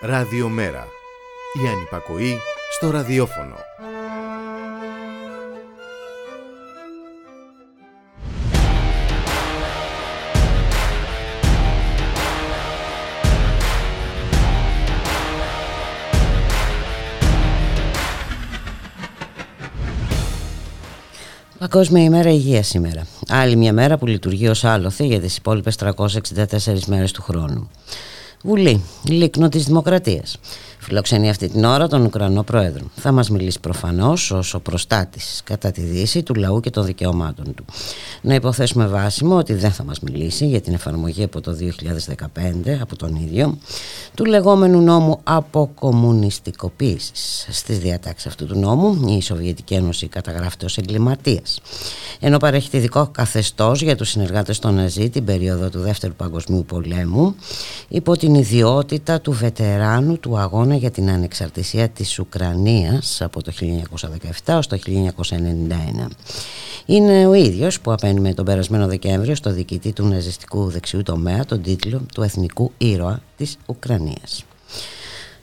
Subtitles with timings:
[0.00, 0.86] Ραδιομέρα.
[1.64, 2.38] Η ανυπακοή
[2.72, 3.54] στο ραδιόφωνο.
[21.58, 23.06] Παγκόσμια ημέρα υγείας σήμερα.
[23.28, 27.70] Άλλη μια μέρα που λειτουργεί ως άλοθη για τις υπόλοιπες 364 μέρες του χρόνου.
[28.46, 30.38] Βουλή, λίκνο της Δημοκρατίας.
[30.88, 32.84] Φιλοξενεί αυτή την ώρα τον Ουκρανό Πρόεδρο.
[32.96, 37.54] Θα μας μιλήσει προφανώς ως ο προστάτης κατά τη δύση του λαού και των δικαιωμάτων
[37.54, 37.64] του.
[38.20, 42.96] Να υποθέσουμε βάσιμο ότι δεν θα μας μιλήσει για την εφαρμογή από το 2015 από
[42.96, 43.58] τον ίδιο
[44.14, 47.46] του λεγόμενου νόμου αποκομμουνιστικοποίησης.
[47.50, 51.60] Στις διατάξεις αυτού του νόμου η Σοβιετική Ένωση καταγράφεται ως εγκληματίας.
[52.20, 57.34] Ενώ παρέχει ειδικό καθεστώς για τους συνεργάτες των Ναζί την περίοδο του Δεύτερου Παγκοσμίου Πολέμου
[57.88, 63.52] υπό την ιδιότητα του βετεράνου του αγώνα για την ανεξαρτησία της Ουκρανίας από το
[64.44, 66.08] 1917 ως το 1991.
[66.86, 71.62] Είναι ο ίδιος που απένιμε τον περασμένο Δεκέμβριο στο διοικητή του ναζιστικού δεξιού τομέα τον
[71.62, 74.44] τίτλο του Εθνικού Ήρωα της Ουκρανίας.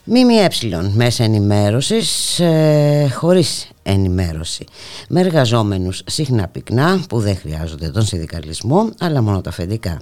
[0.03, 0.47] ΜΜΕ,
[0.93, 4.65] μέσα ενημέρωσης ε, χωρίς ενημέρωση.
[5.09, 10.01] Με εργαζόμενους συχνά πυκνά που δεν χρειάζονται τον συνδικαλισμό αλλά μόνο τα αφεντικά.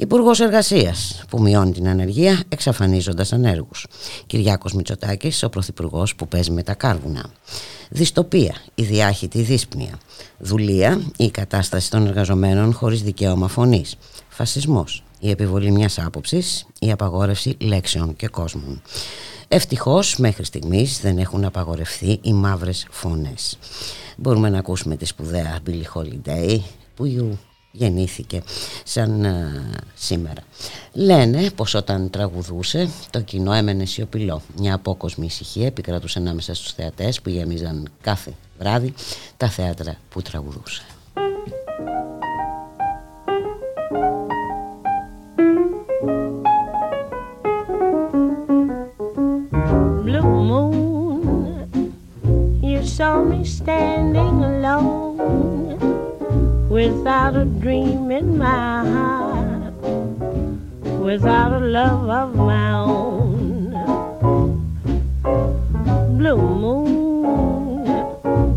[0.00, 3.86] Υπουργός Εργασίας που μειώνει την ανεργία εξαφανίζοντας ανέργους.
[4.26, 7.30] Κυριάκος Μητσοτάκης, ο πρωθυπουργός που παίζει με τα κάρβουνα.
[7.90, 9.98] Δυστοπία, η διάχυτη δύσπνοια.
[10.38, 13.96] Δουλεία, η κατάσταση των εργαζομένων χωρίς δικαίωμα φωνής.
[14.28, 18.82] Φασισμός, η επιβολή μιας άποψης, η απαγόρευση λέξεων και κόσμων.
[19.48, 23.58] Ευτυχώς μέχρι στιγμής δεν έχουν απαγορευτεί οι μαύρες φωνές.
[24.16, 26.60] Μπορούμε να ακούσουμε τη σπουδαία Billie Holiday
[26.94, 27.04] που
[27.78, 28.42] γεννήθηκε
[28.84, 30.42] σαν ε, σήμερα.
[30.92, 34.42] Λένε πως όταν τραγουδούσε το κοινό έμενε σιωπηλό.
[34.56, 38.94] Μια απόκοσμη ησυχία επικρατούσε ανάμεσα στους θεατές που γεμίζαν κάθε βράδυ
[39.36, 40.82] τα θέατρα που τραγουδούσε.
[50.04, 50.72] Blue moon,
[52.70, 55.67] you saw me standing alone
[56.68, 59.72] without a dream in my heart,
[61.00, 63.70] without a love of my own.
[66.18, 67.86] Blue moon,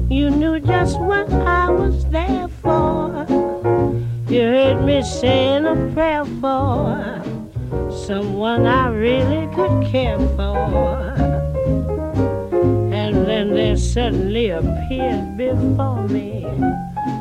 [0.09, 3.25] you knew just what I was there for.
[4.27, 7.23] You heard me saying a prayer for
[7.91, 11.15] someone I really could care for.
[12.91, 16.45] And then there suddenly appeared before me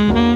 [0.00, 0.29] Mm-hmm.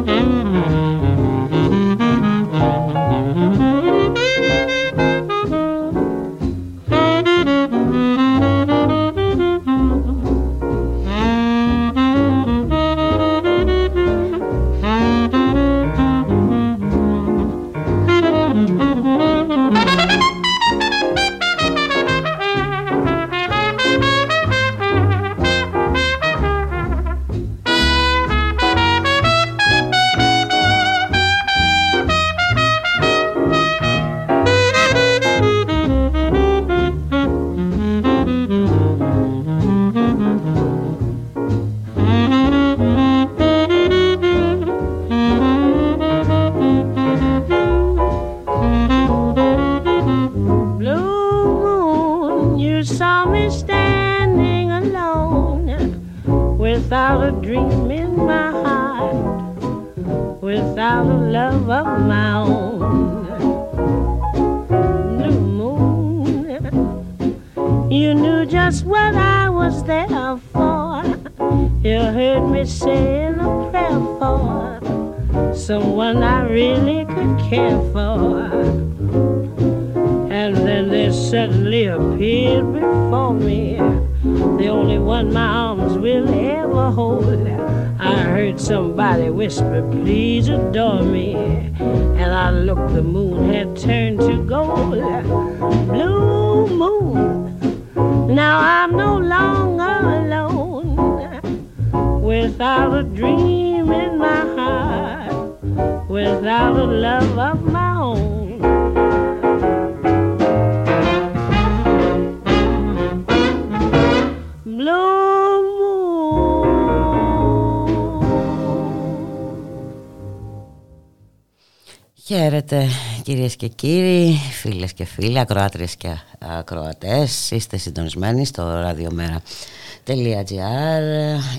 [123.74, 127.50] Κύριοι, φίλες και φίλοι, ακροάτριες και ακροατές.
[127.50, 130.12] Είστε συντονισμένοι στο radiomera.gr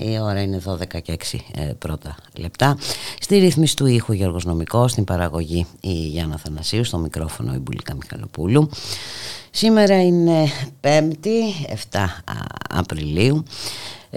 [0.00, 2.78] Η ώρα είναι 12 και 6 ε, πρώτα λεπτά.
[3.20, 7.94] Στη ρύθμιση του ήχου Γιώργος Νομικός, στην παραγωγή η Γιάννα Θανασίου, στο μικρόφωνο η Μπουλίκα
[7.94, 8.68] Μιχαλοπούλου.
[9.50, 10.46] Σήμερα είναι
[10.80, 12.06] 5η, 7
[12.68, 13.44] Απριλίου.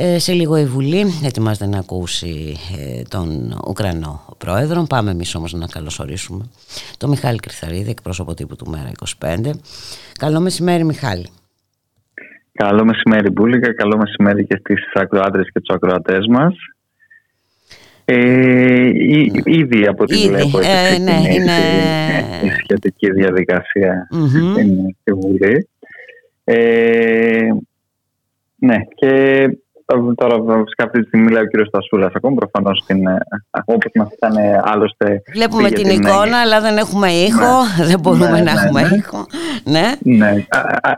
[0.02, 4.86] Ε, σε λίγο η Βουλή ετοιμάζεται να ακούσει ε, τον Ουκρανό Πρόεδρο.
[4.90, 6.50] Πάμε εμείς όμως να καλωσορίσουμε
[6.98, 9.50] τον Μιχάλη Κρυθαρίδη, εκπρόσωπο τύπου του Μέρα 25.
[10.20, 11.28] Καλό μεσημέρι Μιχάλη.
[12.54, 16.56] Καλό μεσημέρι Μπούλικα, καλό μεσημέρι και στις ακροάτρες και τους ακροατές μας.
[18.06, 18.92] Ε,
[19.46, 21.58] ήδη από ό,τι βλέπω ε, ναι, είναι...
[22.44, 24.56] η σχετική διαδικασία mm-hmm.
[25.02, 25.70] στη Βουλή.
[26.44, 27.48] Ε,
[28.56, 29.44] ναι, και
[30.16, 32.12] Τώρα, φυσικά αυτή τη στιγμή μιλάει ο κύριος Στασούλας.
[32.14, 32.86] Ακόμα προφανώς
[33.66, 34.34] όπως μας ήταν
[34.64, 35.22] άλλωστε.
[35.32, 37.52] Βλέπουμε την, εικόνα, αλλά δεν έχουμε ήχο.
[37.78, 37.86] Ναι.
[37.86, 38.96] Δεν μπορούμε ναι, να ναι, έχουμε ναι.
[38.96, 39.26] ήχο.
[39.64, 40.46] Ναι, ναι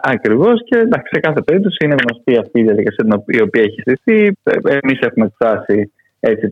[0.02, 0.64] ακριβώς.
[0.66, 4.38] Και εντάξει, σε κάθε περίπτωση είναι γνωστή αυτή η διαδικασία η οποία έχει στηθεί.
[4.82, 5.92] Εμείς έχουμε εκφράσει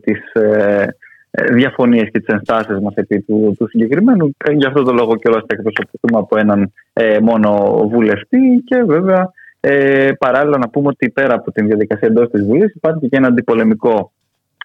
[0.04, 0.86] τις ε,
[1.30, 4.36] ε διαφωνίες και τις ενστάσεις μας επί του, του συγκεκριμένου.
[4.52, 7.50] Γι' αυτό το λόγο και όλα θα εκπροσωπηθούμε από έναν ε, μόνο
[7.88, 12.74] βουλευτή και βέβαια ε, παράλληλα, να πούμε ότι πέρα από την διαδικασία εντός της Βουλής
[12.74, 14.12] υπάρχει και ένα αντιπολεμικό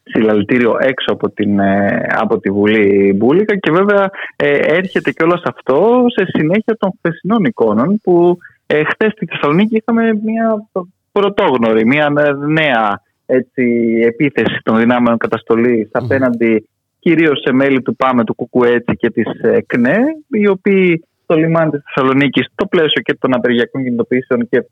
[0.04, 5.42] συλλαλητήριο έξω από, την, ε, από τη Βουλή Μπούλικα και βέβαια ε, έρχεται και όλο
[5.44, 8.38] αυτό σε συνέχεια των χθεσινών εικόνων που
[8.68, 10.68] ε, χθες στη Θεσσαλονίκη είχαμε μια
[11.12, 12.10] πρωτόγνωρη, μια
[12.48, 13.64] νέα έτσι,
[14.06, 16.70] επίθεση των δυνάμεων καταστολής απέναντι
[17.00, 19.98] κυρίως σε μέλη του ΠΑΜΕ, του ΚΚΕΤΣΙ και της ε, ΚΝΕ
[20.30, 24.66] οι οποίοι στο λιμάνι της Θεσσαλονίκης στο πλαίσιο και των απεργιακών κινητοποιήσεων και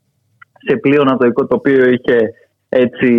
[0.68, 2.34] σε πλοίο ανατολικό το οποίο είχε
[2.70, 3.10] έτσι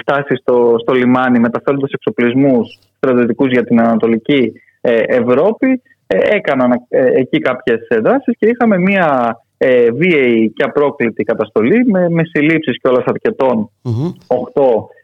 [0.00, 5.82] φτάσει στο, στο λιμάνι μεταφέροντας εξοπλισμούς στρατιωτικούς για την Ανατολική ε, Ευρώπη.
[6.06, 12.08] Ε, έκαναν ε, εκεί κάποιες δράσει και είχαμε μια ε, βίαιη και απρόκλητη καταστολή με,
[12.08, 14.36] με συλλήψεις κιόλα αρκετών, mm-hmm.
[14.54, 14.62] 8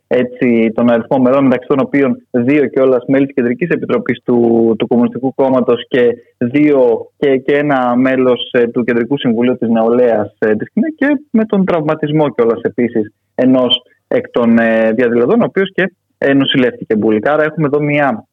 [0.08, 4.74] έτσι, τον αριθμό μελών, μεταξύ των οποίων δύο και όλα μέλη της Κεντρικής Επιτροπής του,
[4.78, 10.36] του Κομμουνιστικού Κόμματος και δύο και, και ένα μέλος ε, του Κεντρικού Συμβουλίου της Νεολαίας
[10.38, 15.44] ε, της ΚΝΕ και με τον τραυματισμό κιόλας επίσης ενός εκ των ε, διαδηλωτών, ο
[15.44, 17.32] οποίος και ε, νοσηλεύτηκε μπουλικά.
[17.32, 18.26] Άρα έχουμε εδώ μια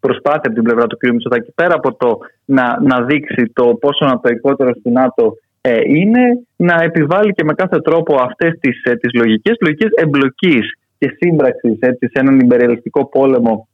[0.00, 1.12] προσπάθεια από την πλευρά του κ.
[1.12, 6.22] Μητσοτάκη πέρα από το να, να δείξει το πόσο ανατοικότερο του ΝΑΤΟ ε, είναι
[6.56, 11.78] να επιβάλλει και με κάθε τρόπο αυτές τις, ε, τις λογικές, λογικές εμπλοκής και σύμπραξης
[11.98, 13.68] σε έναν υπερελιστικό πόλεμο,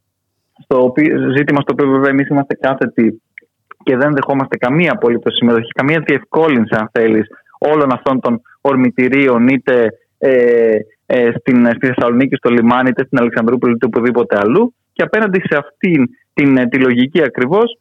[0.62, 3.22] στο οποίο, ζήτημα στο οποίο βέβαια εμείς είμαστε κάθετοι
[3.82, 7.26] και δεν δεχόμαστε καμία απολύτω συμμετοχή, καμία διευκόλυνση, αν θέλεις,
[7.58, 9.88] όλων αυτών των ορμητηρίων, είτε
[10.18, 10.76] ε,
[11.06, 14.74] ε, στην, στη Θεσσαλονίκη, στο λιμάνι, είτε στην Αλεξανδρούπολη, είτε οπουδήποτε αλλού.
[14.92, 17.78] Και απέναντι σε αυτήν την, τη λογική ακριβώς,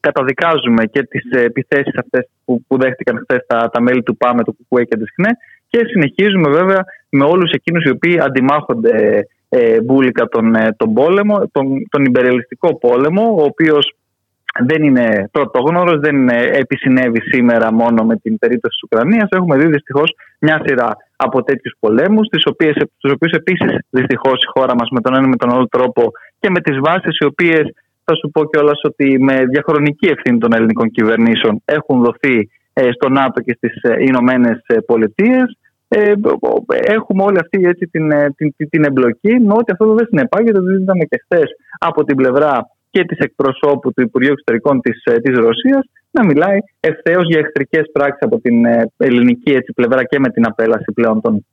[0.00, 4.56] καταδικάζουμε και τις επιθέσεις αυτές που, που δέχτηκαν χθες τα, τα μέλη του ΠΑΜΕ, του
[4.68, 5.30] ΚΚΕ και της ΧΝΕ
[5.68, 11.48] και συνεχίζουμε βέβαια με όλους εκείνους οι οποίοι αντιμάχονται ε, μπουλικα τον, ε, τον πόλεμο,
[11.52, 13.94] τον, τον υπερελιστικό πόλεμο, ο οποίος
[14.66, 19.28] δεν είναι πρωτόγνωρος, δεν επισυνέβη σήμερα μόνο με την περίπτωση της Ουκρανίας.
[19.30, 24.46] Έχουμε δει δυστυχώς μια σειρά από τέτοιους πολέμους, τις οποίες, τους οποίους επίσης δυστυχώς η
[24.58, 27.72] χώρα μας με τον ένα με τον άλλο τρόπο και με τις βάσεις οι οποίες
[28.04, 33.08] θα σου πω κιόλας ότι με διαχρονική ευθύνη των ελληνικών κυβερνήσεων έχουν δοθεί ε, στο
[33.08, 35.58] ΝΑΤΟ και στις ε, Ηνωμένες Πολιτείες.
[35.92, 36.12] Ε,
[36.96, 41.04] έχουμε όλη αυτή έτσι, την, την, την εμπλοκή με ότι αυτό δεν συνεπάγεται, το είδαμε
[41.04, 46.24] και χθες από την πλευρά και της εκπροσώπου του Υπουργείου Εξωτερικών της, της Ρωσίας να
[46.24, 48.64] μιλάει ευθέως για εχθρικές πράξεις από την
[48.96, 51.46] ελληνική έτσι, πλευρά και με την απέλαση πλέον των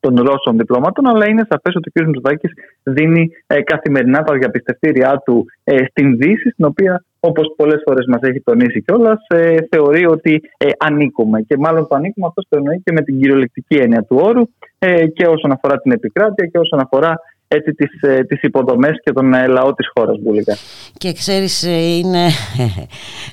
[0.00, 2.06] των Ρώσων διπλωμάτων, αλλά είναι σαφές ότι ο κ.
[2.06, 2.52] Μητσοτάκης
[2.82, 8.20] δίνει ε, καθημερινά τα διαπιστευτήριά του ε, στην Δύση, στην οποία, όπως πολλές φορές μας
[8.22, 11.40] έχει τονίσει κιόλας, ε, θεωρεί ότι ε, ανήκουμε.
[11.40, 14.42] Και μάλλον το ανήκουμε αυτός το εννοεί και με την κυριολεκτική έννοια του όρου
[14.78, 19.12] ε, και όσον αφορά την επικράτεια και όσον αφορά έτσι, τις, ε, τις υποδομές και
[19.12, 20.56] τον ε, λαό της χώρας Μπουλικά.
[20.98, 22.26] Και ξέρεις είναι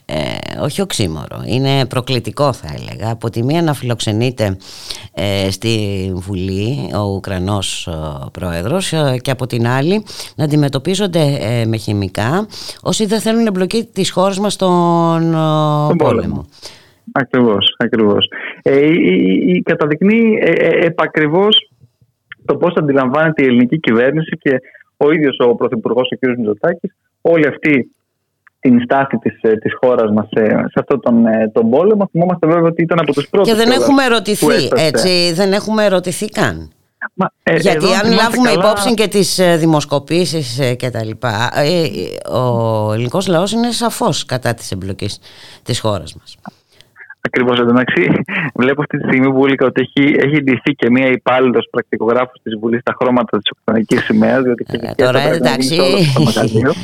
[0.06, 4.58] ε, όχι οξύμορο, είναι προκλητικό θα έλεγα από τη μία να φιλοξενείται
[5.14, 5.70] ε, στη
[6.16, 7.90] Βουλή ο Ουκρανός
[8.32, 10.04] Πρόεδρος και από την άλλη
[10.36, 11.24] να αντιμετωπίζονται
[11.68, 12.48] με χημικά
[12.82, 15.96] όσοι δεν θέλουν εμπλοκή της χώρας μας στον πόλεμο.
[15.98, 16.46] πόλεμο.
[17.12, 18.28] Ακριβώς, ακριβώς.
[18.62, 21.70] Ε, η, η, καταδεικνύει ε, επακριβώς
[22.46, 24.62] το πώς αντιλαμβάνεται η ελληνική κυβέρνηση και
[24.98, 26.38] ο ίδιος ο Πρωθυπουργός ο κ.
[26.38, 27.96] Μητσοτάκης όλη αυτή
[28.60, 32.08] την στάση της, ε, της χώρας μας σε, σε αυτόν τον, ε, τον πόλεμο.
[32.12, 33.52] Θυμόμαστε βέβαια ότι ήταν από τους πρώτους.
[33.52, 36.70] Και δεν έχουμε ερωτηθεί, έτσι, δεν έχουμε ερωτηθεί καν.
[37.14, 38.64] Μα, ε, Γιατί αν λάβουμε καλά...
[38.64, 41.52] υπόψη και τις δημοσκοπήσεις και τα λοιπά,
[42.32, 45.20] ο ελληνικός λαός είναι σαφώς κατά της εμπλοκής
[45.64, 46.38] της χώρας μας.
[47.26, 48.10] Ακριβώς εντάξει.
[48.56, 52.80] Βλέπω αυτή τη στιγμή Βούλικα ότι έχει, έχει ντυθεί και μία υπάλληλος πρακτικογράφος της Βουλής
[52.80, 54.44] στα χρώματα της Ουκρανική σημαίας.
[54.46, 55.78] Ε, τώρα εντάξει.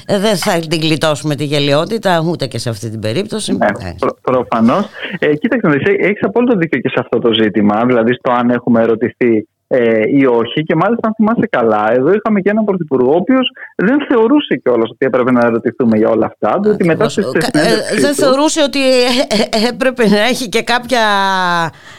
[0.06, 3.52] Ε, δεν θα την γλιτώσουμε τη γελιότητα ούτε και σε αυτή την περίπτωση.
[3.52, 4.86] Ναι, προ, Προφανώς.
[5.20, 5.68] Ε, κοίταξε,
[6.00, 7.86] έχεις απόλυτο δίκιο και σε αυτό το ζήτημα.
[7.86, 10.64] Δηλαδή στο αν έχουμε ερωτηθεί ε, ή όχι.
[10.64, 14.90] Και μάλιστα, αν θυμάσαι καλά, εδώ είχαμε και έναν πρωθυπουργό, ο οποίος δεν θεωρούσε κιόλας
[14.90, 16.60] ότι έπρεπε να ερωτηθούμε για όλα αυτά.
[16.64, 21.02] Διότι μετά στις ε, δεν θεωρούσε ότι ε, έπρεπε να έχει και κάποια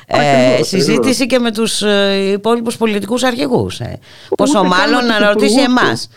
[0.07, 1.83] ε, συζήτηση και με τους
[2.33, 3.81] υπόλοιπους πολιτικούς αρχηγούς.
[4.37, 6.11] Πόσο μάλλον να ρωτήσει εμάς.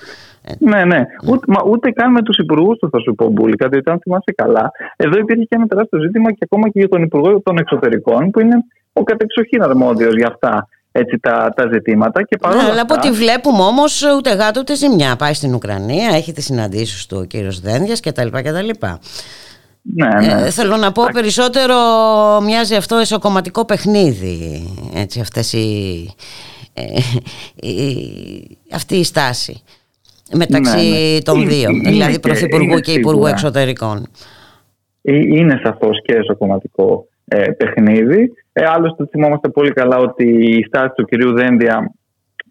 [0.60, 1.06] Ναι, ναι.
[1.28, 4.34] Ούτε, μα, ούτε καν με τους υπουργούς τους, θα σου πω, Μπούλικα, διότι αν θυμάσαι
[4.36, 8.30] καλά, εδώ υπήρχε και ένα τεράστιο ζήτημα και ακόμα και για τον Υπουργό των Εξωτερικών,
[8.32, 8.56] που είναι
[8.94, 12.24] ο κατεξοχήν αρμόδιος για αυτά έτσι, τα, τα ζητήματα.
[12.24, 15.16] Και ναι, αλλά από ό,τι βλέπουμε όμως ούτε γάτο ούτε ζημιά.
[15.16, 18.28] Πάει στην Ουκρανία, έχει τις συναντήσεις του ο κύριος Δένδιας κτλ.
[18.28, 18.70] κτλ.
[19.82, 20.46] Ναι, ναι.
[20.46, 21.76] Ε, θέλω να πω περισσότερο
[22.44, 26.10] μοιάζει αυτό εσωκομματικό παιχνίδι έτσι αυτές οι,
[26.74, 26.84] ε,
[28.72, 29.62] αυτή η στάση
[30.32, 31.22] μεταξύ ναι, ναι.
[31.22, 34.08] των δύο είναι, δηλαδή Πρωθυπουργού και Υπουργού Εξωτερικών
[35.02, 38.34] ε, είναι σαφώς και εσωκομματικό ε, παιχνίδι.
[38.54, 40.26] Ε, άλλωστε θυμόμαστε πολύ καλά ότι
[40.58, 41.92] η στάση του κυρίου Δένδια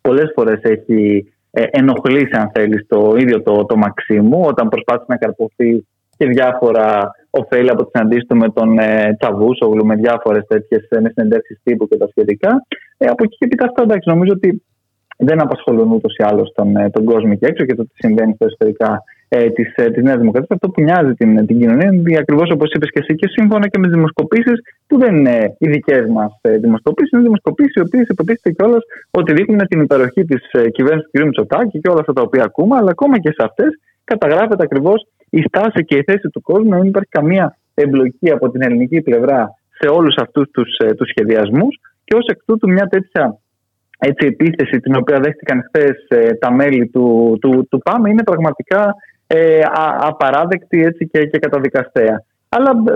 [0.00, 5.16] πολλές φορές έχει ε, ενοχλήσει αν θέλεις το ίδιο το, το Μαξίμου όταν προσπάθησε να
[5.16, 10.88] καρποθεί και διάφορα ωφέλη από τη συναντήση του με τον ε, Τσαβούσογλου με διάφορες τέτοιες
[10.88, 12.66] συνεντεύξεις τύπου και τα σχετικά.
[12.96, 14.62] Ε, από εκεί και πέρα αυτά εντάξει, νομίζω ότι
[15.16, 18.34] δεν απασχολούν ούτως ή άλλως τον, ε, τον κόσμο και έξω και το τι συμβαίνει
[18.34, 19.02] στα εσωτερικά
[19.36, 20.50] ε, της ε, της Νέας Δημοκρατίας.
[20.56, 23.78] Αυτό που νοιάζει την, την κοινωνία είναι ακριβώς όπως είπες και εσύ και σύμφωνα και
[23.78, 28.06] με τις δημοσκοπήσεις που δεν είναι οι δικές μας ε, δημοσκοπήσεις, είναι δημοσκοπήσεις οι οποίες
[28.08, 31.24] υποτίθεται κιόλας ότι δείχνουν την υπεροχή της ε, κυβέρνησης του κ.
[31.24, 35.42] Μητσοτάκη και όλα αυτά τα οποία ακούμε, αλλά ακόμα και σε αυτές καταγράφεται ακριβώς η
[35.48, 39.54] στάση και η θέση του κόσμου, να μην υπάρχει καμία εμπλοκή από την ελληνική πλευρά
[39.78, 43.38] σε όλους αυτούς τους τους σχεδιασμούς και ως εκ τούτου μια τέτοια
[43.98, 45.96] έτσι, επίθεση την οποία δέχτηκαν χθες
[46.38, 48.94] τα μέλη του, του, του ΠΑΜ είναι πραγματικά
[49.26, 49.60] ε,
[49.98, 52.24] απαράδεκτη έτσι και, και καταδικαστέα.
[52.48, 52.92] Αλλά ε,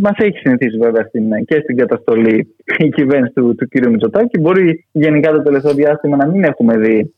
[0.00, 3.86] μας έχει συνηθίσει βέβαια στην, και στην καταστολή η κυβέρνηση του, του κ.
[3.86, 4.38] Μητσοτάκη.
[4.38, 7.14] Μπορεί γενικά το τελευταίο διάστημα να μην έχουμε δει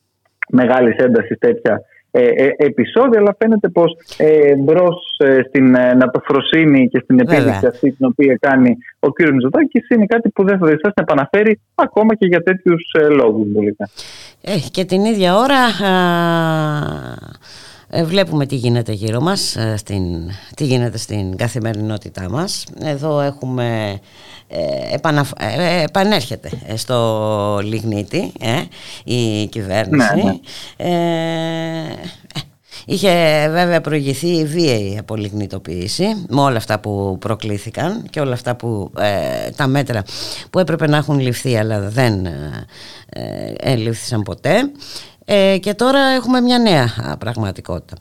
[0.49, 6.89] μεγάλης έντασης τέτοια ε, ε, επεισόδια, αλλά φαίνεται πως ε, μπρος ε, στην ε, νατοφροσύνη
[6.89, 9.29] και στην επίδειξη αυτή την οποία κάνει ο κ.
[9.33, 13.47] Μητσοτάκης είναι κάτι που δεν θα διστάσει να επαναφέρει ακόμα και για τέτοιους ε, λόγους.
[14.43, 15.63] Ε, και την ίδια ώρα.
[15.67, 15.97] Ε,
[18.05, 22.65] βλέπουμε τι γίνεται γύρω μας, ε, στην, τι γίνεται στην καθημερινότητά μας.
[22.83, 23.99] Εδώ έχουμε,
[24.49, 28.33] ε, ε επανέρχεται στο Λιγνίτη
[29.05, 30.15] η κυβέρνηση.
[30.15, 31.95] Ναι, ναι.
[32.85, 38.93] Είχε βέβαια προηγηθεί η βίαιη απολιγνητοποίηση με όλα αυτά που προκλήθηκαν και όλα αυτά που
[39.57, 40.03] τα μέτρα
[40.51, 42.27] που έπρεπε να έχουν ληφθεί αλλά δεν
[43.09, 44.71] ε, ποτέ
[45.31, 47.97] ε, και τώρα έχουμε μια νέα πραγματικότητα.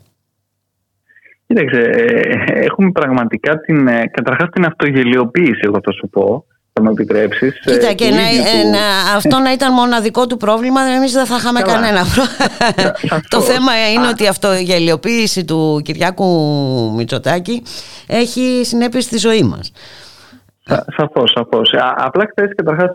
[1.46, 6.90] Κοίταξε, ε, έχουμε πραγματικά την, ε, καταρχάς την αυτογελιοποίηση, εγώ θα σου πω, θα μου
[6.90, 7.60] επιτρέψεις.
[7.64, 8.10] Ε, Κοίτα, και
[8.72, 13.22] να, αυτό να ήταν μοναδικό του πρόβλημα, εμείς δεν θα είχαμε κανένα πρόβλημα.
[13.34, 16.26] Το θέμα είναι ότι η αυτογελιοποίηση του Κυριάκου
[16.96, 17.62] Μητσοτάκη
[18.06, 19.72] έχει συνέπειες στη ζωή μας.
[20.96, 21.74] Σαφώς, σαφώς.
[21.96, 22.90] Απλά χθες καταρχάς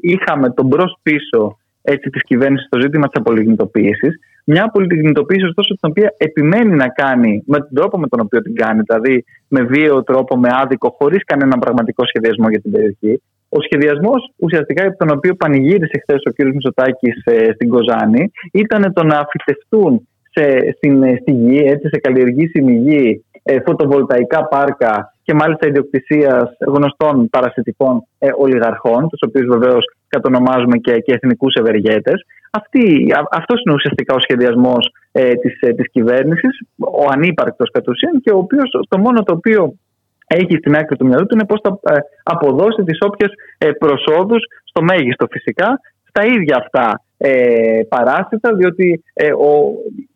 [0.00, 4.12] είχαμε τον μπρος πίσω έτσι, της κυβέρνησης στο ζήτημα της απολιγνητοποίησης.
[4.44, 8.54] Μια απολιγνητοποίηση ωστόσο την οποία επιμένει να κάνει με τον τρόπο με τον οποίο την
[8.54, 13.22] κάνει, δηλαδή με βίαιο τρόπο, με άδικο, χωρίς κανέναν πραγματικό σχεδιασμό για την περιοχή.
[13.48, 16.44] Ο σχεδιασμός ουσιαστικά από τον οποίο πανηγύρισε χθες ο κ.
[16.44, 21.98] Μητσοτάκης ε, στην Κοζάνη ήταν το να φυτευτούν σε, στην, ε, στη γη, έτσι, σε
[22.00, 29.84] καλλιεργήσιμη γη, ε, φωτοβολταϊκά πάρκα και μάλιστα ιδιοκτησίας γνωστών παρασιτικών ε, ολιγαρχών, τους οποίους βεβαίως
[30.14, 32.18] κατονομάζουμε και, και εθνικούς ευεργέτες.
[33.30, 38.32] Αυτός είναι ουσιαστικά ο σχεδιασμός ε, της της ε, κυβέρνησης, ο ανύπαρκτος κατ' ουσίαν και
[38.32, 39.74] ο οποίος το μόνο το οποίο
[40.26, 43.30] έχει στην άκρη του μυαλού του είναι πώς θα ε, αποδώσει τις όποιες
[43.78, 49.52] προσόδους, στο μέγιστο φυσικά, στα ίδια αυτά ε, παράσιτα, διότι ε, ο,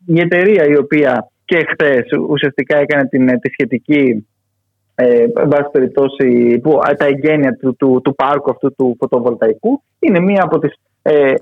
[0.05, 4.27] η εταιρεία η οποία και χθες ουσιαστικά έκανε την, τη σχετική
[5.01, 10.43] ε, βάση περιπτώσει που, τα εγγένεια του, του, του, πάρκου αυτού του φωτοβολταϊκού είναι μία
[10.43, 11.33] από τις ε,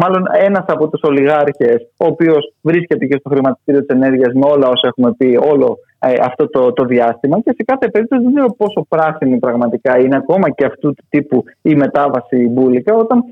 [0.00, 4.68] μάλλον ένας από τους ολιγάρχες ο οποίος βρίσκεται και στο χρηματιστήριο της ενέργειας με όλα
[4.68, 8.54] όσα έχουμε πει όλο ε, αυτό το, το διάστημα και σε κάθε περίπτωση δεν ξέρω
[8.56, 13.24] πόσο πράσινη πραγματικά είναι ακόμα και αυτού του τύπου η μετάβαση μπουλικα όταν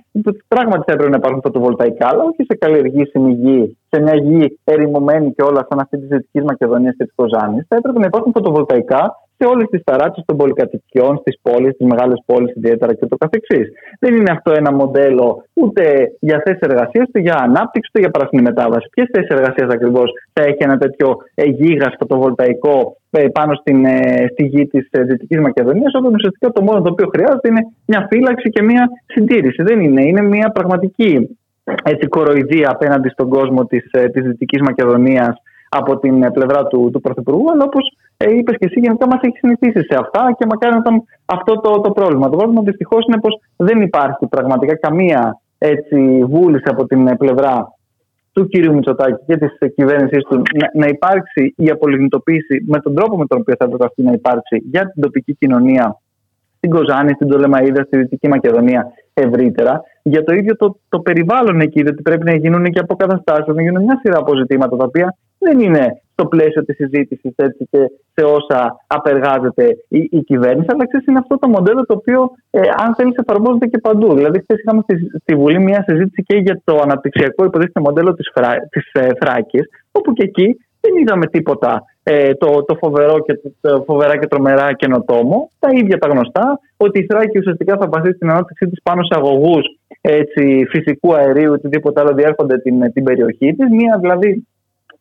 [0.49, 5.33] πράγματι θα έπρεπε να υπάρχουν φωτοβολταϊκά αλλά όχι σε καλλιεργήσιμη γη, σε μια γη ερημωμένη
[5.33, 7.67] και όλα σαν αυτή της Δυτικής Μακεδονίας και της Κοζάνης.
[7.69, 12.23] Θα έπρεπε να υπάρχουν φωτοβολταϊκά σε όλες τις ταράτσε των πολυκατοικιών, στις πόλεις, στις μεγάλες
[12.27, 13.67] πόλεις ιδιαίτερα και το καθεξής.
[14.01, 15.83] Δεν είναι αυτό ένα μοντέλο ούτε
[16.21, 18.89] για θέσεις εργασίας, ούτε για ανάπτυξη, ούτε για πράσινη μετάβαση.
[18.91, 24.27] Ποιες θέσεις εργασίας ακριβώς θα έχει ένα τέτοιο ε, γίγας φωτοβολταϊκό ε, πάνω στην, ε,
[24.33, 28.49] στη γη της Δυτικής Μακεδονίας, όταν ουσιαστικά το μόνο το οποίο χρειάζεται είναι μια φύλαξη
[28.51, 29.63] και μια συντήρηση.
[29.63, 30.03] Δεν είναι.
[30.05, 31.39] Είναι μια πραγματική
[31.85, 35.35] έτσι, κοροϊδία απέναντι στον κόσμο της της Δυτικής Μακεδονίας
[35.69, 39.39] από την πλευρά του, του Πρωθυπουργού, αλλά όπως ε, είπες και εσύ, γενικά μας έχει
[39.39, 42.29] συνηθίσει σε αυτά και μακάρι να ήταν αυτό το, το πρόβλημα.
[42.29, 47.73] Το πρόβλημα δυστυχώς είναι πως δεν υπάρχει πραγματικά καμία έτσι, βούληση από την πλευρά
[48.33, 48.67] του κ.
[48.67, 53.39] Μητσοτάκη και της κυβέρνησής του να, να υπάρξει η απολιγνητοποίηση με τον τρόπο με τον
[53.41, 56.01] οποίο θα έπρεπε αυτή να υπάρξει για την τοπική κοινωνία
[56.57, 59.83] στην Κοζάνη, στην Τολεμαίδα, στη Δυτική Μακεδονία ευρύτερα.
[60.03, 63.83] Για το ίδιο το, το περιβάλλον εκεί, διότι πρέπει να γίνουν και αποκαταστάσεις, να γίνουν
[63.83, 67.33] μια σειρά αποζητήματα τα οποία δεν είναι στο πλαίσιο της συζήτησης
[67.71, 72.31] και σε όσα απεργάζεται η, η κυβέρνηση, αλλά ξέρεις, είναι αυτό το μοντέλο το οποίο,
[72.51, 74.15] ε, αν θέλεις, εφαρμόζεται και παντού.
[74.15, 78.33] Δηλαδή, χθε είχαμε στη, στη, Βουλή μια συζήτηση και για το αναπτυξιακό υποτίθεται μοντέλο της
[78.71, 79.59] της, ε, Θράκη,
[79.93, 84.73] όπου και εκεί δεν είδαμε τίποτα ε, το, το, φοβερό και, το φοβερά και τρομερά
[84.73, 85.51] καινοτόμο.
[85.59, 89.15] Τα ίδια τα γνωστά, ότι η Θράκη ουσιαστικά θα βασίσει την ανάπτυξή της πάνω σε
[89.17, 89.67] αγωγούς
[90.69, 93.71] φυσικού αερίου ή οτιδήποτε άλλο διέρχονται την, την περιοχή της.
[93.71, 94.47] Μία δηλαδή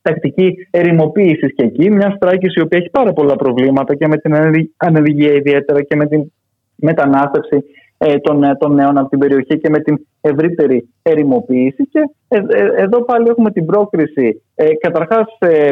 [0.08, 1.92] τακτική ερημοποίησης και εκεί.
[1.92, 4.36] Μια στράκης η οποία έχει πάρα πολλά προβλήματα και με την
[4.78, 6.32] ανεργία ιδιαίτερα και με την
[6.76, 7.64] μετανάστευση
[7.98, 11.88] ε, των, ε, των νέων από την περιοχή και με την ευρύτερη ερημοποίηση.
[11.92, 12.42] Και ε,
[12.76, 15.26] εδώ πάλι έχουμε την πρόκριση ε, καταρχάς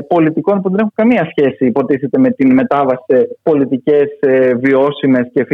[0.08, 4.08] πολιτικών που δεν έχουν καμία σχέση, υποτίθεται, με την μετάβαση σε πολιτικές
[4.60, 5.46] βιώσιμες και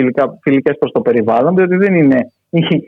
[0.42, 2.18] φιλικές προς το περιβάλλον, διότι δεν είναι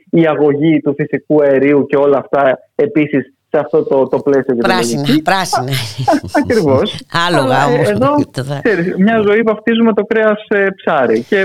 [0.10, 4.56] η αγωγή του φυσικού αερίου και όλα αυτά επίσης σε αυτό το, το πλαίσιο.
[4.56, 5.74] Πράσινα, πράσινα.
[6.42, 6.88] Ακριβώς.
[7.26, 7.82] Άλογα όμω.
[7.94, 8.12] Εδώ,
[8.64, 11.20] ξέρεις, μια ζωή βαφτίζουμε το κρέας ε, ψάρι.
[11.30, 11.40] Και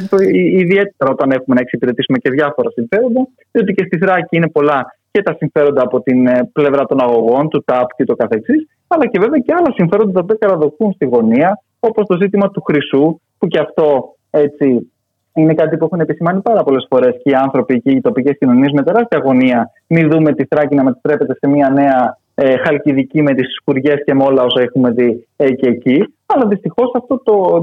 [0.62, 5.22] ιδιαίτερα όταν έχουμε να εξυπηρετήσουμε και διάφορα συμφέροντα, διότι και στη Θράκη είναι πολλά και
[5.22, 9.18] τα συμφέροντα από την ε, πλευρά των αγωγών, του ΤΑΠ και το καθεξής, αλλά και
[9.18, 13.46] βέβαια και άλλα συμφέροντα τα οποία καραδοκούν στη γωνία, όπως το ζήτημα του χρυσού, που
[13.46, 14.92] και αυτό έτσι
[15.40, 18.72] είναι κάτι που έχουν επισημάνει πάρα πολλές φορές και οι άνθρωποι και οι τοπικές κοινωνίες
[18.72, 19.70] με τεράστια αγωνία.
[19.87, 24.14] Μην δούμε τη Θράκη να μετατρέπεται σε μια νέα ε, χαλκιδική με τις σκουριές και
[24.14, 26.14] με όλα όσα έχουμε δει ε, και εκεί.
[26.27, 26.90] Αλλά δυστυχώς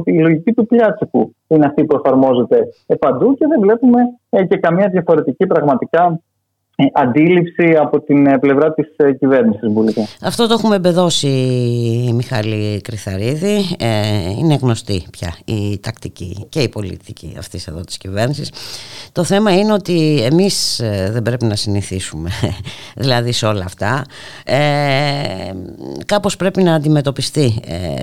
[0.04, 4.58] η λογική του πλιάτσικου είναι αυτή που εφαρμόζεται ε, παντού και δεν βλέπουμε ε, και
[4.58, 6.35] καμία διαφορετική πραγματικά ε,
[6.94, 10.02] αντίληψη από την ε, πλευρά της ε, κυβέρνησης Μπουλίκα.
[10.22, 11.28] Αυτό το έχουμε εμπεδώσει
[12.14, 13.60] Μιχάλη Κρυθαρίδη.
[14.40, 18.52] Είναι γνωστή πια η τακτική και η πολιτική αυτής εδώ της κυβέρνησης.
[19.12, 22.30] Το θέμα είναι ότι εμείς δεν πρέπει να συνηθίσουμε
[22.96, 24.04] δηλαδή σε όλα αυτά.
[24.46, 24.56] Ε,
[26.06, 27.60] κάπως πρέπει να αντιμετωπιστεί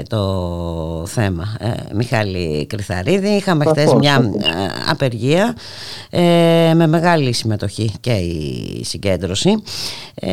[0.09, 1.57] το θέμα
[1.95, 3.29] Μιχάλη Κρυθαρίδη.
[3.29, 4.31] Είχαμε χθες μια
[4.91, 5.55] απεργία
[6.75, 9.63] με μεγάλη συμμετοχή και η συγκέντρωση.
[10.15, 10.31] Ε,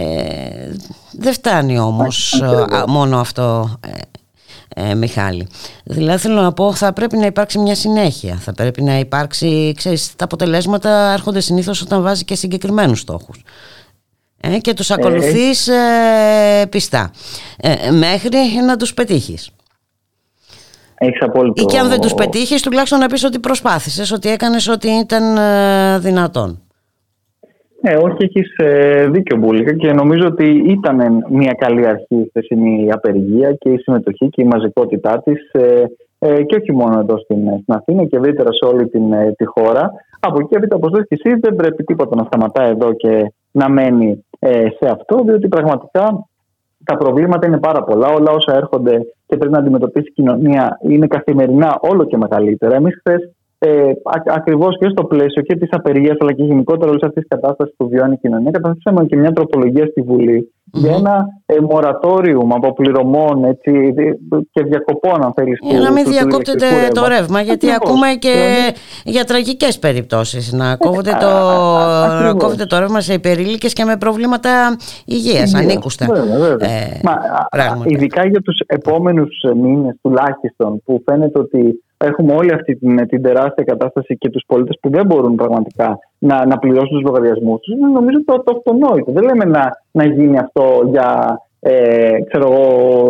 [1.12, 2.44] δεν φτάνει όμως
[2.88, 5.48] μόνο αυτό ε, ε, Μιχάλη.
[5.84, 8.36] Δηλαδή θέλω να πω θα πρέπει να υπάρξει μια συνέχεια.
[8.36, 13.44] Θα πρέπει να υπάρξει, ξέρεις, τα αποτελέσματα έρχονται συνήθως όταν βάζει και συγκεκριμένους στόχους.
[14.42, 17.12] Ε, και τους ακολουθείς ε, πιστά.
[17.92, 19.50] μέχρι να τους πετύχεις.
[20.96, 21.62] Έχεις απόλυτο...
[21.62, 25.38] Ή και αν δεν τους πετύχεις τουλάχιστον να πεις ότι προσπάθησες, ότι έκανες ό,τι ήταν
[26.02, 26.62] δυνατόν.
[27.82, 32.92] Ναι, όχι, έχεις ε, δίκιο Μπούλικα και νομίζω ότι ήταν μια καλή αρχή η χθεσινή
[32.92, 35.84] απεργία και η συμμετοχή και η μαζικότητά της ε,
[36.20, 39.04] ε, και όχι μόνο εδώ στην, στην Αθήνα και ευρύτερα σε όλη την,
[39.36, 39.92] τη χώρα.
[40.20, 44.26] Από εκεί έπειτα, όπως και εσύ, δεν πρέπει τίποτα να σταματάει εδώ και να μένει
[44.80, 46.30] σε αυτό, διότι πραγματικά
[46.84, 48.08] τα προβλήματα είναι πάρα πολλά.
[48.08, 52.76] Όλα όσα έρχονται και πρέπει να αντιμετωπίσει η κοινωνία είναι καθημερινά όλο και μεγαλύτερα.
[52.76, 53.92] Εμείς χθες ε,
[54.26, 57.88] ακριβώς και στο πλαίσιο και της απεργίας αλλά και γενικότερα όλης αυτής της κατάστασης που
[57.88, 63.44] βιώνει η κοινωνία, καταθέσαμε και μια τροπολογία στη βουλη για ένα ε, μορατόριο από πληρωμών
[63.44, 63.94] έτσι,
[64.52, 65.60] και διακοπών, αν θέλεις.
[65.62, 68.34] Για να μην διακόπτεται το ρεύμα, γιατί ακούμε και
[69.04, 70.54] για τραγικές περιπτώσεις.
[70.54, 71.28] Να κόβεται το,
[72.24, 74.50] να κόβεται το ρεύμα σε υπερήλικες και με προβλήματα
[75.06, 76.06] υγείας, ανήκουστα.
[76.60, 77.14] Ε, Μα,
[77.86, 83.64] ειδικά για τους επόμενους μήνες τουλάχιστον, που φαίνεται ότι έχουμε όλη αυτή την, την τεράστια
[83.64, 88.24] κατάσταση και τους πολίτες που δεν μπορούν πραγματικά να, να πληρώσουν τους λογαριασμούς τους, νομίζω
[88.26, 89.12] το, το αυτονόητο.
[89.12, 92.52] Δεν λέμε να, να γίνει αυτό για ε, ξέρω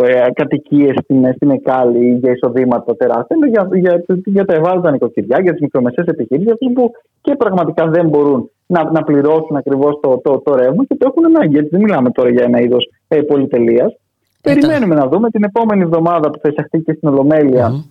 [0.04, 4.90] ε, κατοικίες στην, στην ΕΚΑΛ ή για εισοδήματα τεράστια, αλλά για, για, για τα ευάλωτα
[4.90, 9.56] νοικοκυριά, για τις μικρομεσαίες επιχειρήσεις, για αυτούς που και πραγματικά δεν μπορούν να, να πληρώσουν
[9.56, 11.52] ακριβώς το, το, το, ρεύμα και το έχουν ανάγκη.
[11.52, 13.96] Γιατί δεν μιλάμε τώρα για ένα είδος ε, πολυτελείας.
[14.42, 17.84] Περιμένουμε να δούμε την επόμενη εβδομάδα που θα εισαχθεί και στην Ολομέλεια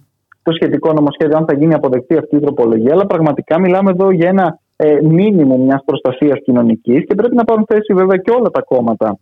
[0.50, 2.94] το σχετικό νομοσχέδιο, αν θα γίνει αποδεκτή αυτή η τροπολογία.
[2.94, 7.66] Αλλά πραγματικά μιλάμε εδώ για ένα ε, μήνυμο μιας προστασίας κοινωνικής και πρέπει να πάρουν
[7.68, 9.18] θέση βέβαια και όλα τα κόμματα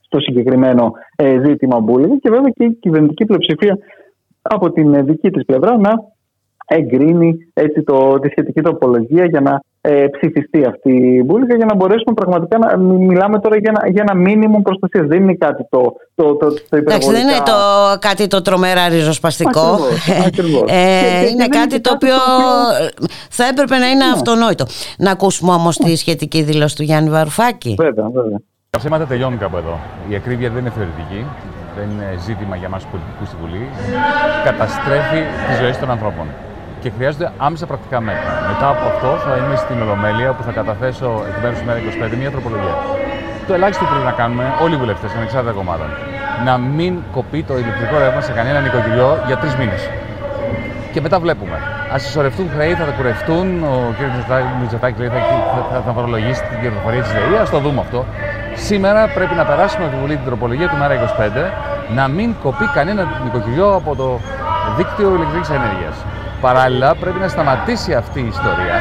[0.00, 3.78] στο συγκεκριμένο ε, ζήτημα μπούλινγκ και βέβαια και η κυβερνητική πλειοψηφία
[4.42, 5.92] από την ε, δική της πλευρά να
[6.74, 11.74] εγκρίνει έτσι, το, τη σχετική τροπολογία για να ε, ψηφιστεί αυτή η μπουλίκα για να
[11.74, 15.06] μπορέσουμε πραγματικά να μιλάμε τώρα για ένα, για ένα μίνιμουμ προστασίας.
[15.06, 17.52] Δεν είναι κάτι το, το, το, το Εντάξει, δεν είναι το,
[17.98, 19.78] κάτι το τρομερά ριζοσπαστικό.
[20.26, 22.14] Ακριβώς, ε, είναι κάτι το οποίο
[23.30, 24.12] θα έπρεπε να είναι ναι.
[24.14, 24.64] αυτονόητο.
[24.98, 27.74] Να ακούσουμε όμως τη σχετική δήλωση του Γιάννη Βαρουφάκη.
[27.78, 28.40] Βέβαια, βέβαια.
[28.70, 29.78] Τα ψέματα τελειώνουν κάπου εδώ.
[30.08, 31.26] Η ακρίβεια δεν είναι θεωρητική,
[31.76, 33.66] δεν είναι ζήτημα για μας πολιτικούς στη Βουλή.
[34.44, 36.26] Καταστρέφει τη ζωή των ανθρώπων
[36.82, 38.32] και χρειάζονται άμεσα πρακτικά μέτρα.
[38.50, 42.30] Μετά από αυτό θα είμαι στην Ολομέλεια που θα καταθέσω εκ μέρους του ΜΕΡΑ25 μια
[42.30, 42.76] τροπολογία.
[43.46, 45.88] Το ελάχιστο που πρέπει να κάνουμε όλοι οι βουλευτές, ανεξάρτητα κομμάτων,
[46.44, 49.82] να μην κοπεί το ηλεκτρικό ρεύμα σε κανένα νοικοκυριό για τρεις μήνες.
[50.92, 51.56] Και μετά βλέπουμε.
[51.94, 53.46] Α συσσωρευτούν χρέη, θα τα κουρευτούν.
[53.62, 54.00] Ο κ.
[54.60, 55.20] Μητσοτάκη λέει θα,
[55.72, 57.36] θα, θα φορολογήσει την κερδοφορία της ΔΕΗ.
[57.42, 58.04] Α το δούμε αυτό.
[58.54, 61.50] Σήμερα πρέπει να περάσουμε από τη Βουλή την τροπολογία του ΜΕΡΑ25
[61.94, 64.20] να μην κοπεί κανένα νοικοκυριό από το
[64.76, 65.96] δίκτυο ηλεκτρικής ενέργειας.
[66.46, 68.76] Παράλληλα, πρέπει να σταματήσει αυτή η ιστορία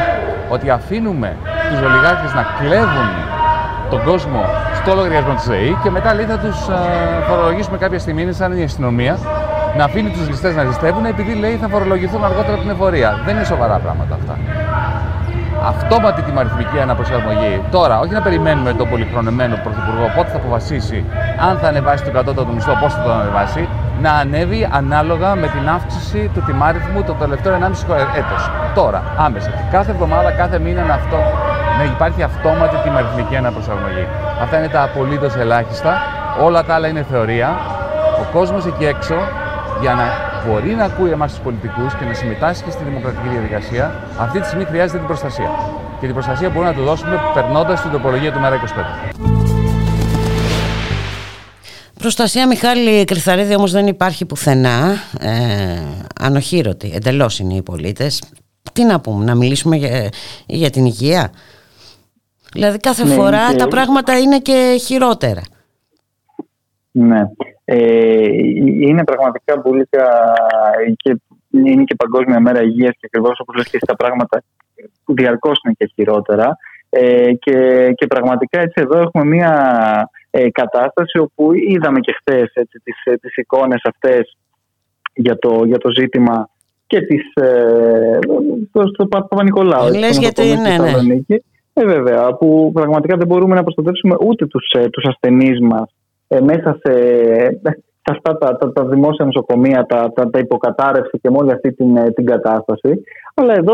[0.50, 1.36] ότι αφήνουμε
[1.70, 3.10] τους ολιγάρχες να κλέβουν
[3.90, 4.42] τον κόσμο
[4.80, 6.58] στο λογαριασμό της ΔΕΗ και μετά λέει θα τους
[7.28, 9.18] φορολογήσουμε κάποια στιγμή, είναι σαν η αστυνομία,
[9.78, 13.20] να αφήνει τους ληστές να ζητεύουν επειδή λέει θα φορολογηθούν αργότερα την εφορία.
[13.26, 14.38] Δεν είναι σοβαρά πράγματα αυτά.
[15.66, 17.62] Αυτόματη τιμαριθμική αναπροσαρμογή.
[17.72, 21.06] Τώρα, όχι να περιμένουμε τον πολυχρονεμένο πρωθυπουργό πότε θα αποφασίσει
[21.50, 23.68] αν θα ανεβάσει τον κατώτατο μισθό, πώς θα τον ανεβάσει
[24.02, 27.66] να ανέβει ανάλογα με την αύξηση του τιμάριθμου το τελευταίο 1,5
[28.16, 28.52] έτος.
[28.76, 29.52] Τώρα, άμεσα.
[29.72, 31.18] Κάθε εβδομάδα, κάθε μήνα να, αυτό,
[31.78, 34.06] να υπάρχει αυτόματη τιμαριθμική αναπροσαρμογή.
[34.42, 36.02] Αυτά είναι τα απολύτως ελάχιστα.
[36.42, 37.58] Όλα τα άλλα είναι θεωρία.
[38.22, 39.16] Ο κόσμος εκεί έξω
[39.82, 40.06] για να
[40.46, 44.66] μπορεί να ακούει εμάς τους πολιτικούς και να συμμετάσχει στη δημοκρατική διαδικασία, αυτή τη στιγμή
[44.66, 45.50] χρειάζεται την προστασία.
[46.00, 49.41] Και την προστασία μπορούμε να του δώσουμε περνώντας την τοπολογία του ΜΕΡΑ25.
[52.02, 55.82] Προστασία Μιχάλη Κρυθαρίδη όμως δεν υπάρχει πουθενά, ε,
[56.20, 58.24] ανοχήρωτη, εντελώς είναι οι πολίτες.
[58.74, 60.10] Τι να πούμε, να μιλήσουμε για,
[60.46, 61.32] για την υγεία;
[62.54, 65.42] Δηλαδή κάθε ναι, φορά τα πράγματα είναι και χειρότερα.
[66.92, 67.22] Ναι.
[67.66, 68.26] Ε,
[68.80, 69.88] είναι πραγματικά πολύ
[70.96, 71.18] και
[71.52, 74.44] είναι και Παγκόσμια Μέρα Υγείας και ακριβώς όπως λες και τα πράγματα
[75.06, 76.58] διαρκώς είναι και χειρότερα.
[76.90, 79.52] Ε, και, και πραγματικά έτσι εδώ έχουμε μια
[80.32, 82.52] ε, κατάσταση όπου είδαμε και χθες
[82.84, 84.38] τις, ε, τις εικόνες αυτές
[85.14, 86.50] για το, για το ζήτημα
[86.88, 88.20] και της, ε,
[88.70, 89.94] στο, στο Παπα-Νικολάου.
[89.94, 90.78] Λες γιατί ναι,
[91.28, 91.38] ναι.
[91.74, 95.96] Ε, βέβαια, που πραγματικά δεν μπορούμε να προστατεύσουμε ούτε τους, ε, τους ασθενείς μας
[96.28, 96.94] ε, μέσα σε,
[98.04, 102.14] αυτά τα, τα, τα, δημόσια νοσοκομεία, τα, τα, τα υποκατάρρευση και με όλη αυτή την,
[102.14, 103.04] την κατάσταση.
[103.34, 103.74] Αλλά εδώ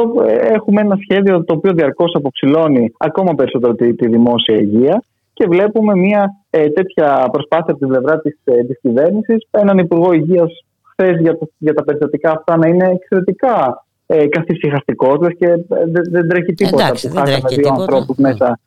[0.53, 5.03] έχουμε ένα σχέδιο το οποίο διαρκώς αποψηλώνει ακόμα περισσότερο τη, τη δημόσια υγεία
[5.37, 9.47] και βλέπουμε μια ε, τέτοια προσπάθεια από την πλευρά της ε, της κυβέρνησης.
[9.51, 10.51] Έναν Υπουργό Υγείας
[10.91, 16.27] χθες για, για τα περιστατικά αυτά να είναι εξαιρετικά ε, καθησυχαστικό και ε, δεν, δεν
[16.27, 18.59] τρέχει τίποτα Εντάξει, που χάσαμε δύο ανθρώπους μέσα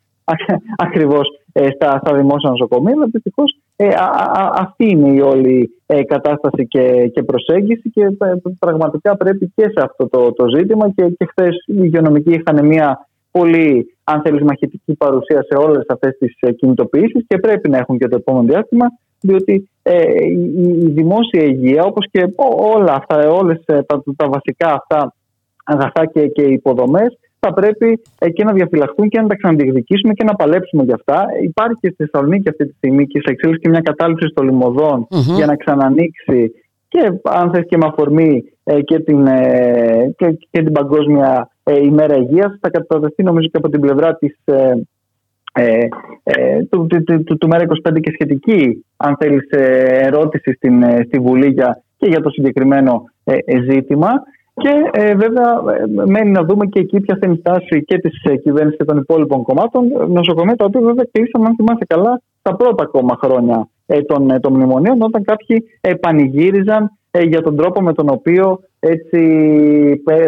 [0.76, 2.94] ακριβώς ε, στα, στα δημόσια νοσοκομεία.
[2.94, 3.88] Αλλά δυστυχώς ε,
[4.54, 8.06] αυτή είναι η όλη ε, κατάσταση και, και προσέγγιση και
[8.58, 10.90] πραγματικά πρέπει και σε αυτό το, το ζήτημα.
[10.90, 16.16] Και, και χθες οι υγειονομικοί είχαν μια πολύ, αν θέλεις, μαχητική παρουσία σε όλες αυτές
[16.18, 18.86] τις ε, κινητοποιήσεις και πρέπει να έχουν και το επόμενο διάστημα,
[19.20, 22.28] διότι ε, η, δημόσια υγεία, όπως και
[22.74, 25.14] όλα αυτά, όλες ε, τα, τα βασικά αυτά
[25.64, 28.02] αγαθά και, και υποδομές, θα πρέπει
[28.34, 31.26] και να διαφυλαχθούν και να τα ξαναδιεκδικήσουμε και να παλέψουμε για αυτά.
[31.42, 35.06] Υπάρχει και στη Θεσσαλονίκη αυτή τη στιγμή και σε εξέλιξη και μια κατάληψη στο λιμωδων
[35.36, 36.52] για να ξανανοίξει
[36.88, 38.44] και αν θες και με αφορμή
[38.84, 39.26] και, την,
[40.16, 44.72] και, και την Παγκόσμια ημέρα υγείας θα κατατεθεί νομίζω και από την πλευρά της, ε,
[45.52, 51.82] ε, του, του, του, του ΜΕΡΑ25 και σχετική αν θέλεις ερώτηση στην, στη Βουλή για,
[51.96, 53.04] και για το συγκεκριμένο
[53.70, 54.10] ζήτημα
[54.54, 55.62] και ε, βέβαια
[56.06, 58.84] μένει να δούμε και εκεί ποια θα είναι η στάση και της ε, κυβέρνησης και
[58.84, 59.84] των υπόλοιπων κομμάτων.
[60.08, 64.52] Νοσοκομεία τα οποία βέβαια κλείσαν, αν θυμάσαι καλά, τα πρώτα ακόμα χρόνια ε, των, των
[64.52, 65.64] μνημονίων, όταν κάποιοι
[66.00, 69.20] πανηγύριζαν ε, για τον τρόπο με τον οποίο έτσι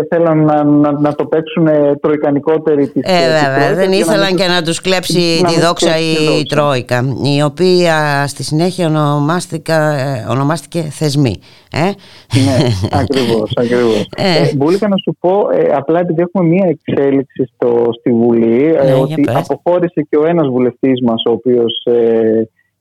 [0.08, 1.68] θέλαν να, να, να το παίξουν
[2.00, 7.04] τροικανικότεροι της Ε, βέβαια, δεν ήθελαν και να, τους κλέψει τη δόξα η Τρόικα,
[7.36, 8.84] η οποία στη συνέχεια
[9.66, 11.36] ε, ονομάστηκε θεσμή.
[11.72, 11.84] Ε;
[12.46, 12.56] Ναι,
[13.02, 14.08] ακριβώς, ακριβώς.
[14.16, 14.42] Ε.
[14.42, 18.84] Ε, Μπούλικα να σου πω, ε, απλά επειδή έχουμε μία εξέλιξη στο, στη Βουλή, ε,
[18.84, 21.86] ναι, ότι αποχώρησε και ο ένας βουλευτής μας, ο οποίος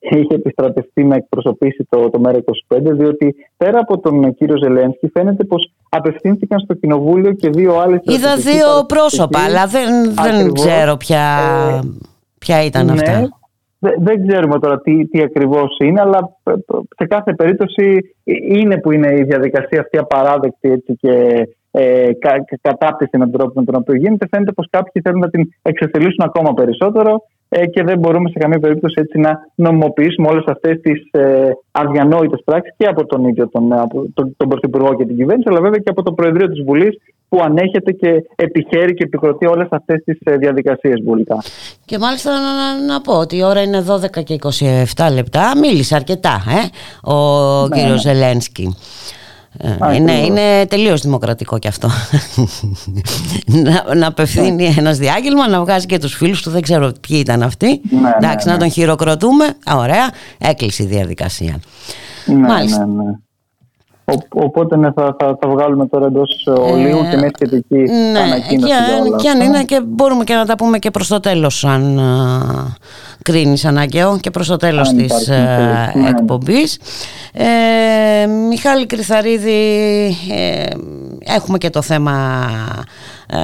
[0.02, 5.72] είχε επιστρατευτεί να εκπροσωπήσει το, το ΜΕΡΑ25, διότι πέρα από τον κύριο Ζελένσκι φαίνεται πως
[5.90, 8.00] απευθύνθηκαν στο κοινοβούλιο και δύο άλλες.
[8.04, 11.40] Είδα δύο πρόσωπα, αλλά δεν, δεν ξέρω ποια,
[11.76, 11.88] ε,
[12.40, 13.30] ποια ήταν ναι, αυτά.
[13.80, 16.38] Δεν ξέρουμε τώρα τι, τι ακριβώς είναι, αλλά
[16.98, 23.18] σε κάθε περίπτωση είναι που είναι η διαδικασία αυτή απαράδεκτη έτσι, και ε, κα, κατάπτυστη
[23.18, 24.28] με τον τρόπο με τον οποίο γίνεται.
[24.32, 28.60] Φαίνεται πως κάποιοι θέλουν να την εξελίσσουν ακόμα περισσότερο ε, και δεν μπορούμε σε καμία
[28.60, 33.70] περίπτωση έτσι να νομιμοποιήσουμε όλες αυτές τις ε, αδιανόητες πράξεις και από τον ίδιο τον,
[34.14, 36.98] τον, τον Πρωθυπουργό και την κυβέρνηση αλλά βέβαια και από το Προεδρείο της Βουλής
[37.30, 41.44] που ανέχεται και επιχαίρει και επικροτεί όλες αυτές τις ε, διαδικασίες βουλικά.
[41.86, 44.40] Και μάλιστα να, να, πω ότι η ώρα είναι 12 και
[44.96, 45.58] 27 λεπτά.
[45.58, 46.62] Μίλησε αρκετά ε,
[47.12, 47.18] ο
[47.68, 48.14] ναι, κύριος ναι.
[48.14, 48.76] Ζελένσκι.
[49.58, 51.90] Ε, είναι, είναι τελείως δημοκρατικό κι αυτό
[53.64, 54.74] να, να απευθύνει ναι.
[54.78, 58.10] ένας διάγγελμα να βγάζει και τους φίλους του δεν ξέρω ποιοι ήταν αυτοί ναι, ναι
[58.18, 59.46] Εντάξει, ναι, να τον χειροκροτούμε
[59.78, 61.60] ωραία, έκλεισε η διαδικασία
[62.26, 62.86] ναι, Μάλιστα.
[62.86, 63.12] ναι, ναι.
[64.30, 68.74] Οπότε ναι, θα, θα, θα βγάλουμε τώρα εντός ολίγου και μια σχετική ναι, ανακοίνωση.
[68.74, 72.00] Και, και αν είναι και μπορούμε και να τα πούμε και προς το τέλος, αν
[73.22, 76.80] uh, κρίνεις αναγκαίο, και προς το τέλος της uh, εκπομπής.
[77.34, 80.66] Ε, Μιχάλη Κρυθαρίδη, ε,
[81.20, 82.48] έχουμε και το θέμα
[83.28, 83.38] ε,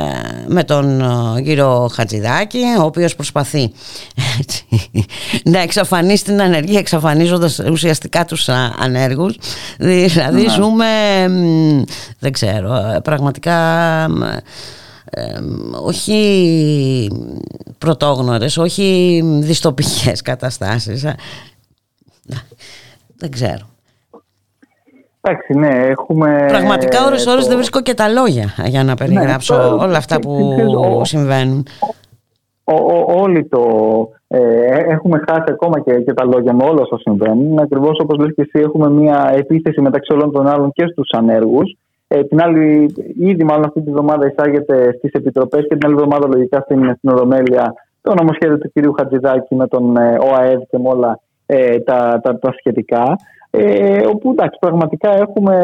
[0.48, 1.04] με τον
[1.44, 3.72] κύριο Χατζηδάκη, ο οποίος προσπαθεί
[4.40, 4.66] έτσι,
[5.44, 9.38] να εξαφανίσει την ανεργία εξαφανίζοντας ουσιαστικά τους ανέργους.
[9.78, 10.50] Δηλαδή ναι.
[10.50, 10.86] ζούμε,
[12.20, 13.56] δεν ξέρω, πραγματικά...
[15.86, 17.10] όχι
[17.78, 21.06] πρωτόγνωρες, όχι δυστοπικές καταστάσεις.
[23.18, 23.66] Δεν ξέρω.
[25.22, 26.46] Εντάξει, ναι, έχουμε...
[26.48, 27.32] Πραγματικά ώρες το...
[27.32, 31.66] ώρες δεν βρίσκω και τα λόγια για να περιγράψω ναι, όλα αυτά που συμβαίνουν.
[33.06, 33.62] όλοι το
[34.28, 37.60] ε, έχουμε χάσει ακόμα και, και τα λόγια με όλα όσα συμβαίνουν.
[37.60, 41.76] Ακριβώς όπως λες και εσύ, έχουμε μια επίθεση μεταξύ όλων των άλλων και στους ανέργους.
[42.08, 46.28] Ε, την άλλη, ήδη μάλλον αυτή τη βδομάδα εισάγεται στις επιτροπές και την άλλη εβδομάδα
[46.28, 50.90] λογικά στην, στην Οδομέλεια το νομοσχέδιο του κυρίου Χατζηδάκη με τον ε, ΟΑΕΔ και με
[50.90, 53.18] όλα ε, τα, τα, τα σχετικά.
[53.50, 55.56] Ε, όπου εντάξει, πραγματικά έχουμε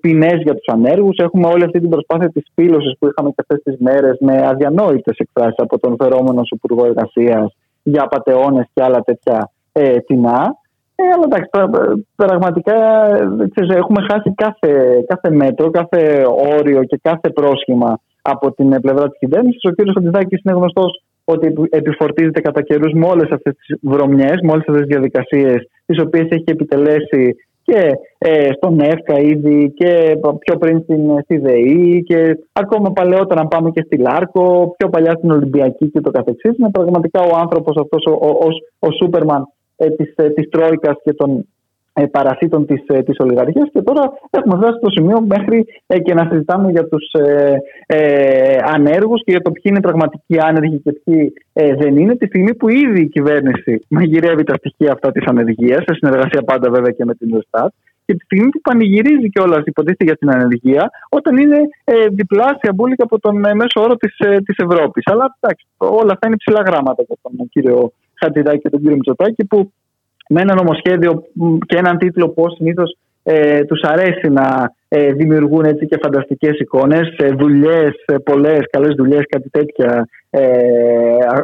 [0.00, 3.62] ποινές για τους ανέργους, έχουμε όλη αυτή την προσπάθεια της πύλωσης που είχαμε και αυτές
[3.62, 9.50] τις μέρες με αδιανόητες εκφράσεις από τον φερόμενο Υπουργό Εργασίας για απαταιώνες και άλλα τέτοια
[9.72, 10.56] ε, τεινά.
[11.00, 11.48] Ε, αλλά εντάξει,
[12.16, 12.76] πραγματικά
[13.50, 16.24] ξέρεις, έχουμε χάσει κάθε, κάθε μέτρο, κάθε
[16.58, 19.64] όριο και κάθε πρόσχημα από την πλευρά της κυβέρνησης.
[19.64, 19.90] Ο κ.
[19.94, 24.86] Σαντιδάκη είναι γνωστός ότι επιφορτίζεται κατά καιρούς με όλες αυτές τις βρωμιές, με όλες αυτές
[24.86, 31.20] τις διαδικασίες, τις οποίες έχει επιτελέσει και ε, στον ΕΦΚΑ ήδη και πιο πριν στην
[31.22, 36.00] στη ΔΕΗ και ακόμα παλαιότερα να πάμε και στη ΛΑΡΚΟ, πιο παλιά στην Ολυμπιακή και
[36.00, 36.58] το καθεξής.
[36.58, 40.96] Είναι πραγματικά ο άνθρωπος αυτός, ο, ο, ο, ο Σούπερμαν ε, της, ε, της Τρόικας
[41.04, 41.46] και των
[41.98, 46.14] ε, παρασίτων της, ε, της ολιγαρχίας και τώρα έχουμε φτάσει στο σημείο μέχρι ε, και
[46.14, 50.92] να συζητάμε για τους ε, ε, ανέργους και για το ποιοι είναι πραγματικοί άνεργοι και
[50.92, 55.26] ποιοι ε, δεν είναι τη στιγμή που ήδη η κυβέρνηση μαγειρεύει τα στοιχεία αυτά της
[55.26, 57.72] ανεργίας σε συνεργασία πάντα βέβαια και με την Εστάτ
[58.04, 63.04] και τη στιγμή που πανηγυρίζει κιόλας υποτίθεται για την ανεργία, όταν είναι ε, διπλάσια μπουλικα
[63.04, 65.02] από τον ε, μέσο όρο της της Ευρώπης.
[65.06, 69.44] Αλλά εντάξει, όλα αυτά είναι ψηλά γράμματα για τον κύριο Χατζηδάκη και τον κύριο Μητσοτάκη,
[69.44, 69.72] που
[70.28, 71.22] με ένα νομοσχέδιο
[71.66, 77.14] και έναν τίτλο που συνήθως ε, τους αρέσει να, ε, δημιουργούν έτσι και φανταστικές εικόνες,
[77.16, 80.40] ε, δουλειές, ε, πολλές καλές δουλειές, κάτι τέτοια ε,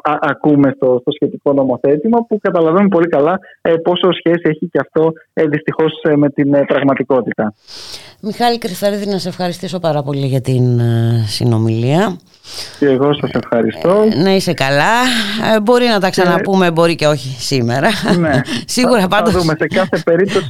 [0.03, 4.81] α, ακούμε στο, στο σχετικό νομοθέτημα που καταλαβαίνουμε πολύ καλά ε, πόσο σχέση έχει και
[4.81, 7.55] αυτό ε, δυστυχώς ε, με την πραγματικότητα.
[8.25, 10.81] Μιχάλη Κρυθαρίδη να σε ευχαριστήσω πάρα πολύ για την
[11.27, 12.17] συνομιλία.
[12.79, 14.05] Και εγώ σας ευχαριστώ.
[14.23, 14.93] να είσαι καλά.
[15.63, 17.89] μπορεί να τα ξαναπούμε, μπορεί και όχι σήμερα.
[18.19, 18.41] Ναι.
[18.77, 19.33] σίγουρα θα, πάντως...
[19.33, 20.49] Θα δούμε σε κάθε περίπτωση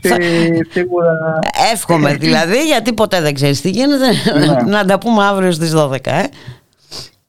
[0.71, 1.39] σίγουρα...
[1.73, 4.07] Εύχομαι δηλαδή, γιατί ποτέ δεν ξέρεις τι γίνεται.
[4.39, 4.73] Ναι.
[4.73, 5.97] να τα πούμε αύριο στις 12.
[6.03, 6.23] Ε.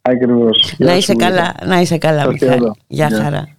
[0.02, 0.74] Ακριβώς.
[0.78, 2.72] Να είσαι καλά, να είσαι καλά, Μιχάλη.
[2.88, 3.55] Γεια χαρά.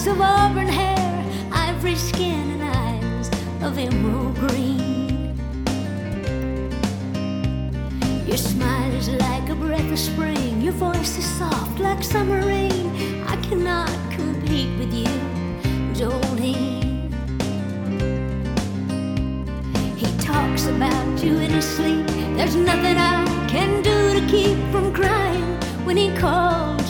[0.00, 3.28] Locks of auburn hair, ivory skin, and eyes
[3.62, 5.36] of emerald green.
[8.26, 12.90] Your smile is like a breath of spring, your voice is soft like summer rain.
[13.26, 15.12] I cannot compete with you,
[15.92, 17.12] Jolene.
[19.96, 22.06] He talks about you in his sleep.
[22.36, 26.89] There's nothing I can do to keep from crying when he calls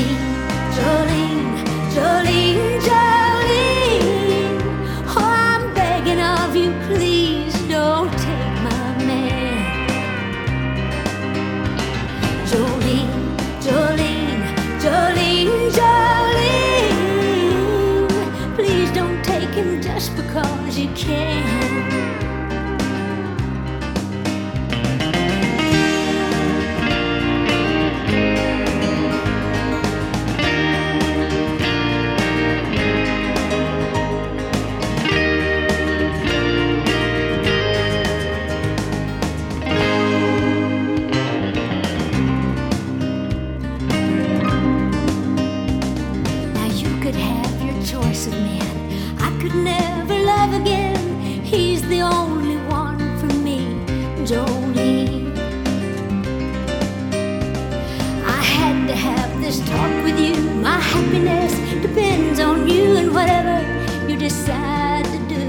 [64.45, 65.43] Sad to do.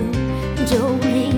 [0.66, 1.31] Jolene.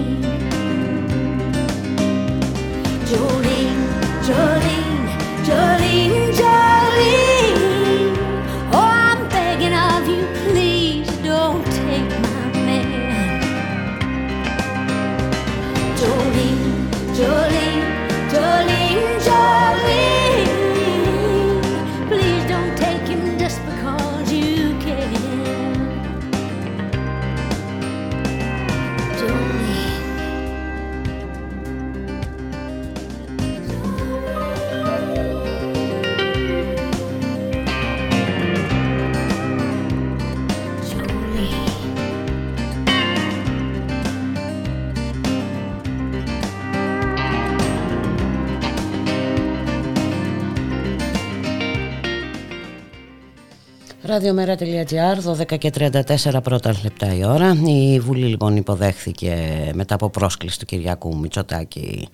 [54.07, 57.57] Ραδιομέρα.gr, 12 και 34 πρώτα λεπτά η ώρα.
[57.67, 59.37] Η Βουλή λοιπόν υποδέχθηκε
[59.75, 62.09] μετά από πρόσκληση του Κυριακού Μητσοτάκη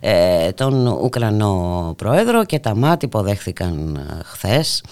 [0.00, 4.82] ε, τον Ουκρανό Πρόεδρο και τα ΜΑΤ υποδέχθηκαν ε, χθες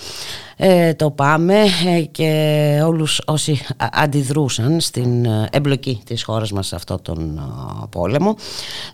[0.65, 1.55] ε, το πάμε
[1.97, 3.61] ε, και όλους όσοι
[3.93, 7.41] αντιδρούσαν στην ε, εμπλοκή της χώρας μας σε αυτόν τον
[7.91, 8.37] πόλεμο.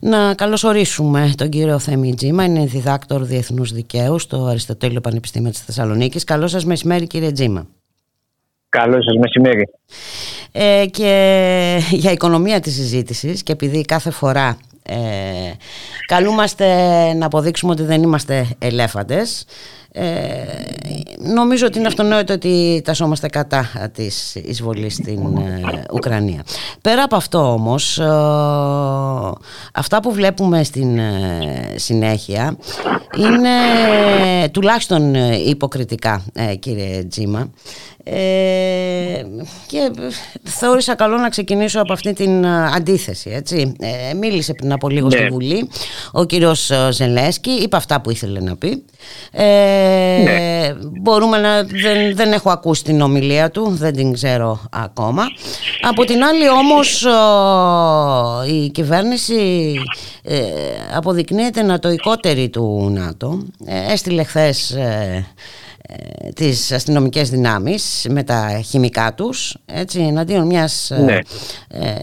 [0.01, 6.25] Να καλωσορίσουμε τον κύριο Θέμη Τζίμα, είναι διδάκτορ Διεθνούς Δικαίου στο Αριστοτέλειο Πανεπιστήμιο της Θεσσαλονίκης.
[6.25, 7.67] Καλό σας μεσημέρι κύριε Τζίμα.
[8.69, 9.69] Καλό σας μεσημέρι.
[10.53, 14.97] Ε, και για οικονομία της συζήτησης και επειδή κάθε φορά ε,
[16.07, 16.67] καλούμαστε
[17.13, 19.47] να αποδείξουμε ότι δεν είμαστε ελέφαντες
[19.93, 20.05] Ε,
[21.19, 26.45] νομίζω ότι είναι αυτονόητο ότι τασόμαστε κατά της εισβολής στην ε, Ουκρανία.
[26.83, 28.05] Πέρα από αυτό όμως, ε,
[29.75, 31.01] αυτά που βλέπουμε στην
[31.75, 32.57] συνέχεια
[33.17, 33.49] είναι
[34.51, 35.15] τουλάχιστον
[35.47, 36.23] υποκριτικά
[36.59, 37.51] κύριε Τζίμα
[38.11, 39.25] ε,
[39.67, 39.91] και
[40.43, 43.77] θεώρησα καλό να ξεκινήσω από αυτή την αντίθεση έτσι.
[43.81, 45.29] Ε, μίλησε πριν από λίγο στη ναι.
[45.29, 45.69] Βουλή
[46.13, 48.85] ο κύριος Ζελέσκι είπε αυτά που ήθελε να πει
[49.31, 49.45] ε,
[50.25, 50.73] ναι.
[51.01, 55.25] μπορούμε να δεν, δεν έχω ακούσει την ομιλία του δεν την ξέρω ακόμα
[55.81, 57.07] από την άλλη όμως
[58.51, 59.75] η κυβέρνηση
[60.23, 60.43] ε,
[60.95, 65.27] αποδεικνύεται νατοικότερη του ΝΑΤΟ ε, έστειλε χθες ε,
[66.35, 71.19] τις αστυνομικές δυνάμεις με τα χημικά τους έτσι, εναντίον μιας ε, ναι.
[71.69, 71.95] ε,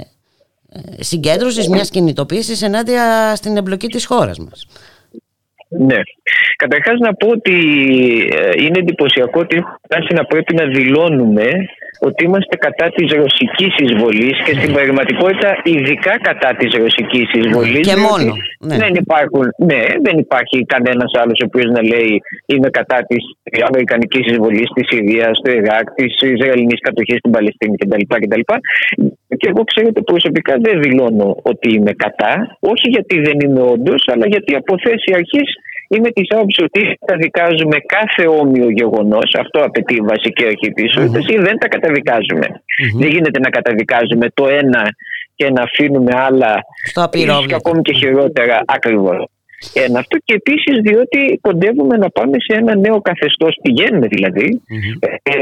[0.99, 4.65] συγκέντρωσης, μιας κινητοποίησης ενάντια στην εμπλοκή της χώρας μας.
[5.77, 5.99] Ναι.
[6.55, 7.55] Καταρχάς να πω ότι
[8.57, 11.47] είναι εντυπωσιακό ότι φτάσει να πρέπει να δηλώνουμε
[11.99, 17.87] ότι είμαστε κατά της ρωσικής εισβολής και στην πραγματικότητα ειδικά κατά της ρωσικής εισβολής.
[17.87, 18.31] Και μόνο.
[18.59, 18.77] Ναι.
[18.77, 23.23] Δεν, υπάρχουν, ναι, δεν υπάρχει κανένας άλλος ο οποίος να λέει είμαι κατά της
[23.69, 28.03] αμερικανικής εισβολής στη Συρίας, στο Ιράκ, της Ισραηλινής κατοχής στην Παλαιστίνης κτλ.
[28.07, 28.43] κτλ.
[29.27, 34.27] Και εγώ ξέρετε προσωπικά δεν δηλώνω ότι είμαι κατά, όχι γιατί δεν είμαι όντως, αλλά
[34.27, 35.49] γιατί από θέση αρχής
[35.89, 39.35] είμαι της άποψης ότι καταδικάζουμε κάθε όμοιο γεγονός.
[39.39, 42.47] Αυτό απαιτεί η βασική αρχή της mm δεν τα καταδικαζουμε
[42.99, 44.83] Δεν γίνεται να καταδικάζουμε το ένα
[45.35, 46.63] και να αφήνουμε άλλα.
[46.85, 47.47] Στο απειρόβλητο.
[47.47, 49.25] Και ακόμη και χειρότερα ακριβώς.
[49.73, 54.61] Ένα αυτό και επίσης διότι κοντεύουμε να πάμε σε ένα νέο καθεστώς, πηγαίνουμε δηλαδή,
[55.23, 55.33] ε,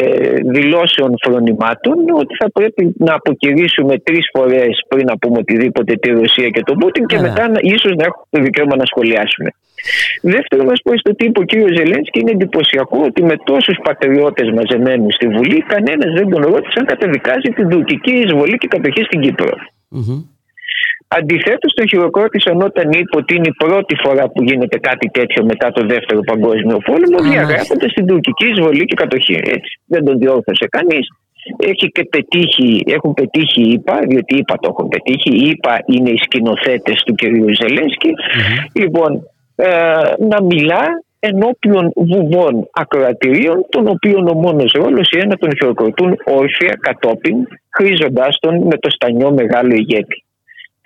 [0.56, 6.50] δηλώσεων φρονημάτων ότι θα πρέπει να αποκηρύσουμε τρεις φορές πριν να πούμε οτιδήποτε τη Ρωσία
[6.50, 9.50] και τον Πούτιν και μετά ίσως να έχουμε το δικαίωμα να σχολιάσουμε.
[10.22, 15.14] Δεύτερο, μα πω στο τύπο ο κύριος Ζελένσκι είναι εντυπωσιακό ότι με τόσους πατριώτες μαζεμένους
[15.14, 19.54] στη Βουλή, κανένας δεν τον ρώτησε αν καταδικάζει την τουρκική εισβολή και κατοχή στην Κύπρο.
[19.96, 20.33] Mm-hmm.
[21.18, 25.72] Αντιθέτως, τον χειροκρότησαν όταν είπε ότι είναι η πρώτη φορά που γίνεται κάτι τέτοιο μετά
[25.72, 29.34] το δεύτερο Παγκόσμιο Πόλεμο, διαγράφοντα την τουρκική εισβολή και κατοχή.
[29.34, 29.72] Έτσι.
[29.86, 31.08] Δεν τον διόρθωσε κανείς.
[31.58, 35.30] Έχει και πετύχει, έχουν πετύχει οι ΙΠΑ, διότι οι ΙΠΑ το έχουν πετύχει.
[35.30, 37.22] Οι ΙΠΑ είναι οι σκηνοθέτες του κ.
[37.60, 38.12] ζελενσκι
[38.74, 39.68] Λοιπόν, ε,
[40.20, 40.84] να μιλά
[41.20, 47.36] ενώπιον βουβών ακροατηρίων, των οποίων ο μόνος ρόλος είναι να τον χειροκροτούν όρθια κατόπιν,
[47.70, 50.24] χρήζοντάς τον με το στανιό μεγάλο ηγέτη.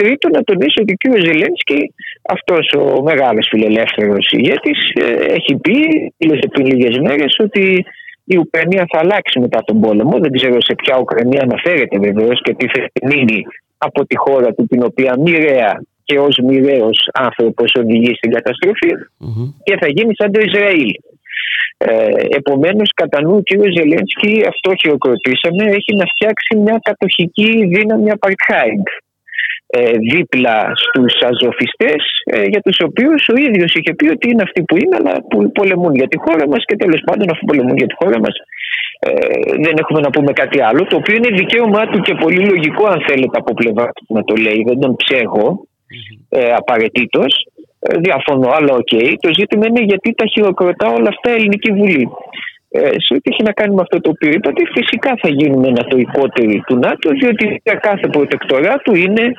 [0.02, 1.06] Τρίτον, να τονίσω ότι ο κ.
[1.28, 1.94] Ζελένσκι,
[2.36, 5.78] αυτός ο μεγάλος φιλελεύθερος ηγέτης, ε, έχει πει,
[6.18, 7.86] δήλωσε πριν λίγες μέρες, ότι
[8.24, 10.20] η Ουκρανία θα αλλάξει μετά τον πόλεμο.
[10.20, 13.42] Δεν ξέρω σε ποια Ουκρανία αναφέρεται βεβαίως και τι θα μείνει
[13.78, 18.92] από τη χώρα του, την οποία μοιραία και ως μοιραίος άνθρωπος οδηγεί στην καταστροφη
[19.64, 20.92] και θα γίνει σαν το Ισραήλ.
[21.78, 23.52] Ε, Επομένως, κατά νου ο κ.
[23.78, 29.07] Ζελένσκι, αυτό χειροκροτήσαμε, έχει να φτιάξει μια κατοχική δύναμη apartheid ε,
[30.12, 34.76] δίπλα στους αζωφιστές ε, για τους οποίους ο ίδιος είχε πει ότι είναι αυτοί που
[34.76, 37.96] είναι αλλά που πολεμούν για τη χώρα μας και τέλος πάντων αφού πολεμούν για τη
[38.02, 38.36] χώρα μας
[39.00, 39.12] ε,
[39.64, 43.04] δεν έχουμε να πούμε κάτι άλλο το οποίο είναι δικαίωμά του και πολύ λογικό αν
[43.08, 45.68] θέλετε από πλευρά του να το λέει δεν τον ψέγω
[46.30, 47.48] ε, απαραίτητος.
[47.80, 48.88] Ε, διαφωνώ, αλλά OK.
[48.92, 49.14] Okay.
[49.20, 52.08] Το ζήτημα είναι γιατί τα χειροκροτά όλα αυτά η Ελληνική Βουλή.
[52.70, 56.64] Ε, σε ό,τι έχει να κάνει με αυτό το οποίο είπατε, φυσικά θα γίνουμε νατοϊκότεροι
[56.68, 59.34] του ΝΑΤΟ, διότι για κάθε προτεκτοράτο είναι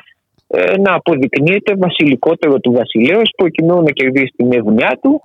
[0.51, 5.23] ε, να αποδεικνύεται βασιλικότερο του βασιλέως προκειμένου να κερδίσει την ευνοιά του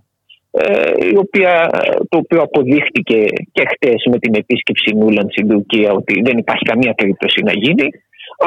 [0.51, 1.69] ε, η οποία,
[2.09, 6.93] το οποίο αποδείχτηκε και χτες με την επίσκεψη Νούλαντ στην Τουρκία ότι δεν υπάρχει καμία
[6.93, 7.87] περίπτωση να γίνει.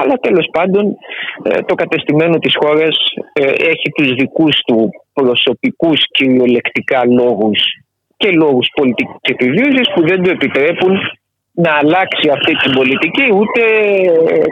[0.00, 0.96] Αλλά τέλος πάντων
[1.42, 2.96] ε, το κατεστημένο της χώρας
[3.72, 7.60] έχει τους δικούς του προσωπικούς κυριολεκτικά λόγους
[8.16, 10.96] και λόγους πολιτικής επιβίωσης που δεν του επιτρέπουν
[11.64, 13.62] να αλλάξει αυτή την πολιτική ούτε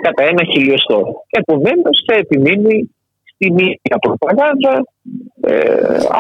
[0.03, 1.25] κατά ένα χιλιοστό.
[1.31, 2.91] Επομένως θα επιμείνει
[3.25, 4.85] στην ίδια προπαγάνδα
[5.41, 5.55] ε,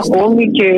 [0.03, 0.68] ακόμη και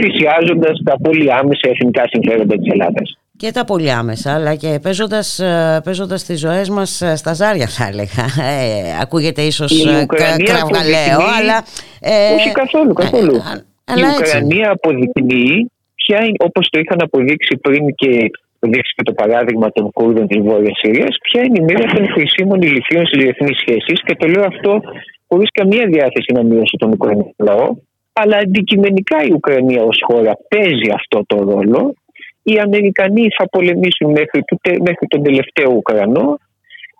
[0.00, 3.18] θυσιάζοντας τα πολύ άμεσα εθνικά συμφέροντα της Ελλάδας.
[3.36, 7.66] Και τα πολύ άμεσα, αλλά και παίζοντας, ε, παίζοντας τις ζωές μας ε, στα ζάρια
[7.66, 8.24] θα έλεγα.
[8.50, 9.72] Ε, ακούγεται ίσως
[10.06, 11.64] κραυγαλαίο, αλλά...
[12.00, 13.34] Ε, Όχι καθόλου, καθόλου.
[13.34, 18.30] Ε, η Ουκρανία αποδεικνύει ποια είναι, όπως το είχαν αποδείξει πριν και
[18.60, 22.62] δείξει και το παράδειγμα των Κούρδων της Βόρειας Συρίας, ποια είναι η μοίρα των χρησίμων
[22.62, 24.02] ηλικίων στις διεθνείς σχέσεις.
[24.06, 24.80] Και το λέω αυτό
[25.28, 27.68] χωρίς καμία διάθεση να μειώσει τον Ουκρανικό λαό.
[28.12, 31.94] Αλλά αντικειμενικά η Ουκρανία ως χώρα παίζει αυτό το ρόλο.
[32.42, 34.40] Οι Αμερικανοί θα πολεμήσουν μέχρι,
[34.80, 36.38] μέχρι τον τελευταίο Ουκρανό.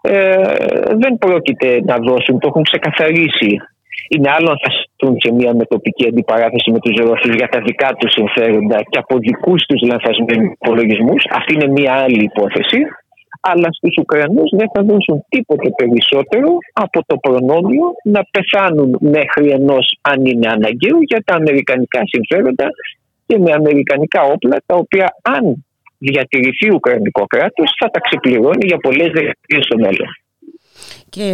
[0.00, 0.42] Ε,
[1.02, 3.50] δεν πρόκειται να δώσουν, το έχουν ξεκαθαρίσει.
[4.08, 4.70] Είναι άλλο αν θα
[5.24, 9.60] σε μια μετοπική αντιπαράθεση με τους Ρώσους για τα δικά τους συμφέροντα και από δικούς
[9.68, 11.22] τους λανθασμένους υπολογισμούς.
[11.38, 12.80] Αυτή είναι μια άλλη υπόθεση.
[13.40, 19.98] Αλλά στους Ουκρανούς δεν θα δώσουν τίποτε περισσότερο από το προνόμιο να πεθάνουν μέχρι ενός,
[20.00, 22.68] αν είναι αναγκαίο, για τα αμερικανικά συμφέροντα
[23.26, 25.64] και με αμερικανικά όπλα, τα οποία αν
[25.98, 30.10] διατηρηθεί ο Ουκρανικό κράτος θα τα ξεπληρώνει για πολλές δεκαετίες στο μέλλον.
[31.16, 31.30] Και...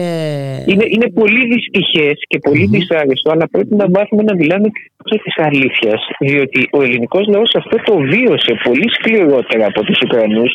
[0.67, 2.79] Είναι, είναι πολύ δυστυχές και πολύ mm-hmm.
[2.79, 4.69] δυσάρεστο, αλλά πρέπει να μάθουμε να μιλάμε
[5.05, 6.01] και της αλήθειας.
[6.21, 10.53] Διότι ο ελληνικός λαός αυτό το βίωσε πολύ σκληρότερα από τους Ουκρανούς.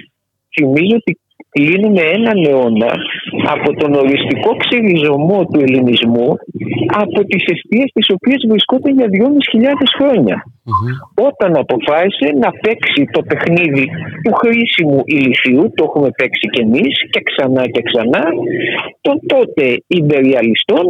[0.54, 1.20] Θυμίζω ότι
[1.58, 2.92] κλείνουμε έναν αιώνα
[3.56, 6.30] από τον οριστικό ξεριζωμό του ελληνισμού
[7.04, 10.38] από τις αιστείες τις οποίες βρισκόταν για 2.500 χρόνια.
[11.30, 13.86] Όταν αποφάσισε να παίξει το παιχνίδι
[14.24, 18.24] του χρήσιμου ηλικίου, το έχουμε παίξει κι εμείς και ξανά και ξανά,
[19.06, 20.86] των τότε υπεριαλιστών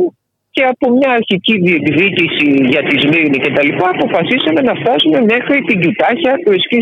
[0.55, 5.57] και από μια αρχική διεκδίκηση για τη Σμύρνη και τα λοιπά αποφασίσαμε να φτάσουμε μέχρι
[5.68, 6.80] την Κιτάχια του Εσκή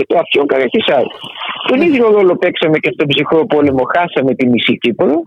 [0.00, 1.04] και το Αυτιόν Καρακισάρ.
[1.68, 5.22] Τον ίδιο ρόλο παίξαμε και στον ψυχρό πόλεμο, χάσαμε τη μισή Κύπρο.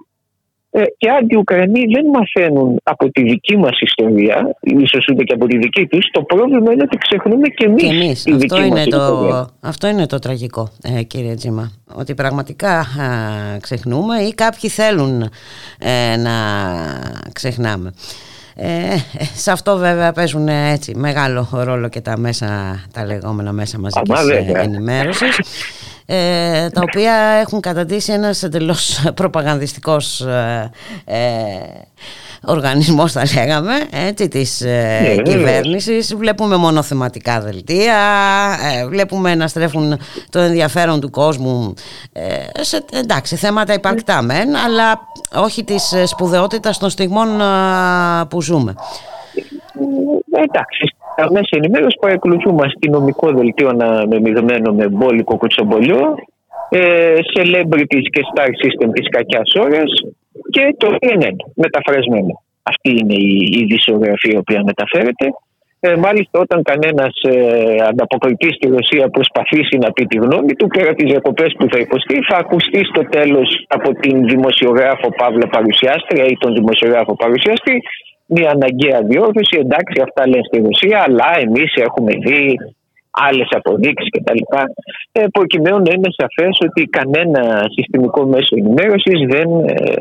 [0.75, 5.33] Ε, και αν οι Ουκρανοί δεν μαθαίνουν από τη δική μας ιστορία, ίσως ούτε και
[5.33, 8.23] από τη δική τους, το πρόβλημα είναι ότι ξεχνούμε και εμείς, και εμείς.
[8.23, 11.71] Τη αυτό, είναι το, αυτό είναι το τραγικό, ε, κύριε Τζίμα.
[11.95, 12.85] Ότι πραγματικά
[13.61, 15.21] ξεχνούμε ή κάποιοι θέλουν
[15.79, 16.35] ε, να
[17.33, 17.93] ξεχνάμε.
[18.55, 18.95] Ε,
[19.35, 25.39] σε αυτό βέβαια παίζουν έτσι μεγάλο ρόλο και τα μέσα, τα λεγόμενα μέσα μαζικής ενημέρωσης
[26.05, 30.71] ε, τα οποία έχουν καταντήσει ένας εντελώς προπαγανδιστικός ε,
[31.05, 31.19] ε,
[32.45, 36.15] οργανισμός θα λέγαμε έτσι, της ε, ναι, κυβέρνησης.
[36.15, 37.97] Βλέπουμε μονοθεματικά δελτία
[38.73, 39.99] ε, βλέπουμε να στρέφουν
[40.29, 41.73] το ενδιαφέρον του κόσμου
[42.11, 47.27] ε, σε εντάξει, θέματα υπαρκτά μεν αλλά όχι της σπουδαιότητας των στιγμών
[48.29, 48.75] που ζούμε.
[50.31, 50.92] Εντάξει, τα
[51.31, 56.15] μέσα ενημέρωση παρακολουθούμε αστυνομικό δελτίο αναμεμειγμένο με μπόλικο κουτσομπολιό,
[56.69, 59.91] ε, celebrities και star system της κακιάς ώρας
[60.49, 62.43] και το CNN μεταφρασμένο.
[62.63, 63.67] Αυτή είναι η, η
[64.31, 65.25] η οποία μεταφέρεται.
[65.79, 70.93] Ε, μάλιστα, όταν κανένας ε, ανταποκριτής στη Ρωσία προσπαθήσει να πει τη γνώμη του, πέρα
[70.93, 76.35] τις διακοπές που θα υποστεί, θα ακουστεί στο τέλος από την δημοσιογράφο Παύλα Παρουσιάστρια ή
[76.39, 77.81] τον δημοσιογράφο Παρουσιαστή
[78.35, 79.55] μια αναγκαία διόρθωση.
[79.65, 82.43] Εντάξει, αυτά λένε στη Ρωσία, αλλά εμείς έχουμε δει
[83.27, 84.41] άλλες αποδείξεις κτλ.
[85.11, 87.41] Ε, προκειμένου να είναι σαφές ότι κανένα
[87.75, 89.93] συστημικό μέσο ενημέρωσης δεν ε,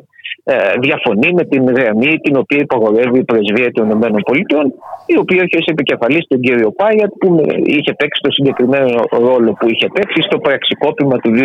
[0.44, 4.62] ε, διαφωνεί με την γραμμή την οποία υπαγορεύει η πρεσβεία των ΗΠΑ,
[5.06, 7.28] η οποία έχει ως επικεφαλής τον κύριο Πάιατ, που
[7.64, 11.40] είχε παίξει το συγκεκριμένο ρόλο που είχε παίξει στο πραξικόπημα του 2014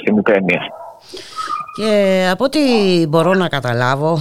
[0.00, 0.62] στην Ουκρανία.
[1.76, 1.92] Και
[2.32, 2.60] από ό,τι
[3.08, 4.18] μπορώ να καταλάβω,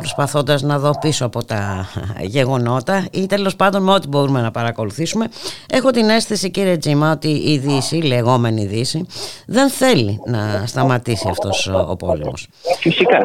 [0.00, 1.88] προσπαθώντας να δω πίσω από τα
[2.20, 5.26] γεγονότα ή τέλος πάντων με ό,τι μπορούμε να παρακολουθήσουμε
[5.72, 9.06] έχω την αίσθηση κύριε Τζίμα ότι η Δύση, η λεγόμενη Δύση
[9.46, 12.48] δεν θέλει να σταματήσει αυτός ο πόλεμος.
[12.80, 13.18] Φυσικά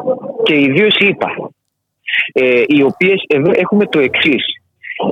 [0.44, 1.28] και ιδίω είπα
[2.34, 4.44] ε, οι οποίες εδώ έχουμε το εξής.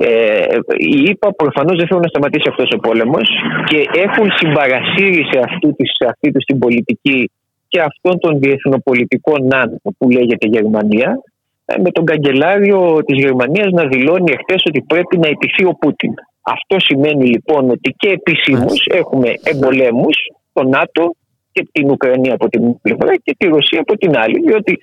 [0.00, 0.44] Ε,
[0.76, 3.28] οι ΙΠΑ προφανώς δεν θέλουν να σταματήσει αυτός ο πόλεμος
[3.66, 7.30] και έχουν συμπαρασύρει σε αυτή, σε αυτή τους την πολιτική
[7.68, 11.33] και αυτόν τον διεθνοπολιτικό ναν που λέγεται Γερμανία ε,
[11.82, 16.12] με τον καγκελάριο της Γερμανίας να δηλώνει εχθές ότι πρέπει να επιτθεί ο Πούτιν.
[16.42, 20.16] Αυτό σημαίνει λοιπόν ότι και επισήμως έχουμε εμπολέμους
[20.52, 21.14] το ΝΑΤΟ
[21.52, 24.78] και την Ουκρανία από την πλευρά και τη Ρωσία από την άλλη, διότι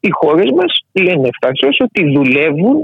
[0.00, 2.76] οι χώρες μας λένε ευθαρσώς ότι δουλεύουν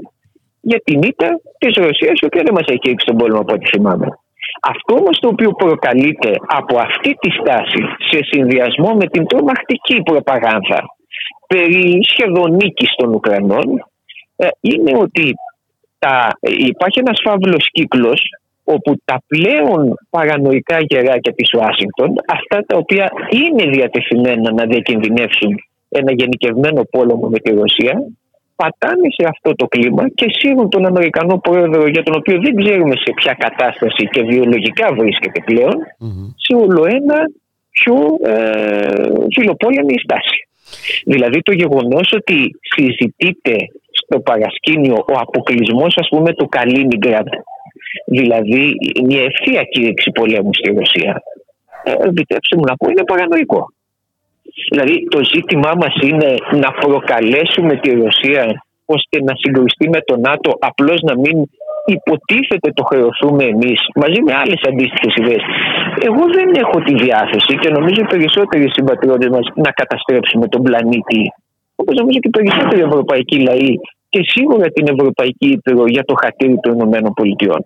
[0.61, 3.67] για την ήττα της Ρωσίας, η οποία δεν μας έχει ρίξει τον πόλεμο από ό,τι
[3.67, 4.07] θυμάμαι.
[4.63, 10.98] Αυτό όμως το οποίο προκαλείται από αυτή τη στάση σε συνδυασμό με την τρομακτική προπαγάνδα
[11.49, 13.85] περί σχεδόν νίκης των Ουκρανών
[14.37, 15.35] ε, είναι ότι
[15.99, 18.21] τα, υπάρχει ένας φαύλος κύκλος
[18.65, 25.53] όπου τα πλέον παρανοϊκά γεράκια της Ουάσιγκτον, αυτά τα οποία είναι διατεθειμένα να διακινδυνεύσουν
[25.89, 27.95] ένα γενικευμένο πόλεμο με τη Ρωσία,
[28.57, 32.95] πατάνε σε αυτό το κλίμα και σύρουν τον Αμερικανό πρόεδρο για τον οποίο δεν ξέρουμε
[32.97, 35.77] σε ποια κατάσταση και βιολογικά βρίσκεται πλέον,
[36.37, 37.19] σε όλο ένα
[37.71, 37.97] πιο
[38.33, 38.89] ε,
[39.35, 40.48] φιλοπόλεμη στάση.
[41.05, 43.57] Δηλαδή το γεγονός ότι συζητείται
[43.91, 47.29] στο παρασκήνιο ο αποκλεισμός ας πούμε του Καλίνιγκραντ
[48.07, 51.23] δηλαδή μια ευθεία κήρυξη πολέμου στη Ρωσία
[51.83, 53.73] ε, επιτρέψτε μου να πω είναι παρανοϊκό.
[54.71, 60.57] Δηλαδή το ζήτημά μας είναι να προκαλέσουμε τη Ρωσία ώστε να συγκρουστεί με το ΝΑΤΟ
[60.61, 61.37] απλώς να μην
[61.97, 65.45] υποτίθεται το χρεωθούμε εμείς μαζί με άλλες αντίστοιχες ιδέες.
[66.09, 71.23] Εγώ δεν έχω τη διάθεση και νομίζω οι περισσότεροι συμπατριώτες μας να καταστρέψουμε τον πλανήτη
[71.81, 73.73] όπω νομίζω και οι περισσότεροι ευρωπαϊκοί λαοί
[74.09, 77.61] και σίγουρα την Ευρωπαϊκή Ήπειρο για το χατήρι των Ηνωμένων Πολιτειών.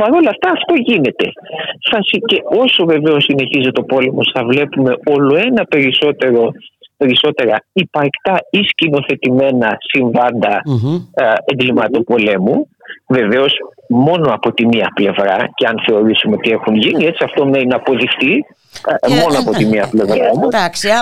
[0.00, 1.26] Παρ' όλα αυτά αυτό γίνεται.
[1.90, 1.98] Θα,
[2.30, 6.50] και όσο βεβαίως συνεχίζεται ο πόλεμο, θα βλέπουμε όλο ένα περισσότερο
[6.98, 10.98] περισσότερα υπαρκτά ή σκηνοθετημένα συμβάντα mm-hmm.
[11.44, 12.68] εγκλημάτων πολέμου.
[13.08, 13.52] Βεβαίως
[13.88, 17.76] μόνο από τη μία πλευρά και αν θεωρήσουμε ότι έχουν γίνει έτσι αυτό μένει να
[17.76, 18.44] αποδειχτεί
[19.00, 20.92] ε, μόνο από τη μία πλευρά Εντάξει, ε,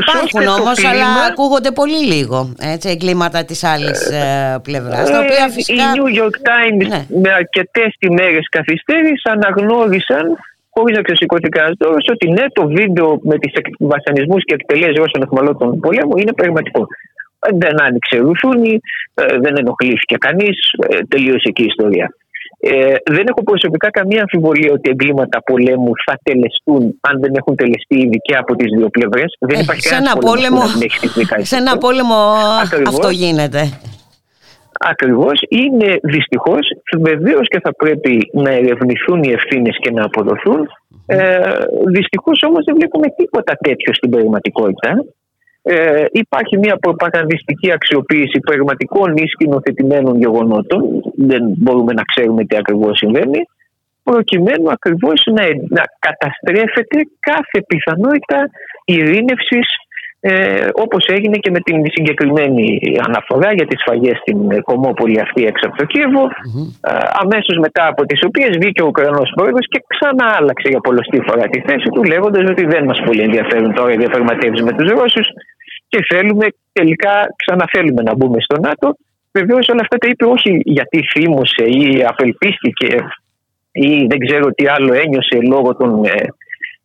[0.00, 5.08] υπάρχουν όμως, αλλά ακούγονται πολύ λίγο έτσι, εγκλήματα της άλλης ε, πλευράς.
[5.10, 5.82] Ε, φυσικά...
[5.82, 7.06] Οι New York Times ναι.
[7.22, 10.36] με αρκετές ημέρες καθυστέρηση αναγνώρισαν
[10.74, 13.50] χωρί να ξεσηκώθει κανένα τώρα, ότι ναι, το βίντεο με του
[13.94, 16.82] βασανισμούς και εκτελέσεις όσων εχμαλώτων πολέμου είναι πραγματικό.
[17.46, 18.74] Ε, δεν άνοιξε ρουθούνη,
[19.14, 20.56] ε, δεν ενοχλήθηκε κανείς,
[20.88, 22.06] ε, τελείωσε και η ιστορία.
[22.60, 27.96] Ε, δεν έχω προσωπικά καμία αμφιβολία ότι εγκλήματα πολέμου θα τελεστούν αν δεν έχουν τελεστεί
[28.04, 29.36] ήδη και από τις δύο πλευρές.
[29.38, 30.70] Δεν υπάρχει σε ένα πόλεμος,
[31.50, 32.16] σε ένα πόλεμο
[32.86, 33.60] αυτό γίνεται.
[34.80, 35.42] Ακριβώς.
[35.48, 36.68] Είναι δυστυχώς,
[36.98, 40.68] βεβαίως και θα πρέπει να ερευνηθούν οι ευθύνες και να αποδοθούν.
[41.06, 41.40] Ε,
[41.86, 45.04] Δυστυχώς όμως δεν βλέπουμε τίποτα τέτοιο στην πραγματικότητα.
[45.62, 50.80] Ε, υπάρχει μια προπαγανδιστική αξιοποίηση πραγματικών ή σκηνοθετημένων γεγονότων.
[51.16, 53.40] Δεν μπορούμε να ξέρουμε τι ακριβώς συμβαίνει.
[54.02, 58.50] Προκειμένου ακριβώς να, να καταστρέφεται κάθε πιθανότητα
[58.84, 59.66] ειρήνευσης
[60.26, 62.66] ε, όπως έγινε και με την συγκεκριμένη
[63.06, 66.66] αναφορά για τις σφαγές στην Κομόπολη αυτή έξω από το Κίεβο mm-hmm.
[67.22, 71.44] αμέσως μετά από τις οποίες βγήκε ο Ουκρανός πρόεδρος και ξανά άλλαξε για πολλωστή φορά
[71.52, 75.26] τη θέση του λέγοντας ότι δεν μας πολύ ενδιαφέρουν τώρα οι διαπραγματεύσεις με τους Ρώσους
[75.88, 78.88] και θέλουμε τελικά ξαναθέλουμε να μπούμε στο ΝΑΤΟ
[79.38, 82.90] Βεβαίως όλα αυτά τα είπε όχι γιατί θύμωσε ή απελπίστηκε
[83.72, 86.10] ή δεν ξέρω τι άλλο ένιωσε λόγω των ε,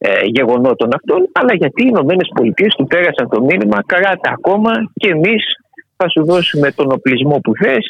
[0.02, 5.10] ε, γεγονότων αυτών, αλλά γιατί οι Ηνωμένες Πολιτείες του πέρασαν το μήνυμα κράτα ακόμα και
[5.10, 5.44] εμείς
[5.98, 7.86] θα σου δώσουμε τον οπλισμό που θες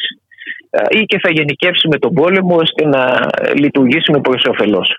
[0.70, 3.04] ε, ή και θα γενικεύσουμε τον πόλεμο ώστε να
[3.56, 4.90] λειτουργήσουμε προς όφελός.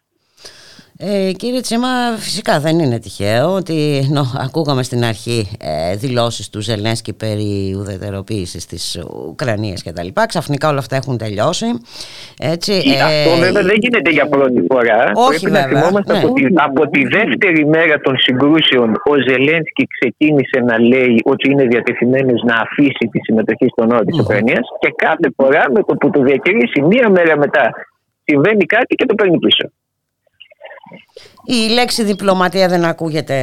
[1.03, 1.89] Ε, κύριε Τσίμα,
[2.27, 3.79] φυσικά δεν είναι τυχαίο ότι
[4.17, 8.83] νο, ακούγαμε στην αρχή ε, δηλώσεις του Ζελένσκι περί ουδετεροποίησης της
[9.29, 10.27] Ουκρανίας και τα λοιπά.
[10.27, 11.67] Ξαφνικά όλα αυτά έχουν τελειώσει.
[12.55, 15.01] Έτσι, ε, αυτό βέβαια δεν γίνεται για πρώτη φορά.
[15.15, 16.19] Όχι Πρέπει βέβαια, να θυμόμαστε ναι.
[16.19, 21.65] από, τη, από τη δεύτερη μέρα των συγκρούσεων ο Ζελένσκι ξεκίνησε να λέει ότι είναι
[21.65, 26.11] διατεθειμένος να αφήσει τη συμμετοχή στο νότο της Ουκρανίας και κάθε φορά με το που
[26.11, 27.65] το διακηρύσει μία μέρα μετά
[28.25, 29.67] συμβαίνει κάτι και το παίρνει πίσω.
[31.45, 33.37] Η λέξη διπλωματία δεν ακούγεται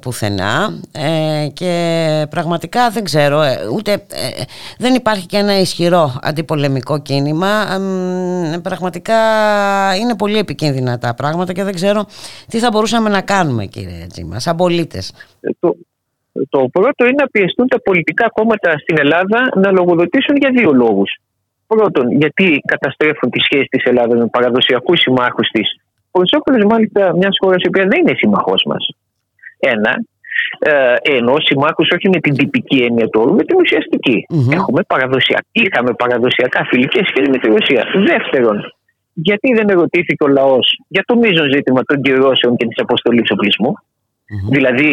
[0.00, 4.42] πουθενά ε, και πραγματικά δεν ξέρω, ε, ούτε ε,
[4.78, 7.64] δεν υπάρχει και ένα ισχυρό αντιπολεμικό κίνημα.
[8.62, 9.16] πραγματικά
[10.00, 12.04] είναι πολύ επικίνδυνα τα πράγματα και δεν ξέρω
[12.48, 15.12] τι θα μπορούσαμε να κάνουμε κύριε Τζίμα, σαν πολίτες.
[15.60, 15.76] Το,
[16.48, 21.20] το πρώτο είναι να πιεστούν τα πολιτικά κόμματα στην Ελλάδα να λογοδοτήσουν για δύο λόγους.
[21.66, 25.76] Πρώτον, γιατί καταστρέφουν τη σχέση της Ελλάδας με παραδοσιακούς συμμάχους της
[26.18, 28.82] προ όφελο μάλιστα μιας χώρας η οποία δεν είναι σύμμαχός μας.
[29.74, 29.92] Ένα,
[30.58, 34.52] ε, ενώ συμμάχου όχι με την τυπική έννοια του όρου, με την ουσιαστικη mm-hmm.
[34.58, 37.82] Έχουμε παραδοσιακά, είχαμε παραδοσιακά φιλικές σχέσεις με τη Ρωσία.
[38.10, 38.56] Δεύτερον,
[39.12, 43.72] γιατί δεν ερωτήθηκε ο λαός για το μείζον ζήτημα των κυρώσεων και της αποστολής οπλισμού;
[44.30, 44.50] Mm-hmm.
[44.54, 44.90] Δηλαδή,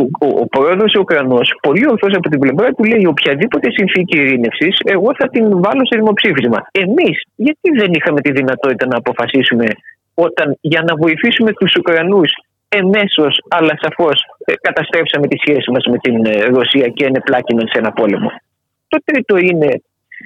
[0.00, 4.74] ο, ο, ο πρόεδρος Ουκρανός, πολύ ορθώς από την πλευρά του, λέει: Οποιαδήποτε συνθήκη ειρήνευσης,
[4.84, 6.58] εγώ θα την βάλω σε δημοψήφισμα.
[6.70, 9.66] Εμείς, γιατί δεν είχαμε τη δυνατότητα να αποφασίσουμε
[10.24, 12.30] όταν για να βοηθήσουμε τους Ουκρανούς
[12.68, 17.78] εμέσως αλλά σαφώς ε, καταστρέψαμε τη σχέση μας με την ε, Ρωσία και ενεπλάκημε σε
[17.78, 18.30] ένα πόλεμο.
[18.88, 19.70] Το τρίτο είναι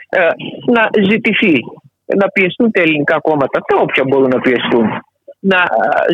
[0.09, 0.28] ε,
[0.76, 1.55] να ζητηθεί,
[2.20, 4.86] να πιεστούν τα ελληνικά κόμματα, τα όποια μπορούν να πιεστούν,
[5.41, 5.61] να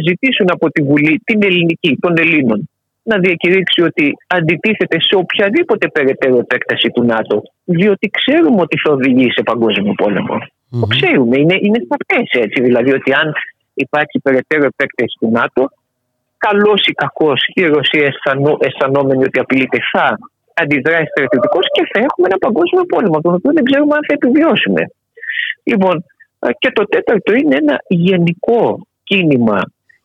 [0.06, 2.68] ζητήσουν από τη Βουλή την ελληνική, των Ελλήνων,
[3.02, 9.30] να διακηρύξει ότι αντιτίθεται σε οποιαδήποτε περαιτέρω επέκταση του ΝΑΤΟ, διότι ξέρουμε ότι θα οδηγεί
[9.30, 10.34] σε παγκόσμιο πόλεμο.
[10.36, 10.80] Mm-hmm.
[10.80, 11.80] Το ξέρουμε, είναι, είναι
[12.44, 12.62] έτσι.
[12.62, 13.34] Δηλαδή ότι αν
[13.84, 15.62] υπάρχει περαιτέρω επέκταση του ΝΑΤΟ.
[16.46, 18.06] Καλός ή κακός η Ρωσία
[18.66, 20.06] αισθανόμενη ότι απειλείται θα
[20.62, 24.82] αντιδράσει στρατιωτικώ και θα έχουμε ένα παγκόσμιο πόλεμο, τον οποίο δεν ξέρουμε αν θα επιβιώσουμε.
[25.70, 26.04] Λοιπόν,
[26.60, 28.62] και το τέταρτο είναι ένα γενικό
[29.04, 29.58] κίνημα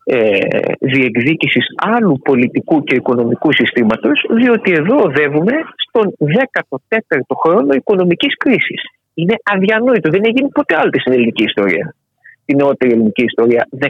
[0.03, 0.39] ε,
[0.79, 1.65] διεκδίκησης
[1.95, 5.53] άλλου πολιτικού και οικονομικού συστήματος διότι εδώ οδεύουμε
[5.85, 8.81] στον 14ο χρόνο οικονομικής κρίσης.
[9.13, 11.95] Είναι αδιανόητο, δεν έγινε ποτέ άλλο στην ελληνική ιστορία
[12.41, 13.87] στην νεότερη ελληνική ιστορία 14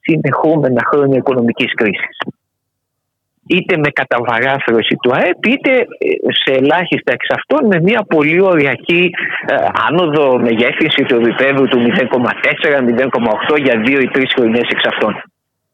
[0.00, 2.16] συνεχόμενα χρόνια οικονομικής κρίσης.
[3.46, 5.72] Είτε με καταβαράθρωση του ΑΕΠ, είτε
[6.42, 9.10] σε ελάχιστα εξ αυτών με μια πολύ οριακή
[9.46, 9.54] ε,
[9.88, 15.22] άνοδο μεγέθυνση του επίπεδου του 0,4-0,8 για δύο ή τρεις χρονιές εξ αυτών.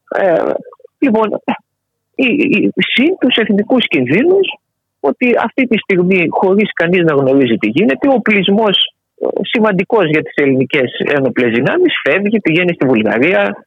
[0.09, 0.51] Ε,
[0.99, 1.27] λοιπόν,
[2.93, 4.47] συν τους εθνικούς κινδύνους
[4.99, 8.94] ότι αυτή τη στιγμή, χωρίς κανείς να γνωρίζει τι γίνεται, ο οπλισμό ε,
[9.41, 13.65] σημαντικός για τις ελληνικές ένοπλες δυνάμεις φεύγει, πηγαίνει στη Βουλγαρία,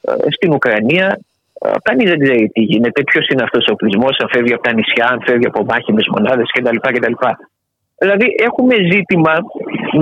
[0.00, 1.18] ε, στην Ουκρανία.
[1.60, 4.72] Ε, Κανείς δεν ξέρει τι γίνεται, ποιος είναι αυτός ο οπλισμός, αν φεύγει από τα
[4.72, 6.76] νησιά, αν φεύγει από μάχημες μονάδες κτλ.
[6.76, 7.12] κτλ.
[7.98, 9.34] Δηλαδή, έχουμε ζήτημα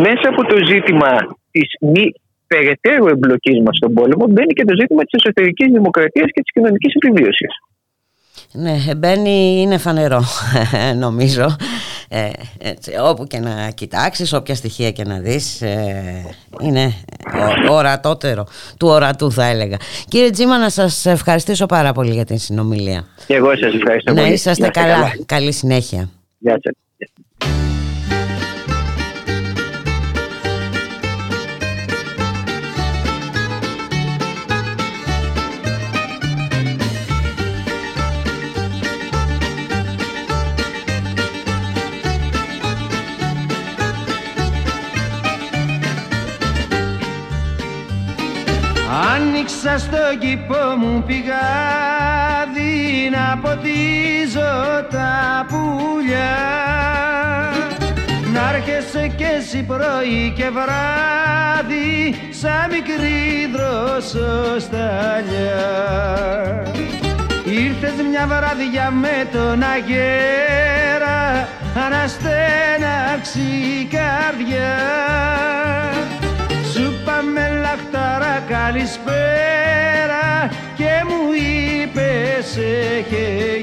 [0.07, 1.11] μέσα από το ζήτημα
[1.51, 2.13] της μη
[2.47, 6.95] περαιτέρω εμπλοκής μας στον πόλεμο, μπαίνει και το ζήτημα της εσωτερικής δημοκρατίας και της κοινωνικής
[6.95, 7.53] επιβίωσης.
[8.53, 10.21] Ναι, μπαίνει, είναι φανερό
[11.05, 11.47] νομίζω
[12.09, 16.25] ε, έτσι, όπου και να κοιτάξεις, όποια στοιχεία και να δεις ε,
[16.61, 16.95] είναι
[17.71, 18.47] ορατότερο,
[18.79, 19.77] του ορατού θα έλεγα.
[20.09, 23.05] Κύριε Τζίμα να σας ευχαριστήσω πάρα πολύ για την συνομιλία.
[23.27, 24.29] Και εγώ σας ευχαριστώ να πολύ.
[24.29, 25.13] Να είσαστε καλά.
[25.27, 26.11] Καλή συνέχεια.
[26.39, 26.75] Γεια σας.
[49.67, 51.37] Άνοιξα στο κήπο μου πηγάδι
[53.11, 56.37] να ποτίζω τα πουλιά.
[58.33, 64.33] Να έρχεσαι κι εσύ πρωί και βράδυ σαν μικρή δροσοσταλιά
[67.45, 71.49] Ήρθες μια βράδια με τον αγέρα
[71.87, 73.41] αναστέναξη
[73.81, 74.75] η καρδιά.
[76.21, 76.24] σου
[77.75, 82.59] πάμε λαχτάρα καλησπέρα και μου είπες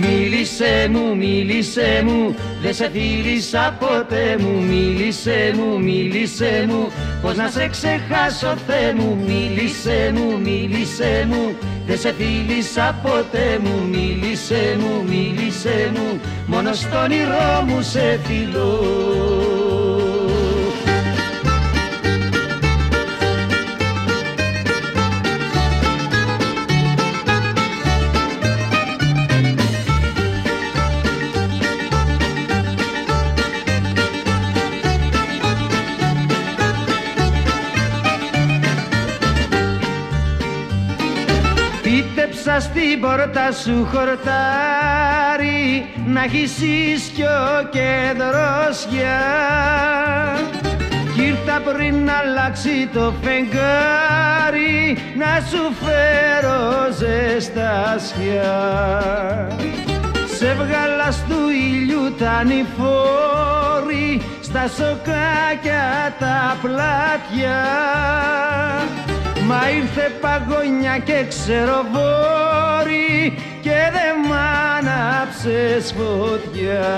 [0.00, 4.62] Μίλησέ μου, μίλησέ μου, δεν σε φίλησα ποτέ μου.
[4.62, 9.18] Μίλησέ μου, μίλησέ μου, πως να σε ξεχάσω Θεέ μου.
[9.26, 11.56] Μίλησέ μου, μίλησέ μου,
[11.86, 13.88] δεν σε φίλησα ποτέ μου.
[13.90, 19.91] Μίλησέ μου, μίλησέ μου, μόνο στον όνειρό μου σε φιλώ
[42.44, 47.28] Πίτεψα στην πόρτα σου χορτάρι να έχεις ίσιο
[47.70, 49.20] και δροσιά
[51.14, 56.60] κι ήρθα πριν αλλάξει το φεγγάρι να σου φέρω
[56.98, 58.54] ζεστασιά
[60.38, 67.60] σε βγάλα του ήλιου τα νηφόρη στα σοκάκια τα πλάτια
[69.46, 73.12] Μα ήρθε παγωνιά και ξεροβόρη
[73.60, 74.32] και δεν μ'
[74.78, 76.90] άναψες φωτιά.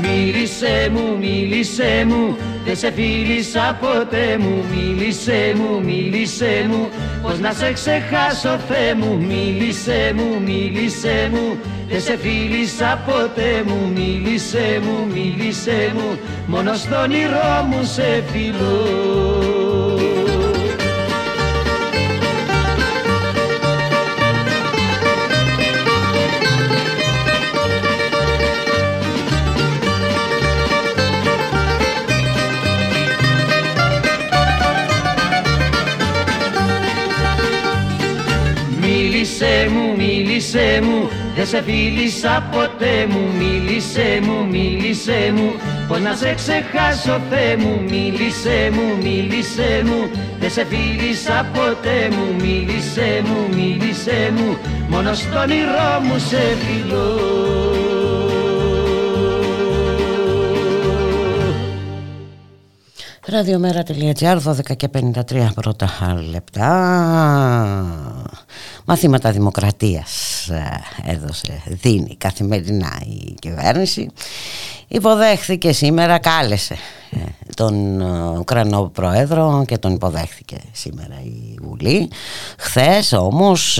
[0.00, 4.64] Μίλησέ μου, μίλησέ μου, δεν σε φίλησα ποτέ μου.
[4.74, 6.88] Μίλησέ μου, μίλησέ μου,
[7.22, 9.16] πως να σε ξεχάσω Θεέ μου.
[9.28, 11.58] Μίλησέ μου, μίλησέ μου,
[11.88, 13.92] δεν σε φίλησα ποτέ μου.
[13.94, 19.63] Μίλησέ μου, μίλησέ μου, μόνο στον όνειρό μου σε φιλώ
[40.44, 43.20] μίλησέ μου, δεν σε φίλησα ποτέ μου.
[43.38, 45.52] Μίλησέ μου, μίλησέ μου,
[45.88, 47.80] πως να σε ξεχάσω Θεέ μου.
[47.88, 52.34] Μίλησέ μου, μίλησέ μου, δεν σε φίλησα ποτέ μου.
[52.40, 54.56] Μίλησέ μου, μίλησέ μου,
[54.88, 57.42] μόνο στον όνειρό μου σε φιλώ.
[63.26, 64.88] Ραδιομέρα.gr 12 και
[65.30, 65.88] 53 πρώτα
[66.30, 66.70] λεπτά
[68.84, 74.10] Μαθήματα δημοκρατίας ε, έδωσε, δίνει καθημερινά η κυβέρνηση
[74.88, 76.76] Υποδέχθηκε σήμερα, κάλεσε
[77.10, 77.18] ε,
[77.54, 82.10] τον ε, Ουκρανό Πρόεδρο και τον υποδέχθηκε σήμερα η Βουλή.
[82.58, 83.76] Χθες όμως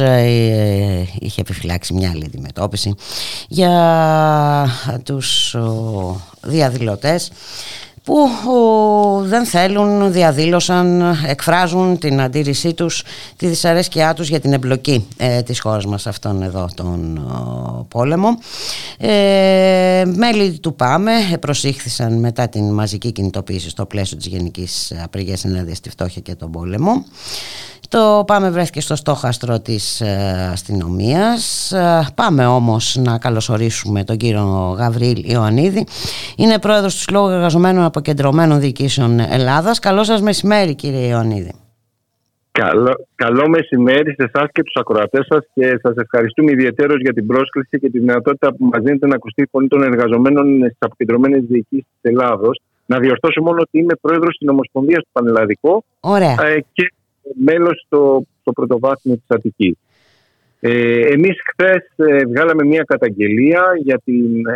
[1.19, 2.95] είχε επιφυλάξει μια άλλη αντιμετώπιση
[3.49, 4.69] για
[5.05, 5.57] τους
[6.43, 7.31] διαδηλωτές
[8.05, 8.29] που
[9.25, 13.03] δεν θέλουν, διαδήλωσαν, εκφράζουν την αντίρρησή τους,
[13.37, 17.21] τη δυσαρέσκειά τους για την εμπλοκή ε, της χώρας μας αυτόν εδώ τον
[17.89, 18.39] πόλεμο.
[18.99, 25.77] Ε, μέλη του ΠΑΜΕ προσήχθησαν μετά την μαζική κινητοποίηση στο πλαίσιο της Γενικής Απεργίας Συνέδειας
[25.77, 27.05] στη Φτώχεια και τον Πόλεμο.
[27.95, 31.73] Το πάμε βρέθηκε στο στόχαστρο της ε, αστυνομίας.
[31.73, 35.87] Ε, πάμε όμως να καλωσορίσουμε τον κύριο Γαβρίλ Ιωαννίδη.
[36.37, 39.79] Είναι πρόεδρος του Συλλόγου Εργαζομένων Αποκεντρωμένων Διοικήσεων Ελλάδας.
[39.79, 41.53] Καλό σας μεσημέρι κύριε Ιωαννίδη.
[42.53, 47.27] Καλό, καλό μεσημέρι σε εσάς και τους ακροατές σας και σας ευχαριστούμε ιδιαίτερως για την
[47.27, 51.43] πρόσκληση και τη δυνατότητα που μας δίνετε να ακουστεί η φωνή των εργαζομένων στις αποκεντρωμένες
[51.49, 52.61] διοικήσεις της Ελλάδος.
[52.87, 56.37] Να διορθώσω μόνο ότι είμαι πρόεδρος τη Ομοσπονδία του Πανελλαδικού Ωραία.
[56.47, 56.93] Ε, και
[57.45, 59.77] μέλος στο, στο πρωτοβάθμιο της Αττικής.
[60.61, 64.55] Ε, εμείς χθες ε, βγάλαμε μια καταγγελία για την ε,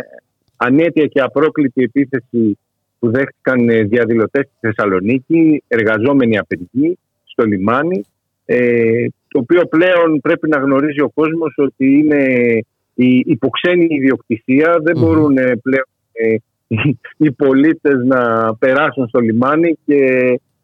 [0.55, 2.57] ανέτεια και απρόκλητη επίθεση
[2.99, 8.01] που δέχτηκαν ε, διαδηλωτές στη Θεσσαλονίκη, εργαζόμενοι απεργοί στο λιμάνι,
[8.45, 12.23] ε, το οποίο πλέον πρέπει να γνωρίζει ο κόσμος ότι είναι
[12.93, 15.85] η υποξένη ιδιοκτησία, δεν μπορούν πλέον
[17.17, 19.99] οι πολίτες να περάσουν στο λιμάνι και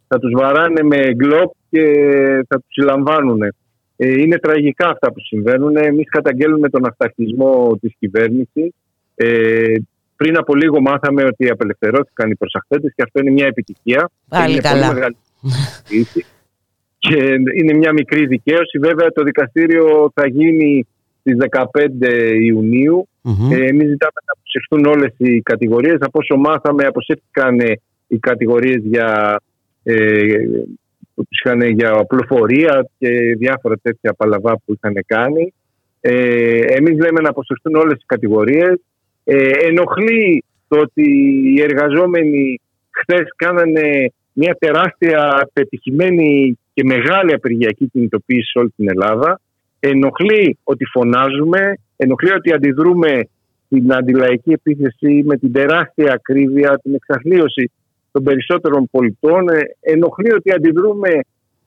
[0.08, 1.84] θα τους βαράνε με γκλόπ και
[2.48, 3.42] θα τους συλλαμβάνουν.
[3.98, 5.76] Ε, είναι τραγικά αυτά που συμβαίνουν.
[5.76, 8.74] Εμείς καταγγέλνουμε τον αυταρχισμό της κυβέρνησης.
[9.16, 9.74] Ε,
[10.16, 14.10] πριν από λίγο μάθαμε ότι απελευθερώθηκαν οι προσαχθέτες και αυτό είναι μια επιτυχία.
[14.28, 14.88] Πάλι είναι καλά.
[14.88, 15.18] Πολύ μεγάλη
[17.08, 17.24] και
[17.62, 18.80] είναι μια μικρή δικαίωση.
[18.80, 20.88] Βέβαια το δικαστήριο θα γίνει
[21.20, 21.68] στις 15
[22.42, 23.08] ιουνιου
[23.52, 25.98] Ε, εμείς ζητάμε να αποσυρθούν όλες οι κατηγορίες.
[26.00, 27.60] Από όσο μάθαμε αποσύρθηκαν
[28.08, 29.40] οι κατηγορίες για
[29.84, 30.36] ε,
[31.14, 35.54] που τους είχαν για πληροφορία και διάφορα τέτοια παλαβά που είχαν κάνει.
[36.02, 38.82] Ε, εμείς λέμε να αποσυρθούν όλες τις κατηγορίες.
[39.28, 41.04] Ε, ενοχλεί το ότι
[41.56, 49.42] οι εργαζόμενοι χθες κάνανε μια τεράστια πετυχημένη και μεγάλη απεργιακή κινητοποίηση σε όλη την Ελλάδα.
[49.80, 53.28] Ενοχλεί ότι φωνάζουμε, ενοχλεί ότι αντιδρούμε
[53.70, 57.72] την αντιλαϊκή επίθεση με την τεράστια ακρίβεια, την εξαθλίωση
[58.12, 59.50] των περισσότερων πολιτών.
[59.50, 61.10] Ε, ενοχλεί ότι αντιδρούμε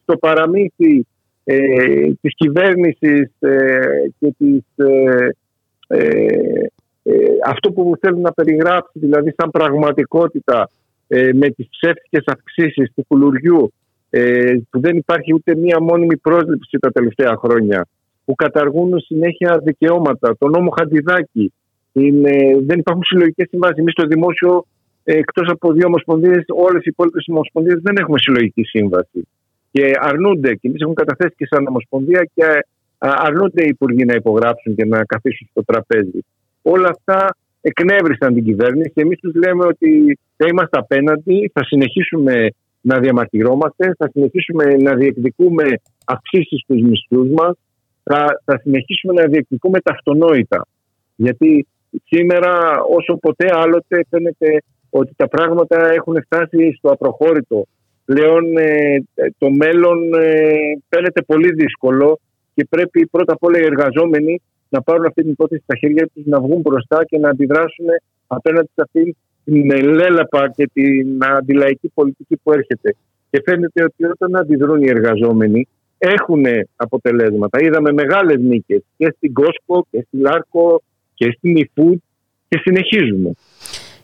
[0.03, 1.07] στο παραμύθι
[1.45, 3.81] ε, της κυβέρνησης ε,
[4.19, 5.29] και της, ε,
[7.09, 10.71] ε, αυτό που θέλει να περιγράψει δηλαδή σαν πραγματικότητα
[11.35, 13.73] με τις ψεύτικες αυξήσεις του κουλουριού
[14.71, 17.87] που δεν υπάρχει ούτε μία μόνιμη πρόσληψη τα τελευταία χρόνια
[18.25, 21.53] που καταργούν συνέχεια δικαιώματα, το νόμο Χαντιδάκη,
[21.93, 23.79] είναι, δεν υπάρχουν συλλογικές συμβάσεις.
[23.79, 24.65] Εμείς στο δημόσιο
[25.05, 29.29] εκτός από δύο ομοσπονδίες, όλες οι υπόλοιπες ομοσπονδίες δεν έχουμε συλλογική σύμβαση.
[29.71, 32.45] Και αρνούνται, και εμείς έχουμε καταθέσει και σαν ομοσπονδία, και
[32.99, 36.21] αρνούνται οι υπουργοί να υπογράψουν και να καθίσουν στο τραπέζι.
[36.63, 38.93] Όλα αυτά εκνεύρισαν την κυβέρνηση.
[38.95, 42.49] Εμείς τους λέμε ότι θα είμαστε απέναντι, θα συνεχίσουμε
[42.81, 45.65] να διαμαρτυρόμαστε, θα συνεχίσουμε να διεκδικούμε
[46.05, 47.57] αυξήσεις στους μισθούς μας,
[48.03, 50.67] θα, θα συνεχίσουμε να διεκδικούμε τα αυτονόητα.
[51.17, 51.67] Γιατί
[52.05, 52.53] σήμερα,
[52.97, 57.67] όσο ποτέ άλλοτε, φαίνεται ότι τα πράγματα έχουν φτάσει στο απροχώρητο.
[58.05, 58.97] Πλέον ε,
[59.39, 60.49] το μέλλον ε,
[60.89, 62.19] φαίνεται πολύ δύσκολο
[62.55, 66.25] και πρέπει πρώτα απ' όλα οι εργαζόμενοι να πάρουν αυτή την υπόθεση στα χέρια τους,
[66.27, 67.87] να βγουν μπροστά και να αντιδράσουν
[68.27, 72.95] απέναντι σε αυτή την ελέλαπα και την αντιλαϊκή πολιτική που έρχεται.
[73.31, 76.45] Και φαίνεται ότι όταν αντιδρούν οι εργαζόμενοι έχουν
[76.77, 77.61] αποτελέσματα.
[77.63, 80.83] Είδαμε μεγάλες νίκες και στην Κόσκο και στην Λάρκο
[81.15, 81.97] και στην eFood
[82.49, 83.33] και συνεχίζουμε.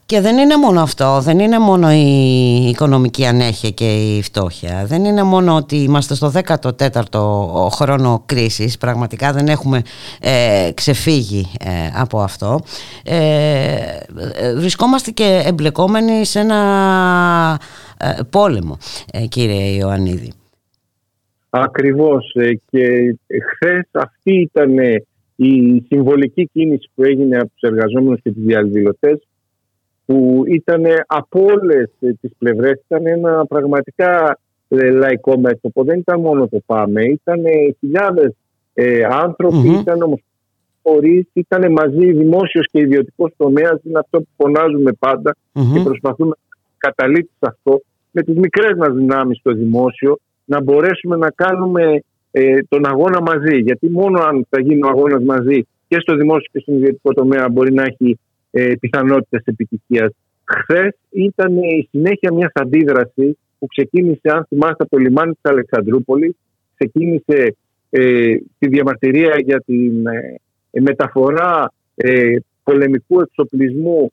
[0.06, 5.04] Και δεν είναι μόνο αυτό, δεν είναι μόνο η οικονομική ανέχεια και η φτώχεια, δεν
[5.04, 9.82] είναι μόνο ότι είμαστε στο 14ο χρόνο κρίσης, πραγματικά δεν έχουμε
[10.20, 12.60] ε, ξεφύγει ε, από αυτό.
[13.04, 13.76] Ε,
[14.56, 17.60] βρισκόμαστε και εμπλεκόμενοι σε ένα
[18.30, 18.76] πόλεμο,
[19.28, 20.32] κύριε Ιωαννίδη.
[21.50, 22.32] Ακριβώς
[22.70, 23.16] και
[23.52, 24.78] χθες αυτή ήταν
[25.36, 29.18] η συμβολική κίνηση που έγινε από τους εργαζόμενους και τους διαδηλωτές
[30.06, 34.38] που ήταν από όλες τις πλευρές, ήταν ένα πραγματικά
[34.68, 35.84] ε, λαϊκό μέτωπο.
[35.84, 37.42] Δεν ήταν μόνο το ΠΑΜΕ, ήταν
[37.78, 38.34] χιλιάδες
[38.74, 39.80] ε, άνθρωποι, mm-hmm.
[39.80, 40.18] ήταν όμω
[41.32, 43.80] ήταν μαζί δημόσιος και ιδιωτικός τομέας.
[43.82, 44.90] Είναι αυτό που φωνάζουμε
[45.52, 47.80] και προσπαθούμε να καταλήξουμε αυτό
[48.10, 53.56] με τις μικρές μας δυνάμεις στο δημόσιο να μπορέσουμε να κάνουμε ε, τον αγώνα μαζί.
[53.58, 57.48] Γιατί μόνο αν θα γίνει ο αγώνας μαζί και στο δημόσιο και στο ιδιωτικό τομέα
[57.48, 58.18] μπορεί να έχει
[58.56, 60.12] ε, πιθανότητες επιτυχίας.
[60.44, 66.34] Χθες ήταν η συνέχεια μιας αντίδρασης που ξεκίνησε, αν θυμάστε, από το λιμάνι της Αλεξανδρούπολης.
[66.74, 67.56] Ξεκίνησε
[67.90, 74.12] ε, τη διαμαρτυρία για την ε, μεταφορά ε, πολεμικού εξοπλισμού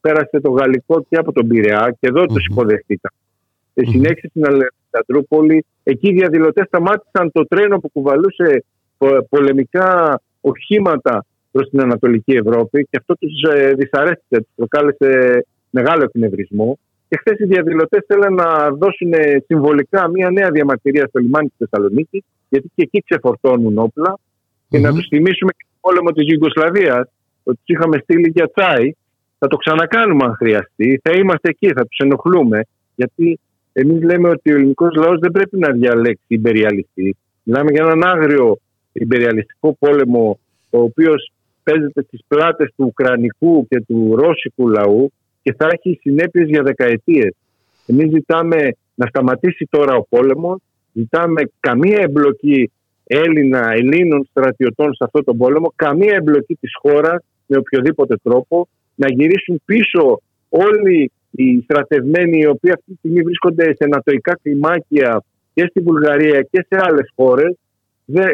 [0.00, 2.28] πέρασε το γαλλικό και από τον Πειραιά και εδώ mm-hmm.
[2.28, 3.12] τους υποδεχτήκαν.
[3.74, 3.88] Mm-hmm.
[3.90, 5.64] Συνέχισε στην Αλεξανδρούπολη.
[5.82, 8.64] Εκεί οι διαδηλωτές σταμάτησαν το τρένο που κουβαλούσε
[9.28, 11.24] πολεμικά οχήματα
[11.58, 15.10] προς την Ανατολική Ευρώπη και αυτό τους ε, δυσαρέστησε, τους προκάλεσε
[15.70, 16.78] μεγάλο εκνευρισμό.
[17.08, 19.12] Και χθες οι διαδηλωτές θέλαν να δώσουν
[19.46, 24.18] συμβολικά μια νέα διαμαρτυρία στο λιμάνι της Θεσσαλονίκης, γιατί και εκεί ξεφορτώνουν όπλα,
[24.68, 27.08] και να τους θυμίσουμε και τον πόλεμο της Ιουγκοσλαβίας,
[27.42, 28.92] ότι τους είχαμε στείλει για τσάι.
[29.38, 31.00] Θα το ξανακάνουμε αν χρειαστεί.
[31.02, 32.60] Θα είμαστε εκεί, θα τους ενοχλούμε.
[32.94, 33.40] Γιατί
[33.72, 37.16] εμείς λέμε ότι ο ελληνικός λαός δεν πρέπει να διαλέξει υπεριαλιστή.
[37.42, 38.58] Μιλάμε για έναν άγριο
[38.92, 40.38] υπεριαλιστικό πόλεμο,
[40.70, 41.32] ο οποίος
[41.70, 45.12] παίζεται στις πλάτες του Ουκρανικού και του Ρώσικου λαού
[45.42, 47.34] και θα έχει συνέπειες για δεκαετίες.
[47.86, 48.56] Εμείς ζητάμε
[48.94, 50.58] να σταματήσει τώρα ο πόλεμος,
[50.92, 52.70] ζητάμε καμία εμπλοκή
[53.04, 59.08] Έλληνα, Ελλήνων στρατιωτών σε αυτό τον πόλεμο, καμία εμπλοκή της χώρας με οποιοδήποτε τρόπο, να
[59.08, 65.66] γυρίσουν πίσω όλοι οι στρατευμένοι οι οποίοι αυτή τη στιγμή βρίσκονται σε ανατοϊκά κλιμάκια και
[65.70, 67.56] στη Βουλγαρία και σε άλλες χώρες.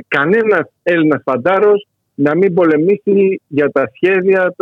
[0.08, 4.54] Κανένας Έλληνας φαντάρος να μην πολεμήσει για τα σχέδια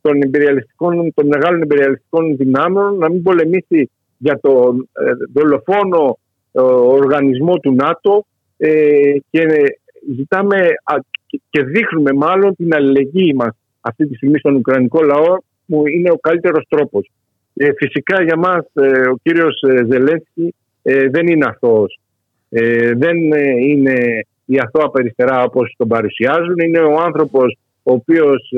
[0.00, 6.18] των, imperialιστικών, των μεγάλων imperialistικών δυνάμεων, να μην πολεμήσει για τον ε, δολοφόνο
[6.52, 8.24] ε, οργανισμό του ΝΑΤΟ
[8.56, 9.46] ε, και
[10.16, 10.66] ζητάμε
[11.50, 15.36] και δείχνουμε μάλλον την αλληλεγγύη μας αυτή τη στιγμή στον Ουκρανικό λαό
[15.66, 17.10] που είναι ο καλύτερος τρόπος.
[17.54, 20.54] Ε, φυσικά για μας ε, ο κύριος ε, Ζελένσκι
[21.10, 22.00] δεν είναι αθώος.
[22.96, 23.16] δεν
[23.60, 26.58] είναι η αθώα περιστερά όπως τον παρουσιάζουν.
[26.58, 28.52] Είναι ο άνθρωπος ο οποίος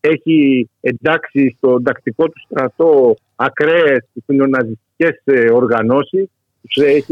[0.00, 6.28] έχει εντάξει στο τακτικό του στρατό ακραίες φιλοναζιστικές οργανώσεις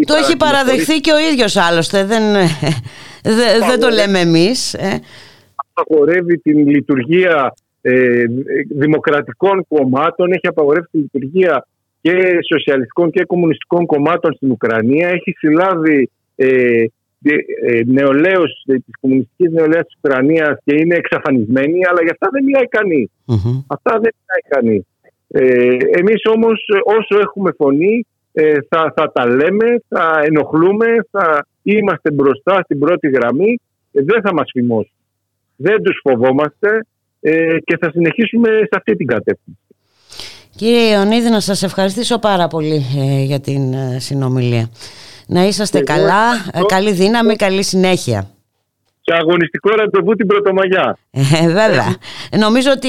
[0.06, 2.22] το έχει παραδεχθεί και ο ίδιος άλλωστε, δεν,
[3.68, 4.74] δεν, το λέμε εμείς.
[4.74, 5.00] Ε.
[5.74, 8.24] Απαγορεύει την λειτουργία ε,
[8.68, 11.66] δημοκρατικών κομμάτων, έχει απαγορεύσει τη λειτουργία
[12.00, 16.84] και σοσιαλιστικών και κομμουνιστικών κομμάτων στην Ουκρανία, έχει συλλάβει ε,
[17.22, 22.66] ε, νεολαίους της κομμουνιστικής νεολαίας της Ουκρανίας και είναι εξαφανισμένοι, αλλά για αυτά δεν μιλάει
[23.66, 24.86] Αυτά δεν μιλάει κανεί.
[25.28, 28.06] Ε, εμείς όμως όσο έχουμε φωνή
[28.36, 33.60] ε, θα, θα τα λέμε, θα ενοχλούμε, θα είμαστε μπροστά στην πρώτη γραμμή,
[33.92, 34.92] ε, δεν θα μας φημώσουν.
[35.56, 36.86] Δεν τους φοβόμαστε
[37.20, 39.58] ε, και θα συνεχίσουμε σε αυτή την κατεύθυνση.
[40.56, 42.82] Κύριε Ιωνίδη, να σας ευχαριστήσω πάρα πολύ
[43.24, 44.68] για την συνομιλία.
[45.26, 46.22] Να είσαστε καλά,
[46.66, 48.28] καλή δύναμη, καλή συνέχεια
[49.04, 50.98] και αγωνιστικό ραντεβού την Πρωτομαγιά.
[51.10, 51.96] Ε, βέβαια.
[52.38, 52.88] Νομίζω ότι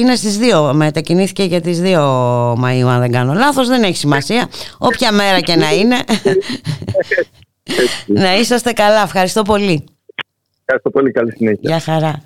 [0.00, 0.70] είναι στις 2.
[0.72, 3.68] Μετακινήθηκε για τις 2 Μαΐου, αν δεν κάνω λάθος.
[3.68, 4.48] Δεν έχει σημασία.
[4.78, 5.96] Όποια μέρα και να είναι.
[8.06, 9.02] να είσαστε καλά.
[9.02, 9.84] Ευχαριστώ πολύ.
[10.60, 11.10] Ευχαριστώ πολύ.
[11.10, 11.60] Καλή συνέχεια.
[11.62, 12.22] Γεια χαρά.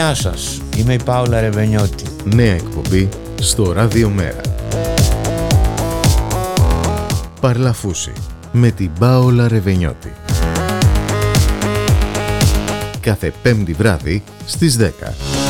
[0.00, 2.04] Γεια σας, είμαι η Πάολα Ρεβενιώτη.
[2.24, 3.08] Νέα εκπομπή
[3.40, 4.40] στο Ραδιομέρα.
[7.40, 8.12] Παρλαφούση
[8.52, 10.12] με την Πάολα Ρεβενιώτη.
[13.00, 15.49] Κάθε πέμπτη βράδυ στις 10.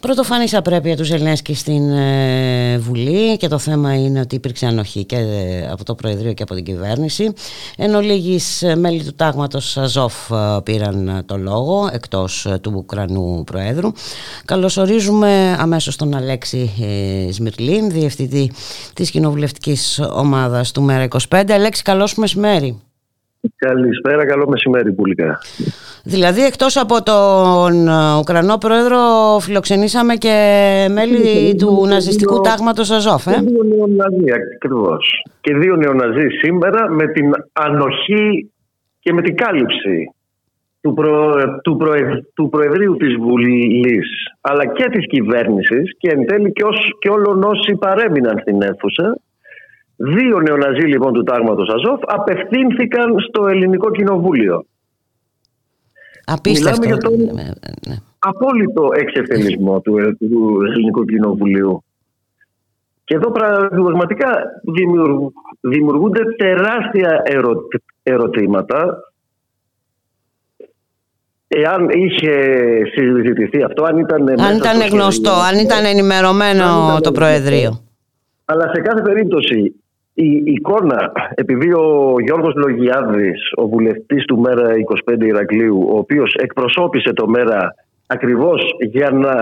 [0.00, 5.16] Πρωτοφανής απρέπεια του Ζελένσκι στην ε, Βουλή και το θέμα είναι ότι υπήρξε ανοχή και
[5.16, 7.32] ε, από το Προεδρείο και από την κυβέρνηση
[7.76, 10.14] ενώ λίγοι ε, μέλη του τάγματος Αζόφ
[10.62, 13.92] πήραν το λόγο εκτός του Ουκρανού Προέδρου.
[14.44, 16.72] Καλωσορίζουμε αμέσως τον Αλέξη
[17.30, 18.52] Σμυρλίν, διευθυντή
[18.94, 21.50] της κοινοβουλευτικής ομάδας του ΜΕΡΑ 25.
[21.50, 22.87] Αλέξη, καλώς μεσημέρι.
[23.56, 25.38] Καλησπέρα, καλό μεσημέρι, Πουλικά.
[26.04, 28.98] Δηλαδή εκτός από τον ε, Ουκρανό πρόεδρο
[29.40, 30.34] φιλοξενήσαμε και
[30.90, 33.26] μέλη του ναζιστικού τάγματος Αζόφ.
[33.26, 35.22] Ε; Και δύο νεοναζί ακριβώς.
[35.40, 38.50] Και δύο νεοναζί σήμερα με την ανοχή
[39.00, 40.12] και με την κάλυψη
[40.80, 41.78] του, προ, του,
[42.34, 44.08] του Προεδρείου της Βουλής
[44.40, 46.64] αλλά και της κυβέρνησης και εν τέλει και,
[46.98, 49.18] και όλων όσοι παρέμειναν στην αίθουσα
[50.00, 54.66] Δύο νεοναζί λοιπόν του τάγματος Αζόφ απευθύνθηκαν στο ελληνικό κοινοβούλιο.
[56.24, 56.80] Απίστευτο.
[56.80, 57.96] Μιλάμε για τον ναι, ναι, ναι.
[58.18, 61.82] απόλυτο εξευτελισμό του, του Ελληνικού Κοινοβουλίου.
[63.04, 63.30] Και εδώ
[63.70, 64.28] πραγματικά
[65.60, 67.22] δημιουργούνται τεράστια
[68.02, 69.02] ερωτήματα
[71.50, 72.32] Εάν είχε
[72.94, 77.80] συζητηθεί αυτό, αν ήταν, αν ήταν γνωστό, αν ήταν ενημερωμένο το Προεδρείο.
[78.44, 79.74] Αλλά σε κάθε περίπτωση
[80.20, 84.68] η εικόνα, επειδή ο Γιώργος Λογιάδης, ο βουλευτής του ΜΕΡΑ
[85.10, 87.74] 25 Ηρακλείου, ο οποίος εκπροσώπησε το ΜΕΡΑ
[88.06, 89.32] ακριβώς για να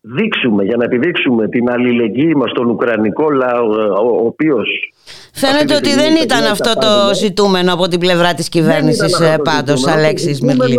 [0.00, 3.66] δείξουμε, για να επιδείξουμε την αλληλεγγύη μας στον Ουκρανικό λαό,
[4.22, 4.68] ο οποίος...
[5.32, 10.40] Φαίνεται ότι δεν ήταν αυτό το ζητούμενο από την πλευρά της κυβέρνησης ε, πάντως, Αλέξης
[10.40, 10.78] Μυρλή.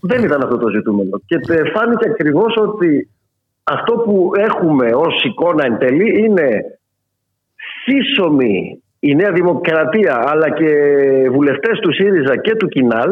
[0.00, 1.20] δεν ήταν αυτό το ζητούμενο.
[1.26, 1.36] Και
[1.74, 3.08] φάνηκε ακριβώς ότι
[3.62, 6.77] αυτό που έχουμε ως εικόνα εν τέλει είναι
[7.88, 10.70] σύσσωμη η Νέα Δημοκρατία αλλά και
[11.32, 13.10] βουλευτές του ΣΥΡΙΖΑ και του ΚΙΝΑΛ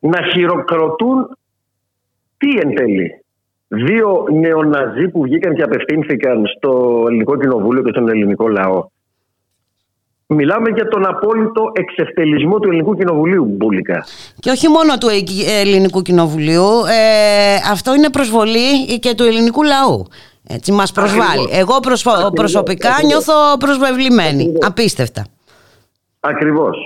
[0.00, 1.36] να χειροκροτούν
[2.38, 3.24] τι εν τέλει.
[3.68, 8.84] Δύο νεοναζί που βγήκαν και απευθύνθηκαν στο Ελληνικό Κοινοβούλιο και στον ελληνικό λαό.
[10.26, 14.04] Μιλάμε για τον απόλυτο εξευτελισμό του Ελληνικού Κοινοβουλίου, Μπούλικα.
[14.40, 15.08] Και όχι μόνο του
[15.60, 20.06] Ελληνικού Κοινοβουλίου, ε, αυτό είναι προσβολή και του ελληνικού λαού.
[20.52, 21.48] Έτσι μας προσβάλλει.
[21.50, 21.76] Εγώ
[22.34, 24.52] προσωπικά νιώθω προσβεβλημένη.
[24.60, 25.26] Απίστευτα.
[26.20, 26.76] Ακριβώς.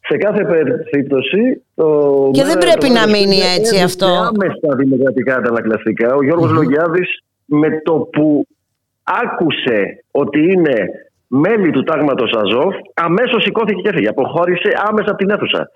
[0.00, 1.62] Σε κάθε περίπτωση.
[1.74, 4.06] Το και δεν πρέπει να μείνει έτσι αυτό.
[4.06, 6.14] Άμεσα δημοκρατικά αντανακλαστικά.
[6.14, 7.02] Ο Γιώργος mm
[7.44, 8.46] με το που
[9.02, 10.76] άκουσε ότι είναι
[11.26, 14.08] μέλη του τάγματος Αζόφ αμέσως σηκώθηκε και έφυγε.
[14.08, 15.70] Αποχώρησε άμεσα από την αίθουσα.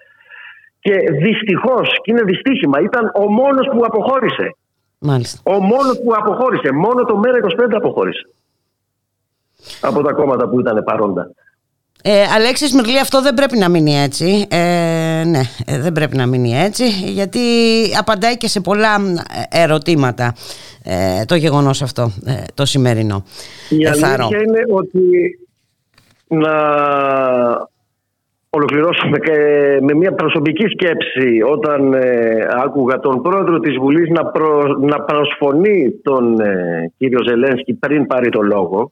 [0.80, 4.56] Και δυστυχώς, και είναι δυστύχημα, ήταν ο μόνος που αποχώρησε.
[4.98, 5.40] Μάλιστα.
[5.42, 8.28] Ο μόνο που αποχώρησε, μόνο το ΜΕΡΑ25 αποχώρησε.
[9.80, 11.30] Από τα κόμματα που ήταν παρόντα.
[12.02, 16.26] Ε, Αλέξης Μυρλή αυτό δεν πρέπει να μείνει έτσι ε, Ναι ε, δεν πρέπει να
[16.26, 17.40] μείνει έτσι Γιατί
[17.98, 18.94] απαντάει και σε πολλά
[19.50, 20.34] ε, ερωτήματα
[20.82, 22.12] ε, Το γεγονός αυτό
[22.54, 23.24] Το σημερινό
[23.68, 25.00] Η αλήθεια είναι ότι
[26.26, 26.54] Να
[28.56, 29.36] ολοκληρώσουμε και
[29.80, 34.22] με μια προσωπική σκέψη όταν ε, άκουγα τον πρόεδρο της Βουλής να,
[34.80, 38.90] να προσφωνεί τον ε, κύριο Ζελένσκι πριν πάρει το λόγο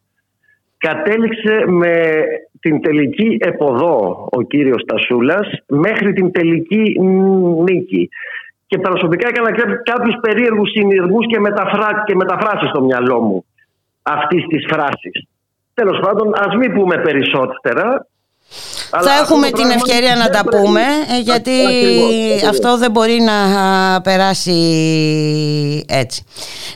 [0.86, 2.24] κατέληξε με
[2.60, 6.96] την τελική εποδό ο κύριος Τασούλας μέχρι την τελική
[7.64, 8.08] νίκη.
[8.66, 9.50] Και προσωπικά έκανα
[9.82, 13.44] κάποιους περίεργους συνειρμούς και, μεταφρά, και μεταφράσεις στο μυαλό μου
[14.02, 15.26] αυτής της φράσης.
[15.74, 18.06] Τέλος πάντων, ας μην πούμε περισσότερα.
[18.90, 20.80] Θα έχουμε την ευκαιρία να τα πούμε
[21.16, 21.50] ε, γιατί
[22.48, 24.54] αυτό δεν μπορεί να περάσει
[25.88, 26.24] έτσι.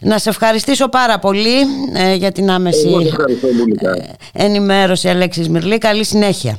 [0.01, 1.57] Να σε ευχαριστήσω πάρα πολύ
[1.95, 2.89] ε, για την άμεση
[4.32, 5.78] ε, ενημέρωση Αλέξης Μυρλή.
[5.78, 6.59] Καλή συνέχεια.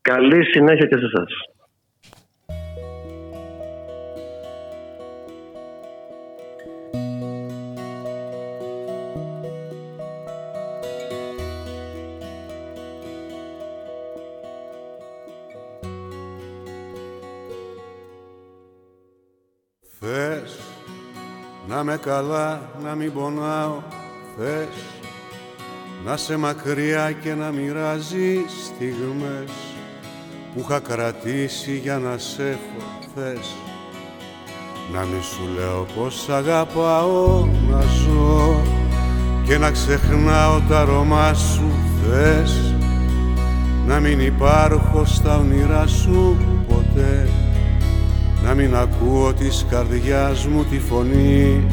[0.00, 1.32] Καλή συνέχεια και σε εσάς.
[21.74, 23.82] Να με καλά, να μην πονάω,
[24.38, 24.84] θες.
[26.04, 29.50] Να σε μακριά και να μοιράζει στιγμές
[30.54, 33.54] Που είχα κρατήσει για να σε έχω, θες.
[34.92, 38.62] Να μη σου λέω πως αγαπάω να ζω
[39.44, 41.70] Και να ξεχνάω τα αρώμα σου,
[42.02, 42.74] θες.
[43.86, 46.36] Να μην υπάρχω στα όνειρά σου
[46.68, 47.28] ποτέ
[48.44, 51.66] να μην ακούω της καρδιάς μου τη φωνή.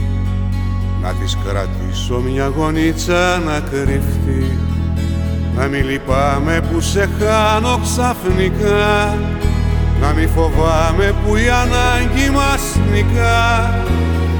[1.01, 4.57] Να της κρατήσω μια γονίτσα να κρυφτεί.
[5.55, 9.17] Να μην λυπάμαι που σε χάνω ξαφνικά.
[10.01, 13.75] Να μην φοβάμαι που η ανάγκη μας νικά.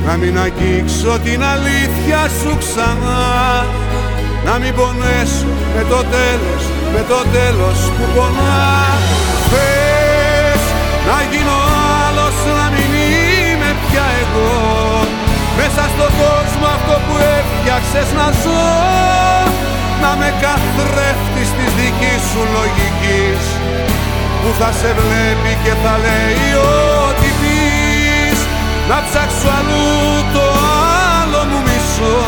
[0.05, 3.65] Να μην αγγίξω την αλήθεια σου ξανά.
[4.45, 5.45] Να μην πονέσω
[5.75, 6.63] με το τέλος,
[6.93, 8.69] με το τέλος που πονά.
[9.49, 10.61] Θες
[11.07, 11.80] να γίνω
[12.59, 14.51] να μην είμαι πια εγώ.
[15.59, 18.67] Μέσα στον κόσμο αυτό που έφτιαξες να ζω
[20.03, 23.41] Να με καθρέφτεις της δικής σου λογικής.
[24.41, 26.49] Που θα σε βλέπει και θα λέει
[27.03, 28.39] ό,τι πεις.
[28.89, 29.89] Να ψάξω αλλού
[30.35, 30.45] το
[31.19, 32.19] άλλο μου μισό.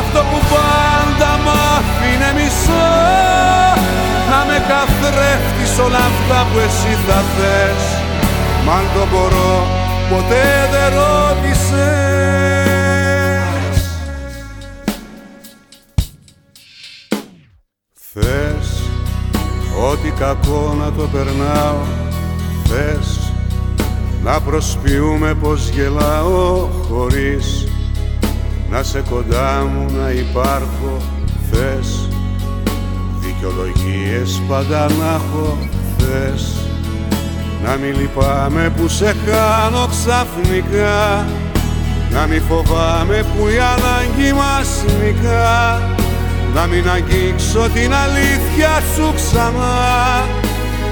[0.00, 2.88] Αυτό που πάντα μ' άφηνε μισό.
[4.30, 8.05] Να με καθρέφτεις όλα αυτά που εσύ θα θες
[8.66, 9.66] Μ' αν το μπορώ
[10.10, 11.76] ποτέ δεν ρώτησες.
[18.12, 18.82] Θες
[19.90, 21.84] ό,τι κακό να το περνάω.
[22.64, 23.32] Θες
[24.22, 27.68] να προσποιούμε πως γελάω χωρίς
[28.70, 30.96] να σε κοντά μου να υπάρχω.
[31.50, 32.08] Θες
[33.20, 35.58] δικαιολογίες πάντα να έχω.
[35.98, 36.66] Θες
[37.64, 41.26] να μην λυπάμαι που σε χάνω ξαφνικά.
[42.10, 44.68] Να μην φοβάμαι που η ανάγκη μας
[45.00, 45.82] νικά.
[46.54, 49.76] Να μην αγγίξω την αλήθεια σου ξανά.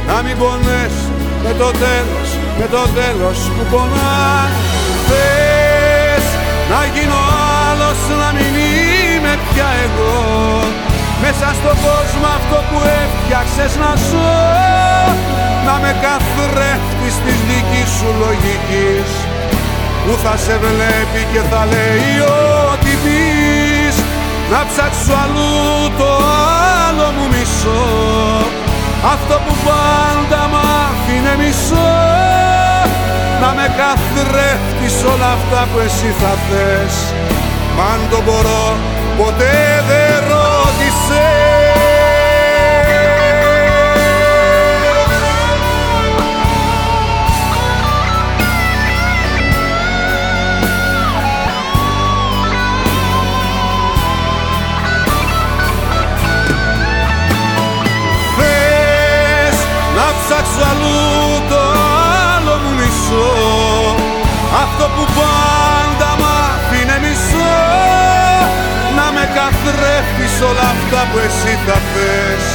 [0.08, 1.12] Να μην πονέσω
[1.44, 2.28] με το τέλος,
[2.58, 4.48] με το τέλος που πονά.
[5.06, 6.26] Θες
[6.70, 7.20] να γίνω
[7.68, 10.14] άλλος, να μην είμαι πια εγώ.
[11.22, 19.08] Μέσα στον κόσμο αυτό που έφτιαξες να ζω να με καθρέφτεις της δικής σου λογικής
[20.02, 22.14] που θα σε βλέπει και θα λέει
[22.70, 23.96] ό,τι πεις.
[24.52, 25.54] Να ψάξω αλλού
[25.98, 26.10] το
[26.86, 27.84] άλλο μου μισό
[29.14, 31.92] αυτό που πάντα μ' άφηνε μισό.
[33.40, 37.14] Να με καθρέφτεις όλα αυτά που εσύ θα θες
[37.76, 38.76] Μα αν το μπορώ
[39.16, 41.53] ποτέ δεν ρώτησες
[60.26, 61.02] ψάξω αλλού
[61.50, 61.62] το
[62.34, 63.32] άλλο μου μισό.
[64.62, 67.56] Αυτό που πάντα μ' άφηνε μισό.
[68.96, 72.46] Να με καθρέφτεις όλα αυτά που εσύ θα θες.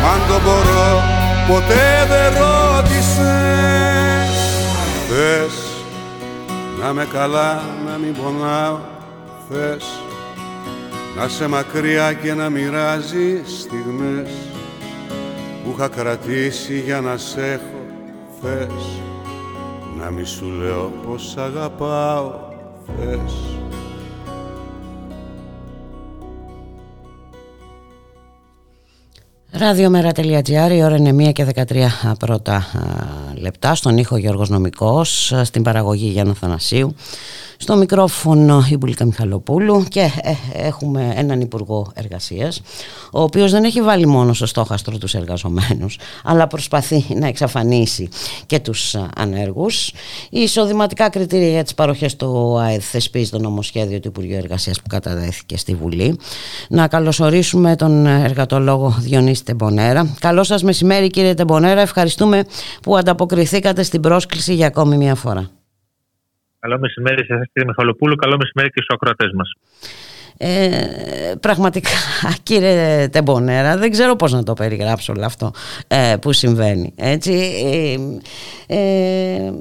[0.00, 0.90] Μ' αν το μπορώ
[1.48, 4.32] ποτέ δεν ρώτησες.
[5.08, 5.54] Θες
[6.80, 8.78] να με καλά να μην πονάω.
[9.48, 9.84] Θες
[11.16, 14.41] να σε μακριά και να μοιράζει στιγμές
[15.64, 17.80] που είχα κρατήσει για να σ' έχω.
[18.40, 19.00] Θες
[19.98, 22.32] να μη σου λέω πως αγαπάω.
[22.86, 23.32] Θες.
[29.50, 32.66] Ραδιομέρα.gr, η ώρα είναι 1 και 13 πρώτα
[33.34, 36.94] λεπτά, στον ήχο Γιώργος Νομικός, στην παραγωγή Γιάννα Θανασίου.
[37.62, 42.60] Στο μικρόφωνο η Μπουλίκα Μιχαλοπούλου και ε, έχουμε έναν Υπουργό Εργασίας
[43.12, 48.08] ο οποίος δεν έχει βάλει μόνο στο στόχαστρο τους εργαζομένους αλλά προσπαθεί να εξαφανίσει
[48.46, 49.92] και τους ανέργους.
[50.30, 54.88] Οι εισοδηματικά κριτήρια για τις παροχές του ΑΕΔ θεσπίζει το νομοσχέδιο του Υπουργείου Εργασίας που
[54.88, 56.18] καταδέθηκε στη Βουλή.
[56.68, 60.14] Να καλωσορίσουμε τον εργατολόγο Διονύση Τεμπονέρα.
[60.20, 62.44] Καλό σας μεσημέρι κύριε Τεμπονέρα, ευχαριστούμε
[62.82, 65.50] που ανταποκριθήκατε στην πρόσκληση για ακόμη μια φορά.
[66.62, 69.52] Καλό μεσημέρι σε εσάς κύριε Μιχαλοπούλου, καλό μεσημέρι και στους ακροατές μας.
[70.36, 71.90] Ε, πραγματικά
[72.42, 75.52] κύριε Τεμπονέρα δεν ξέρω πώς να το περιγράψω όλο αυτό
[75.86, 77.32] ε, που συμβαίνει έτσι
[78.66, 79.52] ε, ε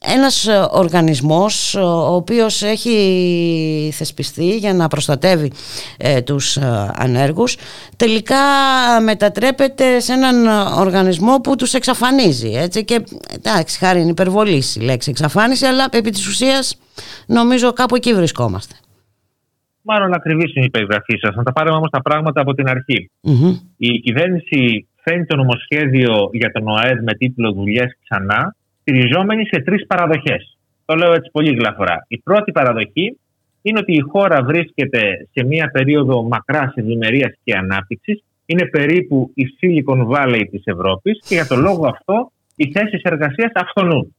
[0.00, 5.52] ένας ε, οργανισμός ε, ο οποίος έχει θεσπιστεί για να προστατεύει
[5.98, 7.56] ε, τους ε, ανέργους
[7.96, 8.36] τελικά
[9.02, 10.46] μετατρέπεται σε έναν
[10.78, 13.04] οργανισμό που τους εξαφανίζει έτσι και
[13.34, 16.78] εντάξει χάρη είναι υπερβολή η λέξη εξαφάνιση αλλά επί της ουσίας
[17.26, 18.74] νομίζω κάπου εκεί βρισκόμαστε.
[19.82, 21.34] Μάλλον ακριβής είναι η περιγραφή σας.
[21.34, 23.10] Να τα πάρουμε όμως τα πράγματα από την αρχη
[23.76, 28.56] Η κυβέρνηση φέρνει το νομοσχέδιο για τον ΟΑΕΔ με τίτλο Δουλειές ξανά
[28.88, 30.58] στηριζόμενοι σε τρεις παραδοχές.
[30.84, 32.04] Το λέω έτσι πολύ γλαφωρά.
[32.08, 33.18] Η πρώτη παραδοχή
[33.62, 35.00] είναι ότι η χώρα βρίσκεται
[35.32, 38.24] σε μια περίοδο μακράς ευημερίας και ανάπτυξης.
[38.46, 43.50] Είναι περίπου η Silicon Valley της Ευρώπης και για τον λόγο αυτό οι θέσεις εργασίας
[43.54, 44.14] αυθονούν.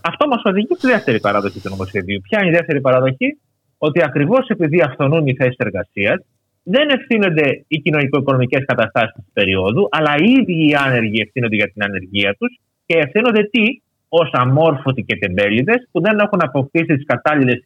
[0.00, 2.20] Αυτό μας οδηγεί στη δεύτερη παραδοχή του νομοσχεδίου.
[2.28, 3.38] Ποια είναι η δεύτερη παραδοχή,
[3.78, 6.18] ότι ακριβώς επειδή αυθονούν οι θέσεις εργασίας,
[6.62, 11.82] δεν ευθύνονται οι κοινωνικο-οικονομικές καταστάσεις της περίοδου, αλλά οι ίδιοι οι άνεργοι ευθύνονται για την
[11.82, 13.64] ανεργία τους και ευθύνονται τι,
[14.08, 17.64] ως αμόρφωτοι και τεμπέληδες που δεν έχουν αποκτήσει τις κατάλληλες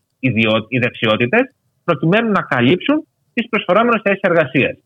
[0.81, 1.55] δεξιότητες
[1.85, 4.77] προκειμένου να καλύψουν τις προσφοράμενες θέσεις εργασίας.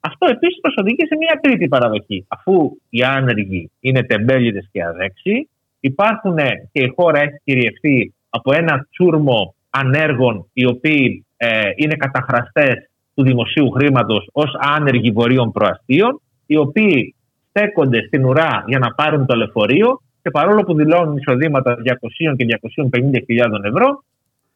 [0.00, 2.24] Αυτό επίσης μας οδηγεί σε μια τρίτη παραδοχή.
[2.28, 5.48] Αφού οι άνεργοι είναι τεμπέληδες και αδέξιοι,
[5.80, 6.36] υπάρχουν
[6.72, 13.22] και η χώρα έχει κυριευτεί από ένα τσούρμο ανέργων οι οποίοι ε, είναι καταχραστές του
[13.22, 17.14] δημοσίου χρήματος ως άνεργοι βορείων προαστίων, οι οποίοι
[17.48, 21.76] στέκονται στην ουρά για να πάρουν το λεωφορείο και παρόλο που δηλώνουν εισοδήματα
[22.30, 22.58] 200 και
[22.92, 24.04] 250 ευρώ,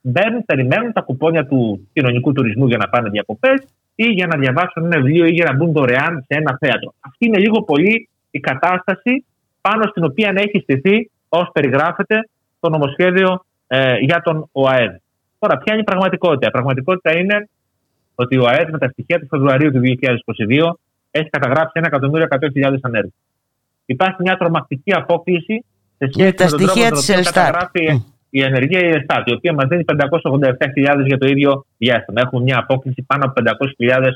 [0.01, 3.63] μπαίνουν, περιμένουν τα κουπόνια του κοινωνικού τουρισμού για να πάνε διακοπές
[3.95, 6.95] ή για να διαβάσουν ένα βιβλίο ή για να μπουν δωρεάν σε ένα θέατρο.
[7.01, 9.25] Αυτή είναι λίγο πολύ η κατάσταση
[9.61, 12.29] πάνω στην οποία έχει στηθεί ως περιγράφεται
[12.61, 14.95] το νομοσχέδιο ε, για τον ΟΑΕΔ.
[15.39, 17.49] Τώρα, ποια είναι η πραγματικότητα; Η πραγματικότητα είναι
[18.15, 19.81] ότι ο ΑΕΔ με τα στοιχεία του Φεβρουαρίου του
[20.49, 20.71] 2022
[21.11, 23.15] έχει καταγράψει 1.100.000 ανέργους.
[23.87, 25.65] Υπάρχει μια τρομακτική απόκληση
[25.99, 29.33] σε σχέση με, τα με τον τρόπο με τον καταγράφει η ενεργεία η ΕΣΤΑΤ, η
[29.33, 32.21] οποία μας δίνει 587.000 για το ίδιο διάστημα.
[32.21, 33.43] Έχουμε μια απόκληση πάνω από
[33.79, 34.09] 500.000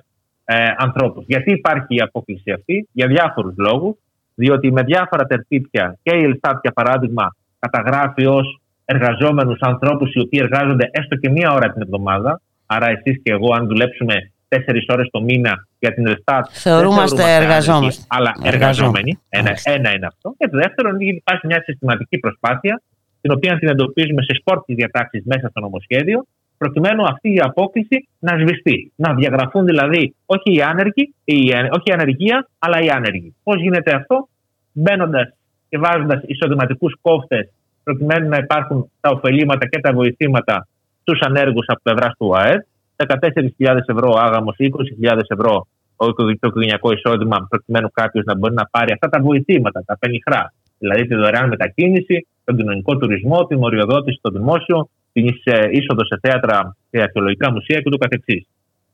[0.44, 1.24] ε, ανθρώπους.
[1.26, 3.97] Γιατί υπάρχει η απόκληση αυτή, για διάφορους λόγους.
[4.34, 10.40] Διότι με διάφορα τερτύπια και η ΕΣΤΑΤ, για παράδειγμα, καταγράφει ως εργαζόμενους ανθρώπους οι οποίοι
[10.42, 12.40] εργάζονται έστω και μία ώρα την εβδομάδα.
[12.66, 16.47] Άρα, εσείς και εγώ, αν δουλέψουμε τέσσερις ώρες το μήνα για την Ελστάτ.
[16.51, 17.93] Θεωρούμαστε εργαζόμενοι.
[18.09, 19.12] Αλλά εργαζόμενοι.
[19.28, 20.35] Ένα, ένα είναι αυτό.
[20.39, 22.82] Και το δεύτερο είναι ότι υπάρχει μια συστηματική προσπάθεια,
[23.20, 26.27] την οποία την εντοπίζουμε σε σπόρτι διατάξεις μέσα στο νομοσχέδιο,
[26.59, 28.93] προκειμένου αυτή η απόκληση να σβηστεί.
[28.97, 31.36] Να διαγραφούν δηλαδή όχι οι άνεργοι, η,
[31.70, 33.35] όχι η ανεργία, αλλά οι άνεργοι.
[33.43, 34.28] Πώς γίνεται αυτό,
[34.72, 35.35] μπαίνοντας
[35.68, 37.48] και βάζοντας εισοδηματικούς κόφτες
[37.85, 40.68] προκειμένου να υπάρχουν τα ωφελήματα και τα βοηθήματα
[41.01, 42.60] στους ανέργους από πλευράς του ΑΕΔ.
[43.06, 44.72] 14.000 ευρώ άγαμος ή
[45.02, 45.66] 20.000 ευρώ
[45.97, 50.52] το οικογενειακό εισόδημα, προκειμένου κάποιος να μπορεί να πάρει αυτά τα βοηθήματα, τα πενιχρά.
[50.78, 55.27] Δηλαδή τη δωρεάν μετακίνηση, τον κοινωνικό τουρισμό, την οριοδότηση στο δημόσιο, την
[55.70, 58.12] είσοδο σε θέατρα και αρχαιολογικά μουσεία κ.ο.κ.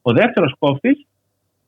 [0.03, 1.07] Ο δεύτερος κόφτης,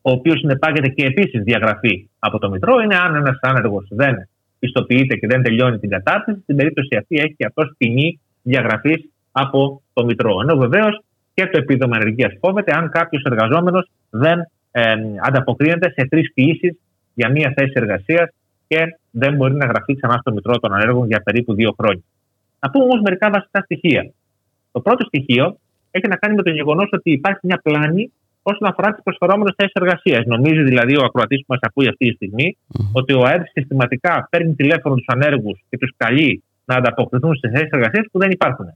[0.02, 4.14] ο οποίος συνεπάγεται και επίσης διαγραφή από το Μητρό, είναι αν ένας άνεργος δεν
[4.58, 9.82] πιστοποιείται και δεν τελειώνει την κατάρτιση, στην περίπτωση αυτή έχει και αυτός ποινή διαγραφής από
[9.92, 10.40] το Μητρό.
[10.40, 11.02] Ενώ βεβαίως
[11.38, 14.38] και το επίδομα ενεργείας κόβεται αν κάποιος εργαζόμενος δεν
[14.70, 14.94] ε,
[15.26, 16.78] ανταποκρίνεται σε τρεις ποιήσεις
[17.14, 18.28] για μία θέση εργασίας
[18.66, 18.78] και
[19.10, 22.02] δεν μπορεί να γραφτεί ξανά στο Μητρό των Ανέργων για περίπου δύο χρόνια.
[22.60, 24.10] Να πούμε όμως μερικά βασικά στοιχεία.
[24.72, 25.58] Το πρώτο στοιχείο
[25.90, 28.12] έχει να κάνει με το γεγονός ότι υπάρχει μια πλάνη
[28.42, 30.24] όσον αφορά τις προσφερόμενες θέσεις εργασίας.
[30.26, 32.56] Νομίζει δηλαδή ο ακροατής που μας ακούει αυτή τη στιγμή
[32.92, 37.70] ότι ο ΑΕΔ συστηματικά παίρνει τηλέφωνο τους ανέργους και τους καλεί να ανταποκριθούν σε θέσεις
[37.70, 38.66] εργασίας που δεν υπάρχουν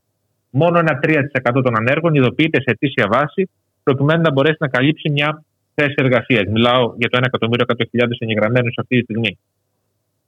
[0.52, 3.50] μόνο ένα 3% των ανέργων ειδοποιείται σε αιτήσια βάση
[3.82, 6.44] προκειμένου να μπορέσει να καλύψει μια θέση εργασίας.
[6.46, 9.38] Μιλάω για το 1.100.000 εγγεγραμμένους αυτή τη στιγμή.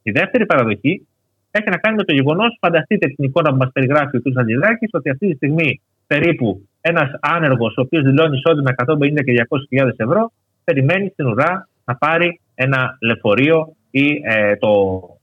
[0.03, 1.07] Η δεύτερη παραδοχή
[1.51, 4.39] έχει να κάνει με το γεγονός, φανταστείτε την εικόνα που μας περιγράφει ο κ.
[4.39, 9.45] Αντιδράκη, ότι αυτή τη στιγμή περίπου ένας άνεργος, ο οποίος δηλώνει εισόδημα 150 και
[9.81, 10.31] 200.000 ευρώ,
[10.63, 14.69] περιμένει στην ουρά να πάρει ένα λεωφορείο ή ε, το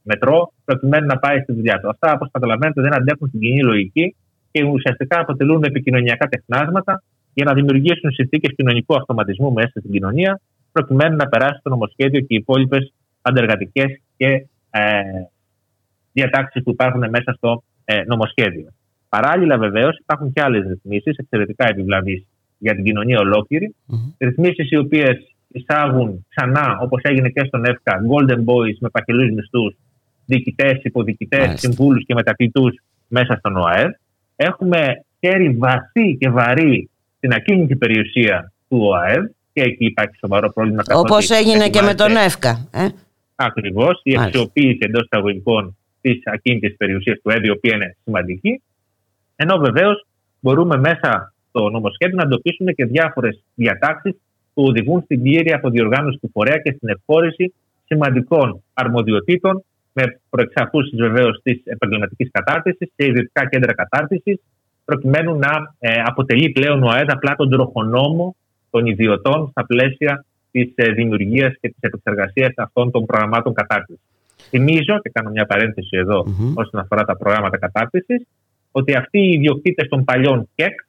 [0.02, 1.88] μετρό προκειμένου να πάει στη δουλειά του.
[1.88, 4.16] Αυτά, όπως καταλαβαίνετε, δεν αντέχουν την κοινή λογική
[4.52, 7.02] και ουσιαστικά αποτελούν επικοινωνιακά τεχνάσματα
[7.34, 10.40] για να δημιουργήσουν συνθήκες κοινωνικού αυτοματισμού μέσα στην κοινωνία,
[10.72, 12.92] προκειμένου να περάσει το νομοσχέδιο και οι υπόλοιπες
[13.22, 15.02] αντεργατικές και ε,
[16.12, 18.68] διατάξεις που υπάρχουν μέσα στο ε, νομοσχέδιο.
[19.08, 22.26] Παράλληλα, βεβαίως, υπάρχουν και άλλες ρυθμίσεις εξαιρετικά επιβλαβείς
[22.58, 23.74] για την κοινωνία ολόκληρη.
[23.88, 24.14] Mm-hmm.
[24.18, 29.76] Ρυθμίσεις οι οποίες εισάγουν ξανά, όπως έγινε και στον ΕΦΚΑ, Golden Boys με πακελού μισθούς,
[30.26, 32.64] διοικητές, υποδικητές, συμβούλους και μετακλητού
[33.08, 33.90] μέσα στον ΟΑΕΔ
[34.36, 40.82] έχουμε χέρι βαθύ και βαρύ στην ακίνητη περιουσία του ΟΑΕΔ και εκεί υπάρχει σοβαρό πρόβλημα.
[40.94, 42.68] Όπως έγινε και με τον ΕΦΚΑ.
[42.72, 42.88] Ε;
[43.34, 44.00] Ακριβώς.
[44.02, 48.62] Η αξιοποίηση εντός εισαγωγικών της ακίνητης περιουσίας του ΕΔΙ, η οποία είναι σημαντική.
[49.36, 50.06] Ενώ βεβαίως
[50.40, 54.14] μπορούμε μέσα στο νομοσχέδιο να εντοπίσουμε και διάφορες διατάξεις
[54.54, 57.54] που οδηγούν στην πλήρη αποδιοργάνωση του φορέα και στην εκχώρηση
[57.84, 64.40] σημαντικών αρμοδιοτήτων με προεξαφούσει βεβαίως της επαγγελματικής κατάρτισης και ιδιωτικά κέντρα κατάρτισης,
[64.85, 68.36] προκειμένου να ε, αποτελεί πλέον ο ΑΕΔ απλά τον τροχονόμο
[68.70, 74.02] των ιδιωτών στα πλαίσια της ε, δημιουργίας και της επεξεργασίας αυτών των προγραμμάτων κατάρτισης.
[74.48, 76.52] Θυμίζω, και κάνω μια παρένθεση εδώ mm-hmm.
[76.55, 78.27] όσον αφορά τα προγράμματα κατάρτισης,
[78.70, 80.81] ότι αυτοί οι ιδιοκτήτες των παλιών ΚΕΚ,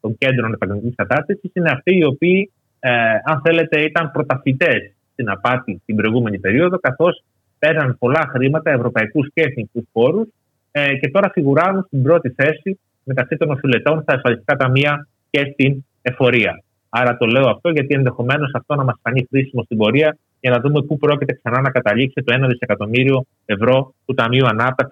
[0.00, 2.90] των κέντρων επαγγελματικής κατάρτισης, είναι αυτοί οι οποίοι, ε,
[3.24, 7.22] αν θέλετε, ήταν πρωταθλητές στην απάτη την προηγούμενη περίοδο, καθώς
[7.58, 10.28] πέραν πολλά χρήματα, ευρωπαϊκούς και εθνικούς πόρους,
[10.70, 15.84] ε, και τώρα φιγουράρουν στην πρώτη θέση μεταξύ των οφειλετών στα ασφαλιστικά ταμεία και στην
[16.02, 16.62] εφορία.
[16.88, 20.60] Άρα το λέω αυτό γιατί ενδεχομένως αυτό να μας φανεί χρήσιμο στην πορεία για να
[20.60, 24.46] δούμε πού πρόκειται ξανά να καταλήξει το 1 δισεκατομμύριο ευρώ του Ταμείου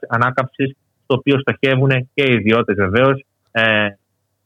[0.08, 0.76] Ανάκαμψης,
[1.06, 3.88] το οποίο στοχεύουν και οι ιδιώτες βεβαίως ε,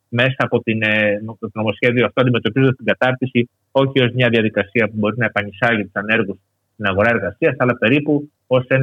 [0.09, 4.95] μέσα από την, ε, το νομοσχέδιο αυτό, αντιμετωπίζοντας την κατάρτιση όχι ως μια διαδικασία που
[4.97, 6.39] μπορεί να επανεισάγει τους ανέργους
[6.81, 8.79] στην αγορά εργασίας, αλλά περίπου ως ε,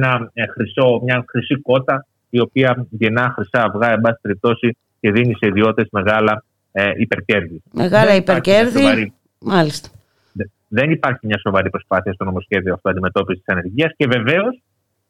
[1.04, 5.86] μια χρυσή κότα η οποία γεννά χρυσά αυγά, εν πάση περιπτώσει, και δίνει σε ιδιώτες
[5.90, 7.62] μεγάλα ε, υπερκέρδη.
[7.72, 8.78] Μεγάλα υπερκέρδη.
[8.78, 9.12] Σοβαρή...
[9.40, 9.88] Μάλιστα.
[10.68, 14.62] Δεν υπάρχει μια σοβαρή προσπάθεια στο νομοσχέδιο αυτό αντιμετώπισης της ανεργίας και βεβαίως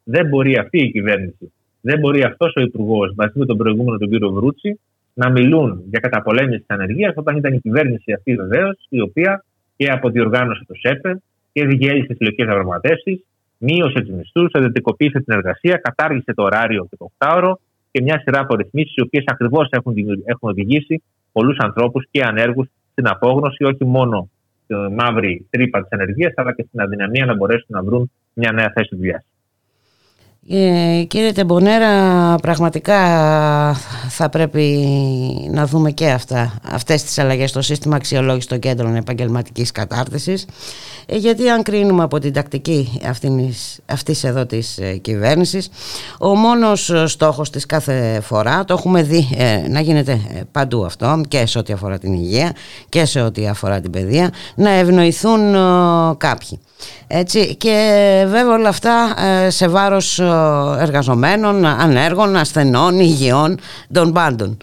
[0.05, 4.09] δεν μπορεί αυτή η κυβέρνηση, δεν μπορεί αυτός ο υπουργός μαζί με τον προηγούμενο τον
[4.09, 4.81] κύριο Βρούτσι
[5.15, 9.44] να μιλούν για καταπολέμηση της ανεργίας όταν ήταν η κυβέρνηση αυτή βεβαίως η οποία
[9.77, 13.24] και αποδιοργάνωσε το ΣΕΠΕ και διέλυσε τις συλλογικέ διαπραγματεύσεις,
[13.58, 17.52] μείωσε τους μισθούς, εντατικοποίησε την εργασία, κατάργησε το ωράριο και το 8ωρο
[17.90, 19.94] και μια σειρά από ρυθμίσεις οι οποίες ακριβώς έχουν,
[20.24, 21.02] έχουν οδηγήσει
[21.32, 24.28] πολλούς ανθρώπους και ανέργους στην απόγνωση, όχι μόνο
[24.64, 28.72] στη μαύρη τρύπα της ενεργείας, αλλά και στην αδυναμία να μπορέσουν να βρουν μια νέα
[28.74, 29.24] θέση δουλειάς.
[30.50, 32.98] Ε, κύριε Τεμπονέρα, πραγματικά
[34.08, 34.86] θα πρέπει
[35.50, 40.46] να δούμε και αυτά, αυτές τις αλλαγές στο σύστημα αξιολόγησης των κέντρων επαγγελματικής κατάρτισης.
[41.06, 45.68] Ε, γιατί αν κρίνουμε από την τακτική αυτής, αυτής εδώ της ε, κυβέρνησης
[46.18, 50.20] ο μόνος στόχος της κάθε φορά το έχουμε δει ε, να γίνεται
[50.52, 52.52] παντού αυτό και σε ό,τι αφορά την υγεία
[52.88, 55.52] και σε ό,τι αφορά την παιδεία να ευνοηθούν
[56.16, 56.60] κάποιοι
[57.06, 57.76] έτσι, και
[58.26, 60.24] βέβαια όλα αυτά ε, σε βάρος ε,
[60.80, 63.59] εργαζομένων, ανέργων, ασθενών, υγιών,
[63.92, 64.56] των πάντων.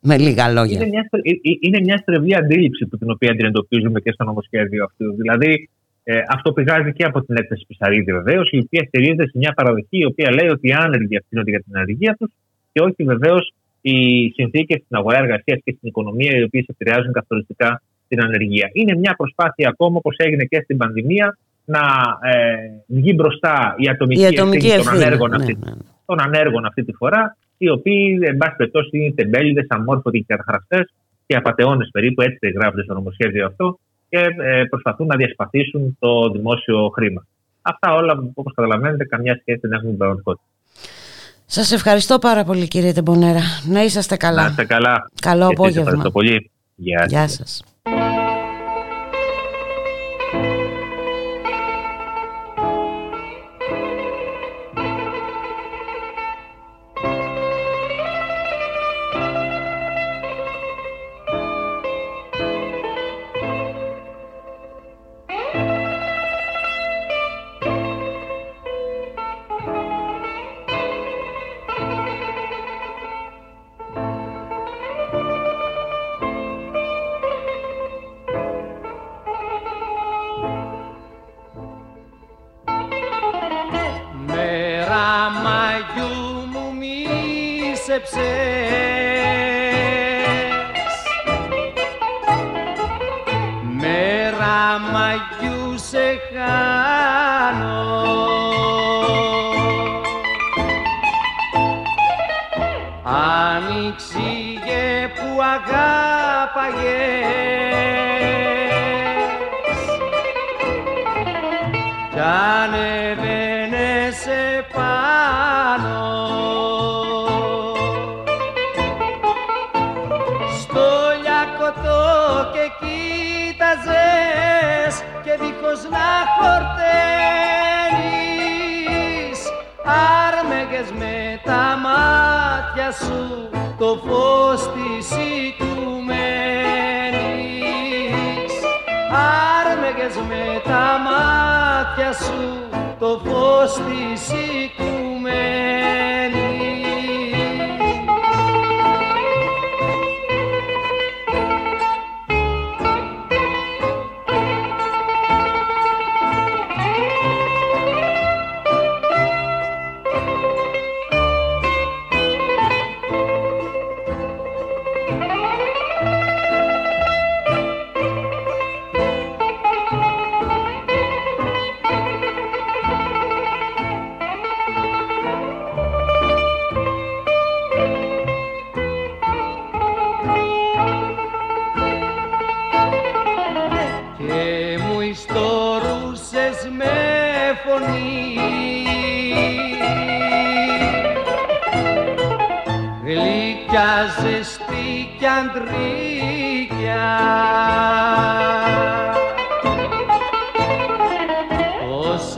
[0.00, 0.76] Με λίγα λόγια.
[0.76, 1.30] Είναι μια, ε,
[1.60, 5.12] είναι μια στρεβλή αντίληψη που την οποία αντιμετωπίζουμε και στο νομοσχέδιο αυτό.
[5.12, 5.68] Δηλαδή,
[6.02, 9.98] ε, αυτό πηγάζει και από την έκθεση Πισαρίδη βεβαίως, η οποία στηρίζεται σε μια παραδοχή
[9.98, 12.30] η οποία λέει ότι οι άνεργοι ευθύνονται για την ανεργία τους
[12.72, 17.82] και όχι βεβαίως οι συνθήκες στην αγορά εργασίας και στην οικονομία οι οποίες επηρεάζουν καθοριστικά
[18.08, 18.70] την ανεργία.
[18.72, 21.80] Είναι μια προσπάθεια ακόμα, όπως έγινε και στην πανδημία, να
[22.22, 22.56] ε,
[22.86, 25.76] βγει μπροστά η ατομική, η ατομική ευθύνη, των, ανέργων αυτή, ναι, ναι.
[26.06, 30.94] των ανέργων αυτή τη φορά, οι οποίοι, εν πάση περιπτώσει, είναι τεμπέληδες, αμόρφωτοι και καταχραστές
[31.26, 33.78] και απαταιώνες περίπου, έτσι γράφονται στο νομοσχέδιο αυτό,
[34.08, 37.26] και ε, προσπαθούν να διασπαθήσουν το δημόσιο χρήμα.
[37.62, 40.46] Αυτά όλα, όπως καταλαβαίνετε, καμιά σχέση δεν έχουν με την πραγματικότητα.
[41.46, 43.40] Σας ευχαριστώ πάρα πολύ, κύριε Τεμπονέρα.
[43.64, 44.42] Να είσαστε καλά.
[44.42, 45.10] Να είστε καλά.
[45.20, 45.80] Καλό απόγευμα.
[45.80, 46.50] Ευχαριστώ πολύ.
[46.74, 47.62] Γεια, Γεια σας.
[47.64, 47.77] με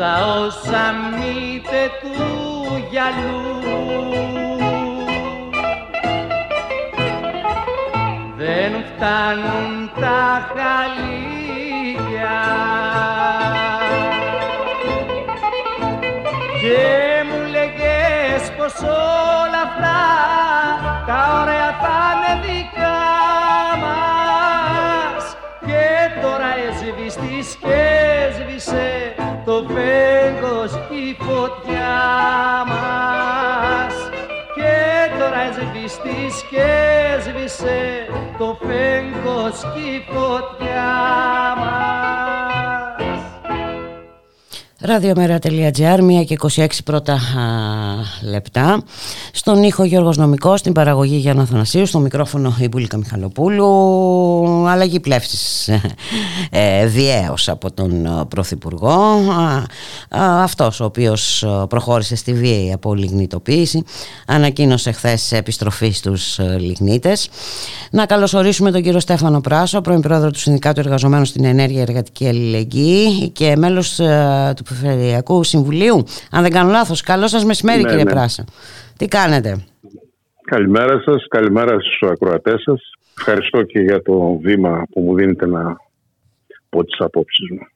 [0.01, 3.61] όσα όσα μύτε του γυαλού
[8.37, 12.39] δεν φτάνουν τα χαλίκια.
[16.61, 20.01] Και μου λέγες πως όλα αυτά
[21.07, 22.60] τα ωραία θα είναι
[30.51, 31.99] φέγγος και η φωτιά
[32.67, 33.95] μας.
[34.55, 34.75] Και
[35.19, 36.67] τώρα έσβηστης και
[37.17, 38.07] έσβησε
[38.39, 40.50] το φέγγος και η φωτιά
[44.91, 47.19] Ραδιομέρα.gr, 1 και 26 πρώτα α,
[48.31, 48.83] λεπτά.
[49.33, 54.69] Στον ήχο Γιώργος Νομικός, στην παραγωγή Γιάννα Θανασίου, στο μικρόφωνο η Μπουλίκα Μιχαλοπούλου.
[54.69, 55.69] Αλλαγή πλεύσης
[56.51, 58.91] ε, διέως από τον ε, Πρωθυπουργό.
[58.91, 59.65] Α,
[60.21, 63.85] α, αυτός ο οποίος ε, προχώρησε στη βίαιη απολιγνητοποίηση.
[64.27, 67.29] Ανακοίνωσε χθες επιστροφή στους ε, λιγνίτες.
[67.91, 73.29] Να καλωσορίσουμε τον κύριο Στέφανο Πράσο, πρώην πρόεδρο του Συνδικάτου Εργαζομένων στην Ενέργεια Εργατική Αλληλεγγύη
[73.29, 76.05] και μέλος ε, του Περιφερειακού Συμβουλίου.
[76.31, 78.11] Αν δεν κάνω λάθος, καλό σας μεσημέρι Ναι, κύριε ναι.
[78.11, 78.45] Πράσα.
[78.97, 79.65] Τι κάνετε;
[80.45, 82.81] Καλημέρα σας, καλημέρα στους ακροατές σας.
[83.19, 85.77] Ευχαριστώ και για το βήμα που μου δίνετε να
[86.69, 87.67] πω τις απόψεις μου.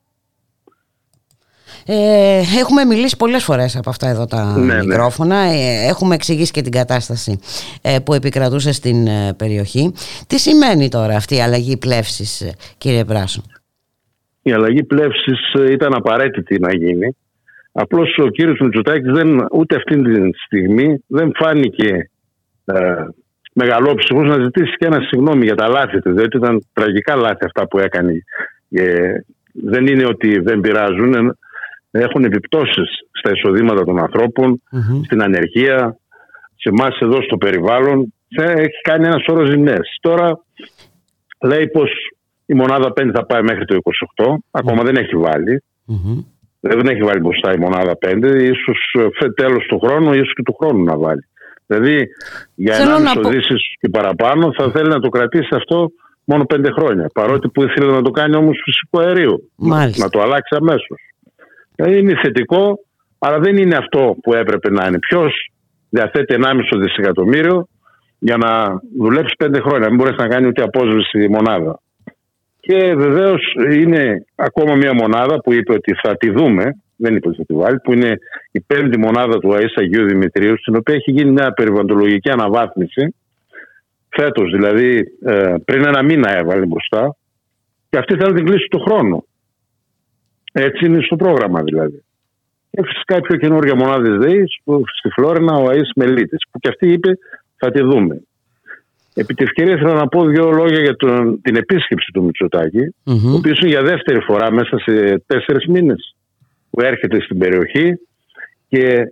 [1.86, 4.85] Ε, έχουμε μιλήσει πολλές φορές από αυτά εδώ τα Ναι, ναι.
[4.85, 5.36] μικρόφωνα.
[5.36, 7.39] Ε, έχουμε εξηγήσει και την κατάσταση
[7.82, 9.93] ε, που επικρατούσε στην ε, περιοχή.
[10.26, 13.43] Τι σημαίνει τώρα αυτή η αλλαγή πλεύσης, ε, κύριε Πράσο.
[14.47, 17.16] Η αλλαγή πλεύσης ε, ήταν απαραίτητη να γίνει.
[17.73, 22.11] Απλώς ο κύριος Μητσοτάκης δεν, ούτε αυτή τη στιγμή δεν φάνηκε
[22.65, 23.05] ε,
[23.53, 26.12] μεγαλόψυχος να ζητήσει και ένα συγγνώμη για τα λάθη του.
[26.12, 28.12] Διότι ήταν τραγικά λάθη αυτά που έκανε.
[28.71, 29.12] Ε,
[29.53, 31.15] δεν είναι ότι δεν πειράζουν.
[31.15, 34.62] ε, Έχουν επιπτώσεις στα εισοδήματα των ανθρώπων,
[35.05, 35.97] στην ανεργία,
[36.57, 38.15] σε εμάς εδώ στο περιβάλλον.
[38.37, 39.99] Θα Έχει κάνει ένα σώρο ζημιές.
[40.01, 40.39] Τώρα
[41.41, 41.91] λέει πως
[42.47, 43.77] η μονάδα 5 θα πάει μέχρι το
[44.16, 44.25] 28.
[44.51, 45.62] Ακόμα δεν έχει βάλει.
[46.61, 48.23] Δεν έχει βάλει μπροστά η μονάδα 5.
[48.41, 48.79] Ίσως
[49.21, 51.27] ε, τέλος του χρόνου, ίσως και του χρόνου να βάλει.
[51.66, 52.07] Δηλαδή
[52.55, 55.91] για Θέλω ένα να πω- οδήσεις και παραπάνω θα θέλει να το κρατήσει αυτό
[56.25, 57.11] μόνο πέντε χρόνια.
[57.15, 59.41] Παρότι που ήθελε να το κάνει όμως φυσικό αερίο.
[59.57, 60.05] Μάλιστα.
[60.05, 60.99] Να το αλλάξει αμέσως.
[61.97, 62.79] Είναι θετικό,
[63.19, 64.99] αλλά δεν είναι αυτό που έπρεπε να είναι.
[64.99, 65.51] Ποιος
[65.89, 67.69] διαθέτει 1,5 δισεκατομμύριο
[68.19, 69.89] για να δουλέψει πέντε χρόνια.
[69.89, 71.79] Μην μπορέσει να κάνει ούτε απόσβεση μονάδα.
[72.66, 76.65] Και βεβαίως είναι ακόμα μια μονάδα που είπε ότι θα τη δούμε,
[76.97, 78.19] δεν είπε ότι θα τη βάλει, που είναι
[78.51, 83.15] η πέμπτη μονάδα του ΑΕΣ Αγίου Δημητρίου, στην οποία έχει γίνει μια περιβαλλοντολογική αναβάθμιση.
[84.09, 87.16] Φέτος δηλαδή, ε, πριν ένα μήνα έβαλε μπροστά.
[87.91, 89.27] Και αυτή θέλει να την κλείσει του χρόνου.
[90.53, 92.05] Έτσι είναι στο πρόγραμμα δηλαδή.
[92.70, 94.45] Και φυσικά η πιο καινούργια μονάδα τη ΔΕΗ
[94.99, 97.19] στη Φλόρινα, ο ΑΕΣ Μελίτης, που και αυτή είπε
[97.57, 98.23] θα τη δούμε.
[99.15, 103.35] Επί της ευκαιρία θέλω να πω δύο λόγια για τον, την επίσκεψη του μητσοτακη ο
[103.36, 106.16] οποίος είναι για δεύτερη φορά μέσα σε τέσσερις μήνες
[106.70, 107.99] που έρχεται στην περιοχή
[108.69, 109.05] και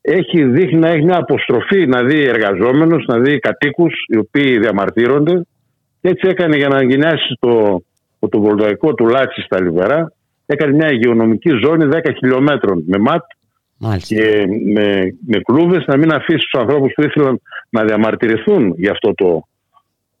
[0.00, 5.46] έχει δείχνει να έχει μια αποστροφή να δει εργαζόμενους, να δει κατοίκους οι οποίοι διαμαρτύρονται.
[6.00, 7.82] Και έτσι έκανε για να γενιάσει το
[8.18, 10.12] φωτοβολταϊκό του Λάτσι στα Λιβερά.
[10.46, 13.22] Έκανε μια υγειονομική ζώνη 10 χιλιόμετρων με ΜΑΤ
[14.06, 17.40] και με, με κλούβες να μην αφήσεις τους ανθρώπους που ήθελαν
[17.70, 19.48] να διαμαρτυρηθούν για αυτό το,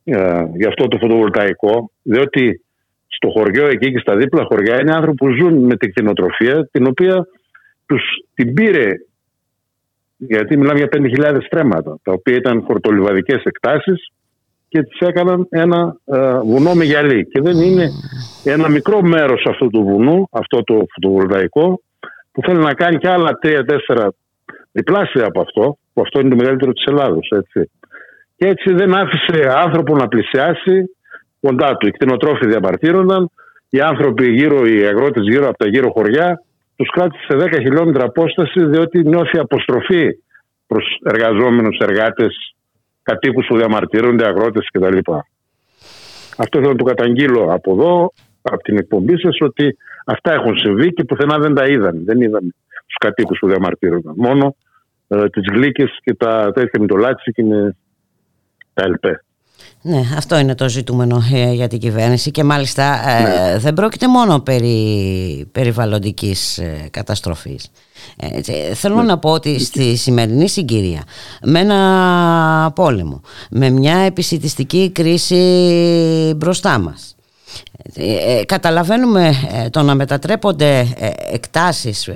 [0.04, 2.64] ε, για αυτό το φωτοβολταϊκό διότι
[3.06, 6.86] στο χωριό εκεί και στα δίπλα χωριά είναι άνθρωποι που ζουν με την κτηνοτροφία την
[6.86, 7.26] οποία
[7.86, 8.02] τους
[8.34, 8.88] την πήρε
[10.16, 14.12] γιατί μιλάμε για 5.000 στρέμματα τα οποία ήταν χορτολιβαδικές εκτάσεις
[14.68, 17.26] και τις έκαναν ένα ε, βουνό με γυαλί.
[17.26, 17.90] Και δεν είναι
[18.44, 21.80] ένα μικρό μέρος αυτού του βουνού αυτό το φωτοβολταϊκό
[22.32, 24.08] που θέλει να κάνει και άλλα 3-4
[24.72, 27.28] διπλάσια από αυτό, που αυτό είναι το μεγαλύτερο της Ελλάδος.
[28.36, 30.90] Και έτσι δεν άφησε άνθρωπο να πλησιάσει
[31.40, 31.86] κοντά του.
[31.86, 33.30] Οι κτηνοτρόφοι διαμαρτύρονταν,
[33.68, 36.42] οι άνθρωποι γύρω, οι αγρότες γύρω από τα γύρω χωριά,
[36.76, 40.18] τους κράτησε σε 10 χιλιόμετρα απόσταση, διότι νιώθει αποστροφή
[40.66, 42.54] προς εργαζόμενους, εργάτες,
[43.02, 44.98] κατοίκους που διαμαρτύρονται, αγρότες κτλ.
[46.36, 50.92] Αυτό θέλω να το καταγγείλω από εδώ, από την εκπομπή σας, ότι αυτά έχουν συμβεί
[50.92, 52.04] και πουθενά δεν τα είδαν.
[52.04, 52.54] Δεν είδαν
[52.86, 54.14] τους κατοίκους που διαμαρτύρονταν.
[54.16, 54.56] Μόνο
[55.08, 57.76] ε, τις γλύκες και τα τέτοια με το λάτσι και με
[58.72, 59.22] τα ΕΛΠΕ.
[59.84, 63.58] Ναι, αυτό είναι το ζητούμενο ε, για την κυβέρνηση και μάλιστα ε, ναι.
[63.58, 67.70] δεν πρόκειται μόνο περί περιβαλλοντικής ε, καταστροφής.
[68.74, 69.02] θέλω ναι.
[69.02, 71.02] να πω ότι στη σημερινή συγκυρία
[71.42, 73.20] με ένα πόλεμο,
[73.50, 77.16] με μια επισητιστική κρίση μπροστά μας
[78.46, 79.32] καταλαβαίνουμε
[79.70, 80.86] το να μετατρέπονται
[81.32, 82.10] εκτάσεις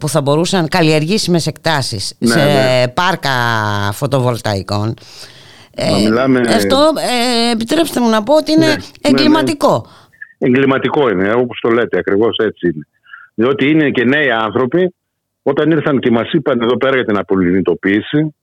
[0.00, 3.30] που θα μπορούσαν καλλιεργήσιμες εκτάσεις ναι, σε πάρκα
[3.92, 4.94] φωτοβολταϊκών
[5.80, 9.86] ε, αυτό ε, επιτρέψτε μου να πω ότι είναι ναι, ναι, εγκληματικό.
[10.38, 12.86] Ναι, εγκληματικό είναι, όπως το λέτε, ακριβώς έτσι είναι.
[13.34, 14.94] Διότι είναι και νέοι άνθρωποι,
[15.42, 18.34] όταν ήρθαν και μας είπαν εδώ πέρα για την απολυνητοποίηση,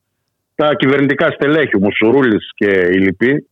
[0.55, 3.47] τα κυβερνητικά στελέχη, ο Μουσουρούλης και οι λοιποί,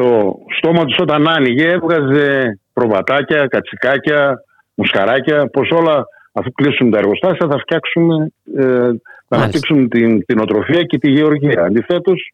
[0.00, 4.44] το στόμα τους όταν άνοιγε έβγαζε προβατάκια, κατσικάκια,
[4.74, 8.10] μουσκαράκια, πως όλα αφού κλείσουν τα εργοστάσια θα φτιάξουν,
[8.56, 8.90] ε,
[9.28, 11.62] θα αναπτύξουν την, την οτροφία και τη γεωργία.
[11.62, 12.32] Αντιθέτως,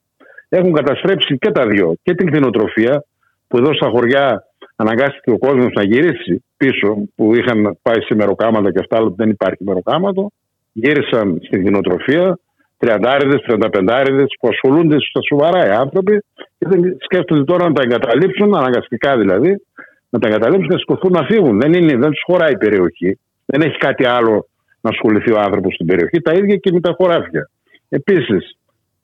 [0.49, 1.95] έχουν καταστρέψει και τα δυο.
[2.03, 3.05] Και την κτηνοτροφία,
[3.49, 4.45] που εδώ στα χωριά
[4.77, 9.31] αναγκάστηκε ο κόσμος να γυρίσει πίσω, που είχαν πάει σε μεροκάματα και αυτά, αλλά δεν
[9.31, 10.31] υπάρχει μεροκάματο.
[10.73, 12.39] Γύρισαν στην κτηνοτροφία,
[12.79, 16.23] τριαντάριδες, τριανταπεντάριδες που ασχολούνται στα σοβαρά οι άνθρωποι
[16.59, 19.63] και δεν σκέφτονται τώρα να τα εγκαταλείψουν, αναγκαστικά δηλαδή,
[20.09, 21.61] να τα εγκαταλείψουν και να σηκωθούν να φύγουν.
[21.61, 23.19] Δεν, είναι, δεν τους χωράει η περιοχή.
[23.45, 24.47] Δεν έχει κάτι άλλο
[24.81, 26.21] να ασχοληθεί ο άνθρωπος στην περιοχή.
[26.21, 27.51] Τα ίδια και με τα χωράφια.
[27.89, 28.59] Επίσης,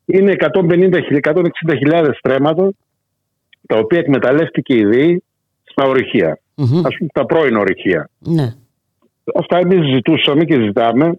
[0.04, 2.72] είναι 150.000-160.000 στρέμματα
[3.66, 5.22] τα οποία εκμεταλλεύτηκε η ΔΕΗ
[5.64, 6.40] στα ορυχεία.
[6.56, 6.82] Mm-hmm.
[6.84, 8.10] Ας πούμε τα πρώην ορυχεία.
[8.18, 8.54] Ναι.
[9.34, 11.18] Αυτά εμείς ζητούσαμε και ζητάμε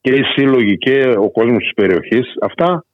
[0.00, 2.84] και οι σύλλογοι και ο κόσμος της περιοχής αυτά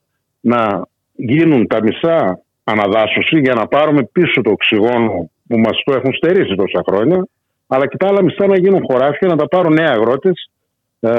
[0.40, 6.12] να γίνουν τα μισά αναδάσωση για να πάρουμε πίσω το οξυγόνο που μας το έχουν
[6.14, 7.26] στερήσει τόσα χρόνια
[7.66, 10.50] αλλά και τα άλλα μισά να γίνουν χωράφια, να τα πάρουν νέοι αγρότες,
[11.00, 11.10] ε,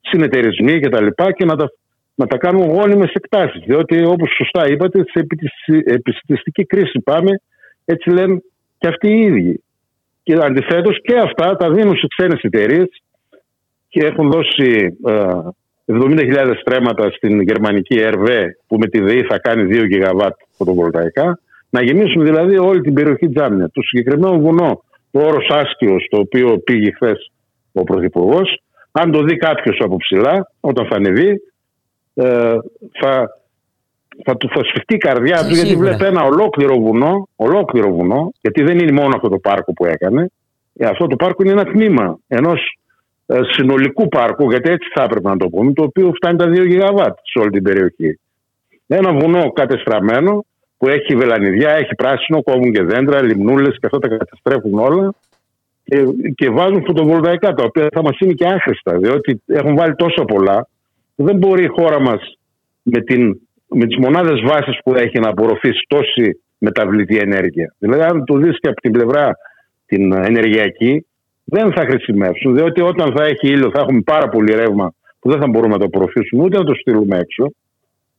[0.00, 1.06] συνεταιρισμοί κτλ.
[1.06, 1.72] Και, και να τα
[2.14, 3.62] να τα κάνουμε γόνιμες εκτάσεις.
[3.66, 5.26] Διότι, όπως σωστά είπατε, σε
[5.84, 7.40] επιστημιστική κρίση πάμε,
[7.84, 8.42] έτσι λένε
[8.78, 9.62] και αυτοί οι ίδιοι.
[10.22, 12.88] Και αντιθέτως και αυτά τα δίνουν σε ξένες εταιρείες
[13.88, 14.96] και έχουν δώσει
[15.92, 21.38] 70.000 στρέμματα στην γερμανική ΕΡΒΕ που με τη ΔΕΗ θα κάνει 2 γιγαβάτ φωτοβολταϊκά.
[21.70, 23.70] Να γεμίσουν δηλαδή όλη την περιοχή Τζάμια.
[23.72, 27.30] Το συγκεκριμένο βουνό, το όρος Άσκιο, το οποίο πήγε χθες
[27.72, 28.62] ο Πρωθυπουργός,
[28.92, 31.42] αν το δει κάποιος από ψηλά, όταν θα ανεβεί,
[32.14, 32.56] ε,
[33.00, 33.28] θα,
[34.24, 38.62] θα του θα σφιχτεί η καρδιά του γιατί βλέπει ένα ολόκληρο βουνό, ολόκληρο βουνό, γιατί
[38.62, 40.30] δεν είναι μόνο αυτό το πάρκο που έκανε.
[40.74, 42.87] Ε, αυτό το πάρκο είναι ένα τμήμα ενός ε,
[43.50, 47.18] συνολικού πάρκου, γιατί έτσι θα έπρεπε να το πούμε, το οποίο φτάνει τα 2 γιγαβάτ
[47.22, 48.18] σε όλη την περιοχή.
[48.86, 50.44] Ένα βουνό κατεστραμμένο
[50.78, 55.14] που έχει βελανιδιά, έχει πράσινο, κόβουν και δέντρα, λιμνούλες και αυτά τα καταστρέφουν όλα
[55.84, 60.24] και, και βάζουν φωτοβολταϊκά τα οποία θα μας είναι και άχρηστα, διότι έχουν βάλει τόσο
[60.24, 60.68] πολλά
[61.20, 62.38] δεν μπορεί η χώρα μας
[62.82, 63.02] με,
[63.66, 67.74] με τις μονάδες βάσης που έχει να απορροφήσει τόση μεταβλητή ενέργεια.
[67.78, 69.36] Δηλαδή, αν το δεις και από την πλευρά
[69.86, 71.06] την ενεργειακή,
[71.50, 72.54] δεν θα χρησιμεύσουν.
[72.54, 75.78] Διότι όταν θα έχει ήλιο, θα έχουμε πάρα πολύ ρεύμα που δεν θα μπορούμε να
[75.78, 77.52] το απορροφήσουμε ούτε να το στείλουμε έξω.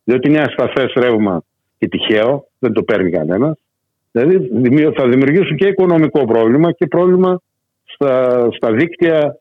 [0.04, 1.44] Διότι είναι ασταθέ ρεύμα
[1.78, 3.58] και τυχαίο, δεν το παίρνει κανένας.
[4.12, 4.50] Δηλαδή
[4.96, 7.42] θα δημιουργήσουν και οικονομικό πρόβλημα και πρόβλημα
[7.84, 9.38] στα, στα δίκτυα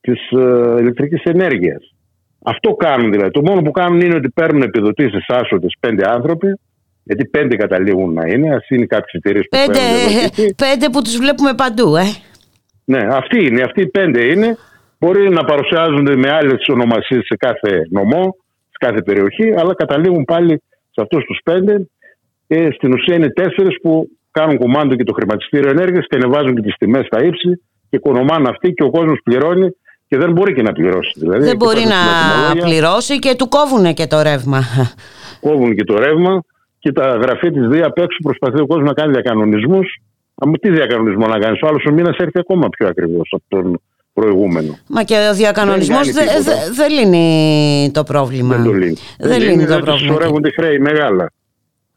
[0.00, 1.94] της ε, ηλεκτρικής ενέργειας.
[2.42, 3.30] Αυτό κάνουν δηλαδή.
[3.30, 6.58] Το μόνο που κάνουν είναι ότι παίρνουν επιδοτήσεις άσοτε πέντε άνθρωποι.
[7.02, 9.80] Γιατί πέντε καταλήγουν να είναι, ας είναι κάποιε εταιρείες που πέντε,
[10.56, 12.02] πέντε που τους βλέπουμε παντού, ε.
[12.88, 13.62] Ναι, αυτοί είναι.
[13.62, 14.56] Αυτοί οι πέντε είναι.
[14.98, 18.36] Μπορεί να παρουσιάζονται με άλλες ονομασίες σε κάθε νομό,
[18.70, 21.88] σε κάθε περιοχή, αλλά καταλήγουν πάλι σε αυτούς τους πέντε.
[22.48, 26.60] Και στην ουσία είναι τέσσερις που κάνουν κουμάντο και το χρηματιστήριο ενέργειας και ανεβάζουν και
[26.60, 27.50] τις τιμές στα ύψη
[27.90, 29.68] και οικονομάνε αυτοί και ο κόσμος πληρώνει
[30.08, 31.12] και δεν μπορεί και να πληρώσει.
[31.14, 32.00] Δηλαδή, δεν μπορεί να
[32.62, 34.60] πληρώσει και του κόβουν και το ρεύμα.
[35.40, 36.42] Κόβουν και το ρεύμα
[36.78, 39.96] και τα γραφεία της ΔΕΗ απ' έξω προσπαθεί ο κόσμος να κάνει διακανονισμούς.
[40.38, 43.80] Από τι διακανονισμό να κάνεις, ο άλλος ο μήνας έρθει ακόμα πιο ακριβώς από τον
[44.12, 44.78] προηγούμενο.
[44.88, 48.56] Μα και ο διακανονισμός δεν δε, δε λύνει το πρόβλημα.
[48.56, 48.96] Δεν το λύνει.
[49.18, 50.12] Δεν, λύνει, το πρόβλημα.
[50.12, 51.32] Σωρεύονται χρέη μεγάλα.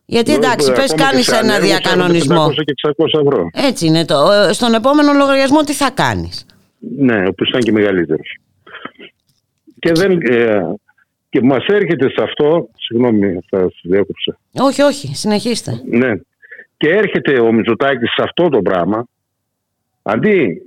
[0.05, 2.51] Γιατί εντάξει, πες κάνεις ένα διακανονισμό.
[2.53, 3.49] Και 600 ευρώ.
[3.53, 4.05] Έτσι είναι.
[4.05, 4.15] Το,
[4.51, 6.45] στον επόμενο λογαριασμό τι θα κάνεις;
[6.97, 8.37] Ναι, ο οποίος ήταν και μεγαλύτερος.
[9.79, 10.61] Και, δεν, ε,
[11.29, 14.39] και μας έρχεται σε αυτό, συγγνώμη θα σας διέκοψα.
[14.59, 15.81] Όχι, όχι, συνεχίστε.
[15.89, 16.11] Ναι.
[16.79, 19.07] Και έρχεται ο Μητσοτάκης σε αυτό το πράγμα,
[20.01, 20.61] αντί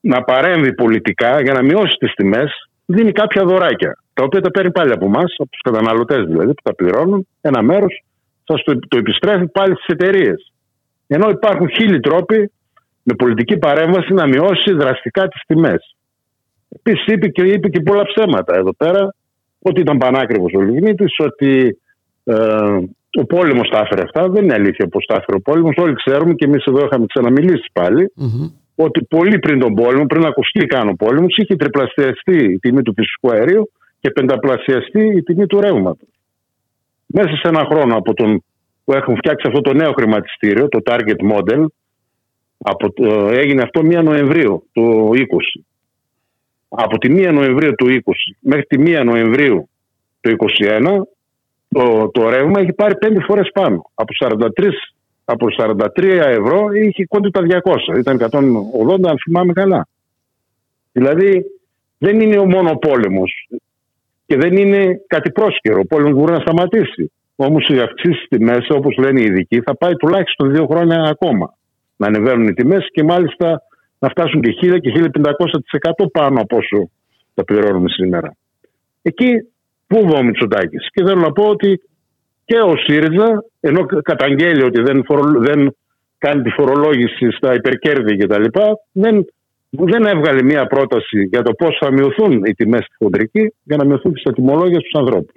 [0.00, 4.70] να παρέμβει πολιτικά για να μειώσει τις τιμές, δίνει κάποια δωράκια, τα οποία τα παίρνει
[4.70, 8.04] πάλι από εμάς, από τους καταναλωτές δηλαδή, που τα πληρώνουν, ένα μέρος
[8.44, 10.52] θα το, το επιστρέφει πάλι στις εταιρείες.
[11.06, 12.50] Ενώ υπάρχουν χίλιοι τρόποι
[13.02, 15.96] με πολιτική παρέμβαση να μειώσει δραστικά τις τιμές.
[16.68, 19.14] Επίσης είπε και, είπε και πολλά ψέματα εδώ πέρα,
[19.62, 21.78] ότι ήταν πανάκριβος ο Λιγνίτης, ότι
[22.24, 22.36] ε,
[23.12, 24.28] ο πόλεμος τα έφερε αυτά.
[24.28, 25.74] Δεν είναι αλήθεια πως τα έφερε ο πόλεμος.
[25.76, 27.70] Όλοι ξέρουμε και εμείς εδώ είχαμε ξαναμιλήσει
[28.74, 32.92] ότι πολύ πριν τον πόλεμο, πριν ακουστεί καν ο πόλεμος, είχε τριπλασιαστεί η τιμή του
[32.96, 33.70] φυσικού αερίου
[34.00, 36.08] και πενταπλασιαστεί η τιμή του ρεύματος.
[37.06, 38.42] Μέσα σε ένα χρόνο από τον
[38.84, 41.64] που έχουν φτιάξει αυτό το νέο χρηματιστήριο, το Target Model,
[42.58, 42.92] από,
[43.30, 45.62] έγινε αυτό 1 Νοεμβρίου του 20.
[46.68, 47.96] Από τη 1 Νοεμβρίου του 20
[48.40, 49.68] μέχρι τη 1 Νοεμβρίου
[50.20, 51.02] του 21
[51.68, 53.90] το, το ρεύμα έχει πάρει πέντε φορές πάνω.
[53.94, 54.70] Από 43,
[55.24, 57.40] από 43 ευρώ είχε κόντου τα
[57.94, 57.98] 200.
[57.98, 59.88] Ήταν 180 αν θυμάμαι καλά.
[60.92, 61.44] Δηλαδή
[61.98, 63.48] δεν είναι ο μόνο πόλεμος
[64.26, 65.80] και δεν είναι κάτι πρόσκαιρο.
[65.80, 67.12] Ο πόλεμος μπορεί να σταματήσει.
[67.36, 71.54] Όμως οι αυξήσεις στη μέση, όπως λένε οι ειδικοί, θα πάει τουλάχιστον δύο χρόνια ακόμα.
[71.96, 73.62] Να ανεβαίνουν οι τιμές και μάλιστα
[73.98, 74.92] να φτάσουν και 1000 και
[76.00, 76.90] 1500% πάνω από όσο
[77.34, 78.36] τα πληρώνουμε σήμερα.
[79.02, 79.30] Εκεί
[79.88, 81.80] πού ο Μητσοτάκης; Και θέλω να πω ότι
[82.44, 85.04] και ο ΣΥΡΙΖΑ, ενώ καταγγέλει ότι δεν,
[85.38, 85.76] δεν
[86.18, 88.44] κάνει τη φορολόγηση στα υπερκέρδη κτλ.,
[88.92, 89.24] δεν,
[89.70, 93.84] δεν έβγαλε μια πρόταση για το πώς θα μειωθούν οι τιμές στη χοντρική για να
[93.84, 95.34] μειωθούν τι ατιμολόγια στους ανθρώπους.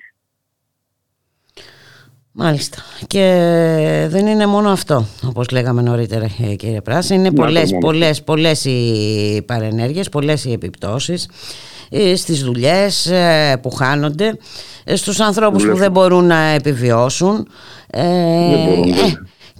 [2.33, 2.77] Μάλιστα.
[3.07, 3.25] Και
[4.09, 7.13] δεν είναι μόνο αυτό, όπως λέγαμε νωρίτερα ε, κύριε Πράση.
[7.13, 11.80] Είναι πολλές, πολλές, πολλές οι παρενέργειες, πολλές οι επιπτώσεις ε,
[12.15, 14.37] στις δουλειές ε, που χάνονται,
[14.85, 17.47] στους ανθρώπους που δεν μπορούν να επιβιώσουν.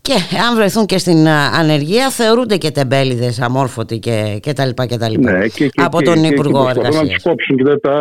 [0.01, 0.13] και
[0.47, 5.09] αν βρεθούν και στην ανεργία θεωρούνται και τεμπέληδες αμόρφωτοι και, και τα λοιπά και τα
[5.09, 7.03] λοιπά ναι, και, και, από τον Υπουργό Εργασίας.
[7.03, 7.95] να τους κόψουν και δεν, τα...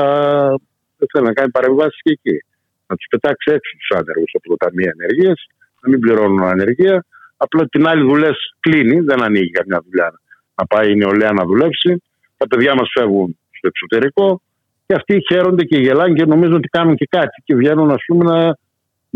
[0.97, 2.44] δεν θέλουν να κάνει παρεμβάσεις και εκεί
[2.90, 5.35] να τους πετάξει έξω τους άνεργους από το Ταμείο Ενεργεία,
[5.81, 7.05] να μην πληρώνουν ανεργία.
[7.36, 10.12] Απλά την άλλη δουλειά κλείνει, δεν ανοίγει καμιά δουλειά
[10.55, 12.02] να πάει η νεολαία να δουλέψει.
[12.36, 14.41] Τα παιδιά μας φεύγουν στο εξωτερικό
[14.87, 18.24] και αυτοί χαίρονται και γελάνε και νομίζουν ότι κάνουν και κάτι και βγαίνουν ας πούμε,
[18.31, 18.57] να,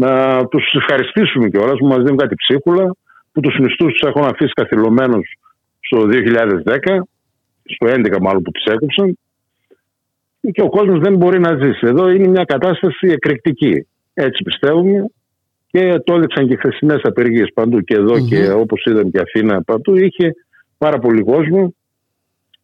[0.05, 0.11] να
[0.47, 2.97] τους ευχαριστήσουμε κιόλας που μας δίνουν κάτι ψίχουλα,
[3.33, 5.27] που τους μισθούς τους έχουν αφήσει καθυλωμένους
[5.81, 7.03] στο 2010,
[7.65, 9.19] στο 2011 μάλλον που τους έκοψαν
[10.53, 11.87] και ο κόσμος δεν μπορεί να ζήσει.
[11.87, 13.87] Εδώ είναι μια κατάσταση εκρηκτική.
[14.15, 15.07] Έτσι πιστεύουμε
[15.67, 19.97] και το έδειξαν και χθεσινές απεργίες παντού και εδω και όπως είδαμε και Αθήνα παντού
[19.97, 20.35] είχε
[20.79, 21.75] πάρα πολύ κόσμο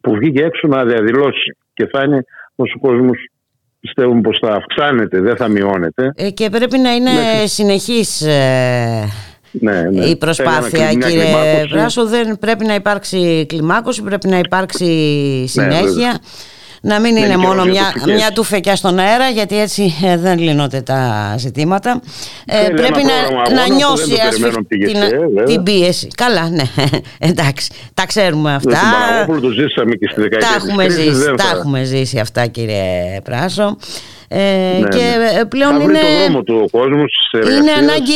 [0.01, 2.25] που βγήκε έξω να διαδηλώσει και θα είναι
[2.55, 3.17] όσο ο κόσμος
[3.79, 6.11] πιστεύουμε πως θα αυξάνεται, δεν θα μειώνεται.
[6.15, 7.45] Ε, και πρέπει να είναι ναι.
[7.45, 9.07] συνεχής ε,
[9.51, 10.05] ναι, ναι.
[10.05, 11.25] η προσπάθεια κύριε
[11.69, 12.05] Πράσο.
[12.05, 14.85] Δεν πρέπει να υπάρξει κλιμάκωση, πρέπει να υπάρξει
[15.39, 16.19] ναι, συνέχεια
[16.81, 21.33] να μην είναι μόνο μια, μια τουφεκιά στον αέρα γιατί έτσι ε, δεν λύνονται τα
[21.37, 22.01] ζητήματα.
[22.45, 24.15] Ε, πρέπει να, να νιώσει
[24.67, 26.07] την, την πίεση.
[26.15, 26.63] Καλά ναι
[27.29, 28.79] εντάξει τα ξέρουμε αυτά.
[29.41, 33.77] το ζήσαμε και στη δεκαετία τα έχουμε, ζήσει, τα έχουμε ζήσει αυτά κύριε Πράσο.
[34.33, 35.39] Ε, ναι, και ναι.
[35.39, 38.13] Ε, πλέον είναι, το δρόμο του ο κόσμος είναι, ανάγκη,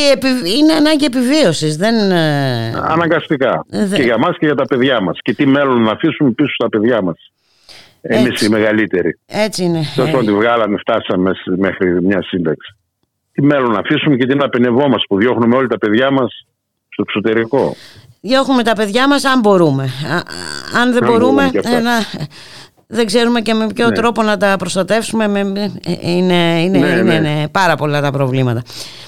[0.58, 2.12] είναι ανάγκη επιβίωσης δεν...
[2.12, 3.66] Ε, αναγκαστικά.
[3.96, 5.18] και για μας και για τα παιδιά μας.
[5.22, 7.18] Και τι μέλλον να αφήσουμε πίσω στα παιδιά μας
[8.08, 9.20] Εμείς οι μεγαλύτεροι.
[9.26, 9.82] Έτσι είναι.
[9.96, 12.76] Τόσο ότι βγάλαμε, φτάσαμε μέχρι μια σύνταξη.
[13.32, 16.46] Τι μέλλον να αφήσουμε και τι να πενευόμαστε που διώχνουμε όλοι τα παιδιά μας
[16.90, 17.76] στο εξωτερικό.
[18.22, 19.90] Διώχνουμε τα παιδιά μας αν μπορούμε.
[20.82, 21.52] αν δεν μπορούμε,
[22.88, 23.96] δεν ξέρουμε και με ποιο ναι.
[23.96, 25.28] τρόπο να τα προστατεύσουμε.
[25.28, 27.48] Με, είναι, είναι, ναι, είναι, ναι.
[27.52, 28.62] πάρα πολλά τα προβλήματα.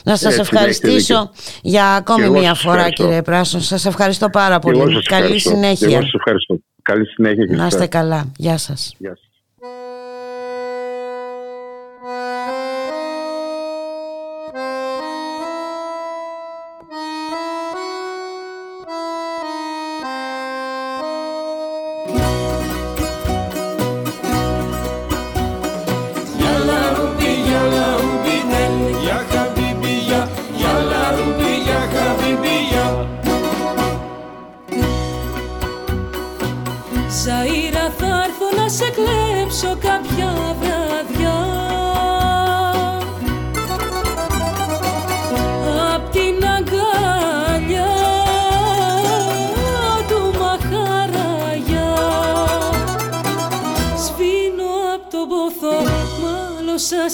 [0.04, 3.60] Να σας ευχαριστήσω για ακόμη μια φορά κύριε Πράσο.
[3.60, 5.04] Σας ευχαριστώ πάρα πολύ.
[5.04, 5.88] Καλή συνέχεια.
[5.88, 6.60] Εγώ σας ευχαριστώ.
[6.88, 8.32] Καλή συνέχεια και Να είστε καλά.
[8.38, 8.96] Γεια σας.
[8.98, 9.27] Γεια σας.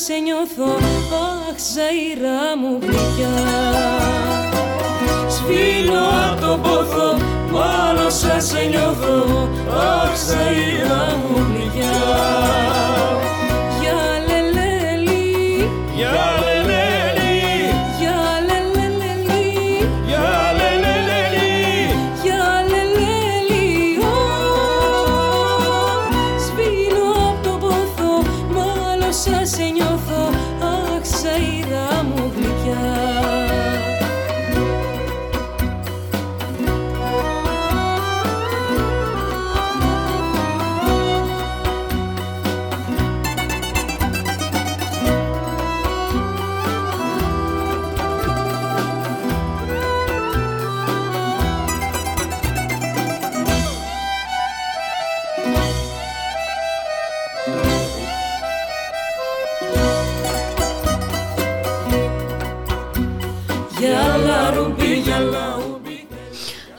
[0.06, 0.72] Σε νιώθω
[1.50, 3.36] Αχ Ζαΐρα μου γλυκιά.
[5.30, 7.18] Σφίλω απ' το πόθο
[7.52, 12.02] Μόνο σαν σε νιώθω Αχ Ζαΐρα μου γλυκιά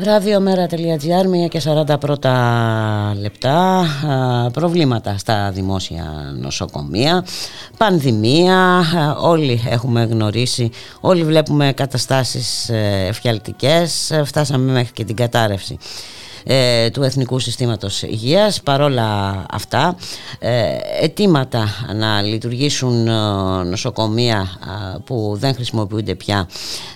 [0.04, 3.86] Ραδιομέρα.gr, μία και 40 πρώτα λεπτά.
[4.52, 7.24] Προβλήματα στα δημόσια νοσοκομεία,
[7.76, 8.84] πανδημία,
[9.20, 10.70] όλοι έχουμε γνωρίσει,
[11.00, 15.78] όλοι βλέπουμε καταστάσεις ε, εφιαλτικές, φτάσαμε μέχρι και την κατάρρευση
[16.44, 18.60] ε, του Εθνικού Συστήματος Υγείας.
[18.62, 19.96] Παρόλα αυτά,
[20.38, 23.12] ε, αιτήματα να λειτουργήσουν ε,
[23.64, 24.48] νοσοκομεία
[25.04, 26.48] που δεν χρησιμοποιούνται πια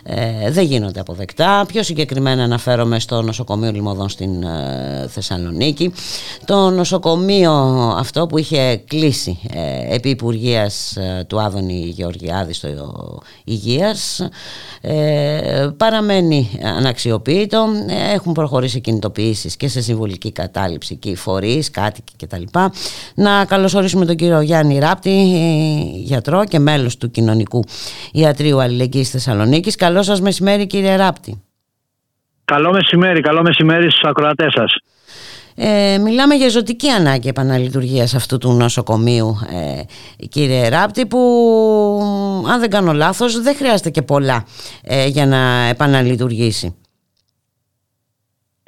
[0.02, 1.64] ε, δεν γίνονται αποδεκτά.
[1.66, 4.30] Πιο συγκεκριμένα αναφέρομαι στο νοσοκομείο Λιμωδών στην
[5.08, 5.92] Θεσσαλονίκη.
[6.44, 7.52] Το νοσοκομείο
[7.98, 9.38] αυτό που είχε κλείσει
[9.90, 10.96] επί Υπουργείας
[11.26, 12.68] του Άδωνη Γεωργιάδη στο
[13.44, 14.28] Υγείας
[15.76, 17.66] παραμένει αναξιοποιητό.
[18.14, 18.80] Έχουν προχωρήσει
[19.38, 22.42] κινητοποιήσει και σε συμβολική κατάληψη και οι φορείς, κάτοικοι κτλ.
[23.14, 25.10] Να καλωσορίσουμε τον κύριο Γιάννη Ράπτη,
[25.94, 27.64] γιατρό και μέλος του Κοινωνικού
[28.12, 29.76] Ιατρίου Αλληλεγγύης Θεσσαλονίκης.
[29.76, 31.42] Καλό σας μεσημέρι κύριε Ράπτη.
[32.44, 34.74] Καλό μεσημέρι, καλό μεσημέρι στους ακροατές σας.
[35.60, 41.18] Ε, μιλάμε για ζωτική ανάγκη επαναλειτουργίας αυτού του νοσοκομείου ε, κύριε Ράπτη που
[42.52, 44.44] αν δεν κάνω λάθος δεν χρειάζεται και πολλά
[44.82, 46.74] ε, για να επαναλειτουργήσει.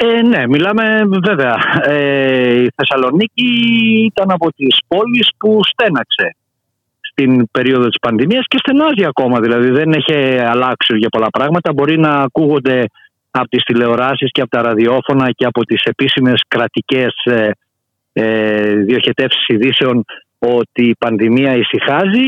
[0.03, 1.57] Ε, ναι, μιλάμε βέβαια.
[1.85, 3.49] Ε, η Θεσσαλονίκη
[4.05, 6.37] ήταν από τις πόλεις που στέναξε
[7.01, 9.41] στην περίοδο της πανδημίας και στενάζει ακόμα.
[9.41, 11.73] Δηλαδή δεν έχει αλλάξει για πολλά πράγματα.
[11.73, 12.85] Μπορεί να ακούγονται
[13.31, 17.51] από τις τηλεοράσεις και από τα ραδιόφωνα και από τις επίσημες κρατικές ε,
[18.13, 20.05] ε, διοχετεύσεις ειδήσεων
[20.39, 22.27] ότι η πανδημία ησυχάζει,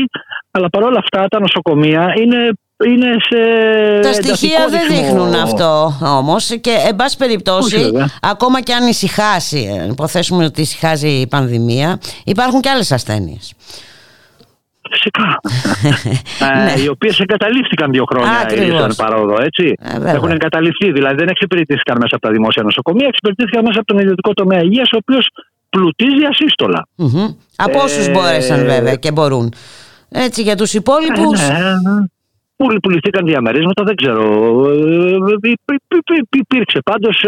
[0.51, 2.49] αλλά παρόλα αυτά τα νοσοκομεία είναι
[2.85, 7.91] είναι σε Τα στοιχεία δεν δείχνουν αυτό όμως και εν πάση περιπτώσει
[8.21, 13.53] ακόμα και αν ησυχάσει, υποθέσουμε ότι ησυχάζει η πανδημία, υπάρχουν και άλλες ασθένειες.
[14.91, 15.39] Φυσικά.
[16.51, 16.81] ε, ναι.
[16.81, 19.75] οι οποίες εγκαταλείφθηκαν δύο χρόνια ήρθαν παρόδο, έτσι.
[19.79, 23.97] Ε, Έχουν εγκαταλειφθεί, δηλαδή δεν εξυπηρετήθηκαν μέσα από τα δημόσια νοσοκομεία, εξυπηρετήθηκαν μέσα από τον
[23.99, 25.27] ιδιωτικό τομέα υγείας, ο οποίος
[25.69, 26.87] πλουτίζει ασύστολα.
[26.97, 27.35] Mm-hmm.
[27.55, 29.53] Από όσους ε, μπόρεσαν βέβαια και μπορούν.
[30.09, 31.41] Έτσι για τους υπόλοιπους.
[31.41, 32.05] Ε, ναι, ναι
[32.55, 34.23] που πουληθήκαν διαμερίσματα, δεν ξέρω.
[36.29, 37.25] Υπήρξε πάντως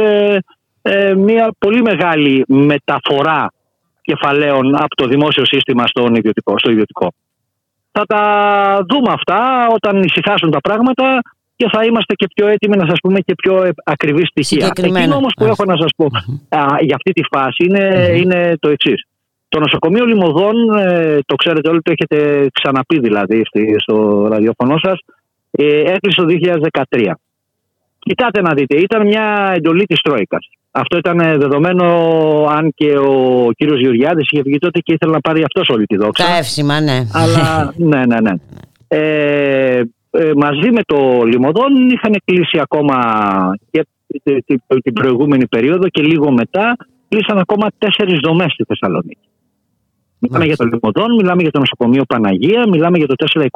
[1.16, 3.52] μια πολύ μεγάλη μεταφορά
[4.02, 6.58] κεφαλαίων από το δημόσιο σύστημα στο ιδιωτικό.
[6.58, 7.12] Στο ιδιωτικό.
[7.92, 11.22] Θα τα δούμε αυτά όταν ησυχάσουν τα πράγματα
[11.56, 14.72] και θα είμαστε και πιο έτοιμοι να σας πούμε και πιο ακριβή στοιχεία.
[14.76, 16.08] Εκείνο όμως που έχω να σας πω
[16.80, 19.06] για αυτή τη φάση είναι, είναι το εξής.
[19.56, 20.56] Το νοσοκομείο Λιμωδών,
[21.26, 23.42] το ξέρετε όλοι, το έχετε ξαναπεί δηλαδή
[23.78, 25.00] στο ραδιοφωνό σας,
[25.52, 27.18] ε, έκλεισε το 2013.
[28.00, 30.50] Κοιτάτε να δείτε, ήταν μια εντολή της Τρόικας.
[30.72, 31.86] Αυτό ήταν δεδομένο
[32.50, 35.96] αν και ο κύριος Γεωργιάδης είχε βγει τότε και ήθελε να πάρει αυτός όλη τη
[35.96, 36.26] δόξα.
[36.26, 37.08] Τα εύσημα, ναι.
[37.14, 38.32] Αλλά, ναι, ναι, ναι.
[38.88, 42.98] Ε, ε, μαζί με το Λιμωδόν είχαν κλείσει ακόμα
[43.72, 43.86] και
[44.84, 46.76] την προηγούμενη περίοδο και λίγο μετά
[47.10, 49.28] κλείσαν ακόμα τέσσερις δομές στη Θεσσαλονίκη.
[50.20, 53.48] Μιλάμε για το Λιμωδόν, μιλάμε για το νοσοκομείο Παναγία, μιλάμε για το 424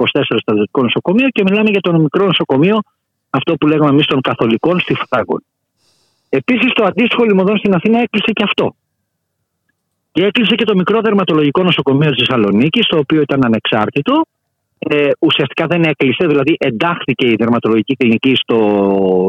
[0.42, 2.80] στρατιωτικό νοσοκομείο και μιλάμε για το μικρό νοσοκομείο,
[3.30, 5.44] αυτό που λέγαμε εμείς των Καθολικών στη Φράγκον.
[6.30, 8.76] Επίσης, το αντίστοιχο Λιμωδόν στην Αθήνα έκλεισε και αυτό.
[10.12, 14.22] Και έκλεισε και το μικρό δερματολογικό νοσοκομείο της Θεσσαλονίκης, το οποίο ήταν ανεξάρτητο.
[14.80, 18.58] Ε, ουσιαστικά δεν έκλεισε, δηλαδή εντάχθηκε η δερματολογική κλινική στο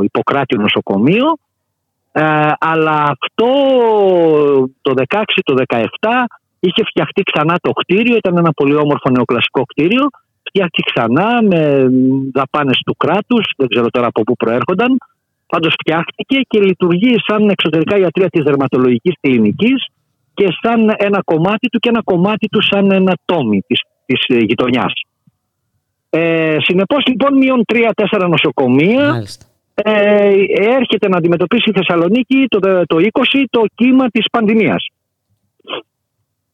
[0.02, 1.36] Ιπποκράτιο νοσοκομείο.
[2.12, 3.48] Ε, αλλά αυτό
[4.80, 5.84] το 16, το 17
[6.60, 10.04] Είχε φτιαχτεί ξανά το κτίριο, ήταν ένα πολύ όμορφο νεοκλασικό κτίριο.
[10.48, 11.88] Φτιάχτηκε ξανά με
[12.32, 14.98] δαπάνες του κράτους, δεν ξέρω τώρα από πού προέρχονταν.
[15.46, 19.86] Πάντως φτιάχτηκε και λειτουργεί σαν εξωτερικά ιατρία της δερματολογικής κλινικής
[20.34, 23.80] και σαν ένα κομμάτι του και ένα κομμάτι του σαν ένα τόμι της
[24.10, 24.92] της ε, γειτονιάς.
[26.10, 29.24] Ε, συνεπώς λοιπόν μείον 3-4 νοσοκομεία
[29.74, 34.86] ε, έρχεται να αντιμετωπίσει η Θεσσαλονίκη το, το 20 το κύμα της πανδημίας.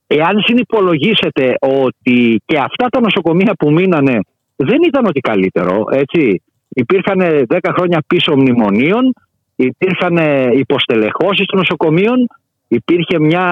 [0.07, 4.19] Εάν συνυπολογίσετε ότι και αυτά τα νοσοκομεία που μείνανε
[4.57, 6.43] δεν ήταν ότι καλύτερο, έτσι.
[6.69, 9.13] Υπήρχαν 10 χρόνια πίσω μνημονίων,
[9.57, 10.17] υπήρχαν
[10.53, 12.27] υποστελεχώσεις των νοσοκομείων,
[12.69, 13.45] υπήρχε μια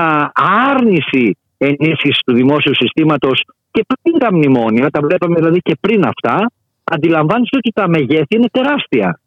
[0.70, 6.50] άρνηση ενίσχυσης του δημόσιου συστήματος και πριν τα μνημόνια, τα βλέπαμε δηλαδή και πριν αυτά,
[6.84, 9.20] αντιλαμβάνεστε ότι τα μεγέθη είναι τεράστια.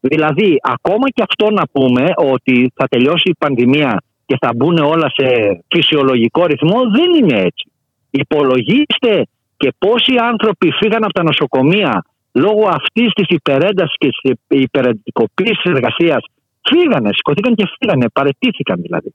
[0.00, 4.02] Δηλαδή, ακόμα και αυτό να πούμε ότι θα τελειώσει η πανδημία
[4.32, 5.26] και θα μπουν όλα σε
[5.68, 7.66] φυσιολογικό ρυθμό, δεν είναι έτσι.
[8.10, 9.26] Υπολογίστε
[9.56, 15.72] και πόσοι άνθρωποι φύγαν από τα νοσοκομεία λόγω αυτής της υπερέντασης και της υπερεντικοποίησης της
[15.72, 16.22] εργασίας.
[16.70, 19.14] Φύγανε, σηκωθήκαν και φύγανε, παρετήθηκαν δηλαδή.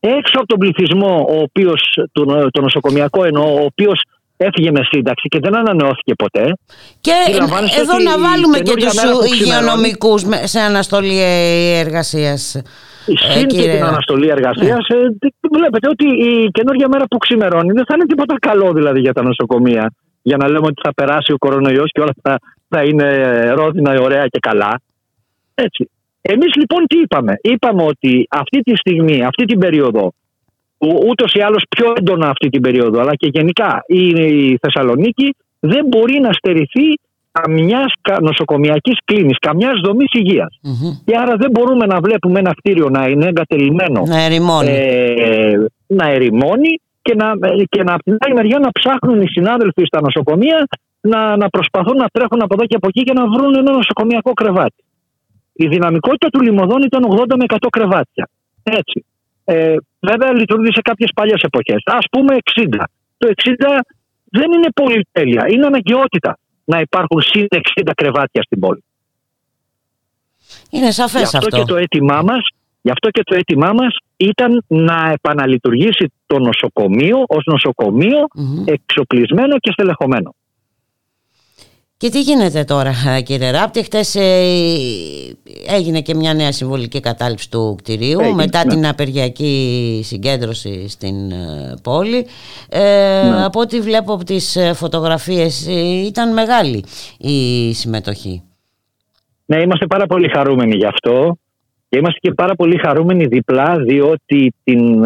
[0.00, 1.80] Έξω από τον πληθυσμό, ο οποίος,
[2.12, 4.02] το, το νοσοκομιακό εννοώ, ο οποίος
[4.36, 6.56] έφυγε με σύνταξη και δεν ανανεώθηκε ποτέ.
[7.00, 7.12] Και
[7.80, 8.94] εδώ να βάλουμε και τους
[9.32, 11.20] υγειονομικούς σε αναστολή
[11.84, 12.62] εργασίας.
[13.04, 14.96] Συν και την αναστολή εργασίας, ναι.
[14.96, 19.12] ε, βλέπετε ότι η καινούργια μέρα που ξημερώνει δεν θα είναι τίποτα καλό δηλαδή για
[19.12, 19.92] τα νοσοκομεία.
[20.22, 23.08] Για να λέμε ότι θα περάσει ο κορονοϊός και όλα θα, θα είναι
[23.50, 24.80] ρόδινα, ωραία και καλά.
[25.54, 25.90] Έτσι.
[26.20, 30.12] Εμείς λοιπόν τι είπαμε; Είπαμε ότι αυτή τη στιγμή, αυτή την περίοδο,
[31.08, 36.20] ούτως ή άλλως πιο έντονα αυτή την περίοδο, αλλά και γενικά η Θεσσαλονίκη δεν μπορεί
[36.20, 37.00] να στερηθεί
[37.40, 40.10] καμιάς νοσοκομιακής κλίνης, καμιάς δομής
[41.04, 44.02] Και άρα δεν μπορούμε να βλέπουμε ένα κτίριο να είναι εγκατελειμμένο.
[44.06, 44.70] Να ερημώνει.
[44.70, 45.54] Ε,
[45.86, 47.26] να ερημώνει και να,
[47.68, 50.66] και να, από την άλλη μεριά να ψάχνουν οι συνάδελφοι στα νοσοκομεία
[51.00, 54.32] να, να προσπαθούν να τρέχουν από εδώ και από εκεί και να βρουν ένα νοσοκομιακό
[54.32, 54.84] κρεβάτι.
[55.52, 58.28] Η δυναμικότητα του λιμωδών ήταν 80 με 100 κρεβάτια.
[58.62, 59.04] Έτσι.
[59.44, 61.82] Ε, βέβαια λειτουργεί σε κάποιες παλιές εποχές.
[61.84, 62.84] Α πούμε 60.
[63.18, 63.50] Το 60
[64.24, 68.84] δεν είναι πολυτέλεια, είναι αναγκαιότητα να υπάρχουν συν 60 κρεβάτια στην πόλη.
[70.70, 71.38] Είναι σαφές γι αυτό.
[71.38, 71.56] αυτό.
[71.56, 72.48] Και το αίτημά μας,
[72.82, 78.26] γι' αυτό και το αίτημά μας ήταν να επαναλειτουργήσει το νοσοκομείο ως νοσοκομείο
[78.64, 80.34] εξοπλισμένο και στελεχωμένο.
[82.04, 82.92] Και τι γίνεται τώρα
[83.24, 84.22] κύριε Ράπτη, χτες ε,
[85.76, 88.74] έγινε και μια νέα συμβολική κατάληψη του κτηρίου μετά ναι.
[88.74, 92.26] την απεργιακή συγκέντρωση στην ε, πόλη.
[92.68, 93.44] Ε, ναι.
[93.44, 95.66] Από ό,τι βλέπω από τις φωτογραφίες
[96.06, 96.84] ήταν μεγάλη
[97.18, 98.42] η συμμετοχή.
[99.46, 101.36] Ναι, είμαστε πάρα πολύ χαρούμενοι γι' αυτό
[101.88, 105.04] και είμαστε και πάρα πολύ χαρούμενοι διπλά διότι την,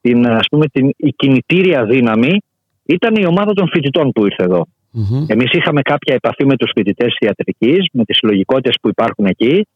[0.00, 2.38] την, ας πούμε, την, η κινητήρια δύναμη
[2.84, 4.66] ήταν η ομάδα των φοιτητών που ήρθε εδώ.
[4.94, 5.24] Mm-hmm.
[5.26, 9.66] Εμείς είχαμε κάποια επαφή με τους φοιτητές της ιατρικής, με τις συλλογικότητες που υπάρχουν εκεί.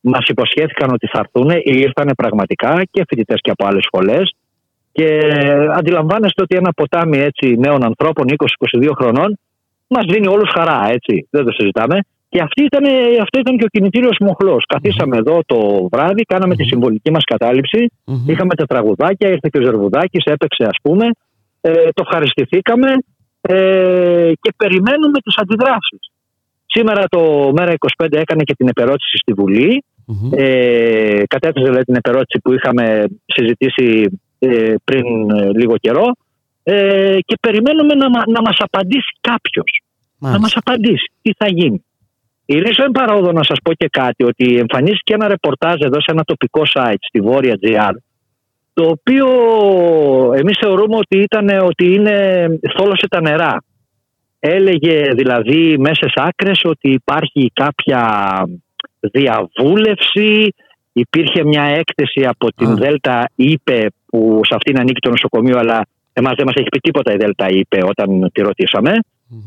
[0.00, 4.34] Μας υποσχέθηκαν ότι θα έρθουν, ήρθαν πραγματικά και φοιτητές και από άλλες σχολές.
[4.92, 5.18] Και
[5.76, 9.38] αντιλαμβάνεστε ότι ένα ποτάμι έτσι νέων ανθρώπων, 20-22 χρονών,
[9.86, 11.28] μας δίνει όλους χαρά, έτσι.
[11.30, 11.98] Δεν το συζητάμε.
[12.28, 12.84] Και αυτή ήταν,
[13.20, 14.64] αυτό ήταν και ο κινητήριος μοχλός.
[14.68, 17.90] Καθίσαμε εδώ το βράδυ, κάναμε τη συμβολική μας καταληψη
[18.26, 21.06] Είχαμε τα τραγουδάκια, ήρθε και ο Ζερβουδάκης, έπαιξε, ας πούμε.
[21.60, 22.88] Ε, το ευχαριστηθήκαμε
[23.48, 26.10] ε, και περιμένουμε τις αντιδράσεις.
[26.66, 29.84] Σήμερα το ΜΕΡΑ25 έκανε και την επερώτηση στη Βουλή.
[30.06, 30.38] Mm-hmm.
[30.38, 36.16] Ε, κατέθεσε δηλαδή, την επερώτηση που είχαμε συζητήσει ε, πριν ε, λίγο καιρό
[36.62, 39.82] ε, και περιμένουμε να, να μας απαντήσει κάποιος.
[40.18, 41.84] Να μας απαντήσει τι θα γίνει.
[42.46, 46.22] Η Ρίσο παρόδο να σας πω και κάτι ότι εμφανίστηκε ένα ρεπορτάζ εδώ σε ένα
[46.24, 47.94] τοπικό site στη Βόρεια GR
[48.74, 49.26] το οποίο
[50.36, 52.46] εμείς θεωρούμε ότι, ήταν, ότι είναι
[52.76, 53.64] θόλωσε τα νερά.
[54.38, 58.02] Έλεγε δηλαδή μέσα σε άκρες ότι υπάρχει κάποια
[59.00, 60.54] διαβούλευση,
[60.92, 66.32] υπήρχε μια έκθεση από την Δέλτα ΙΠΕ που σε αυτήν ανήκει το νοσοκομείο αλλά εμάς
[66.36, 68.92] δεν μας έχει πει τίποτα η Δέλτα ΙΠΕ όταν τη ρωτήσαμε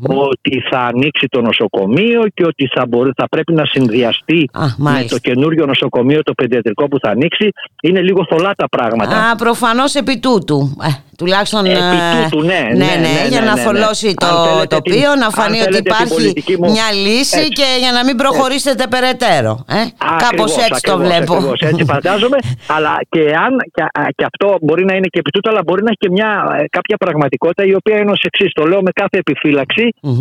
[0.02, 5.18] ότι θα ανοίξει το νοσοκομείο και ότι θα, μπορεί, θα πρέπει να συνδυαστεί με το
[5.18, 7.48] καινούριο νοσοκομείο το παιδιατρικό που θα ανοίξει.
[7.82, 9.30] Είναι λίγο θολά τα πράγματα.
[9.30, 10.76] Α, προφανώς επί τούτου.
[10.82, 10.88] Ε,
[11.18, 14.26] τουλάχιστον επί ε, τούτου, ναι, ναι, ναι, ναι, για να θολώσει το
[14.68, 16.24] τοπίο, να φανεί ότι υπάρχει
[16.58, 19.64] μια λύση και για να μην προχωρήσετε περαιτέρω.
[19.68, 19.80] Ε;
[20.24, 21.34] Κάπως έτσι το βλέπω.
[21.34, 22.38] Ακριβώς, έτσι φαντάζομαι.
[22.76, 23.82] αλλά και, αν, και,
[24.16, 26.30] και, αυτό μπορεί να είναι και επί τούτου, αλλά μπορεί να έχει και μια,
[26.70, 28.50] κάποια πραγματικότητα η οποία είναι ως εξής.
[28.52, 29.77] Το λέω με κάθε επιφύλαξη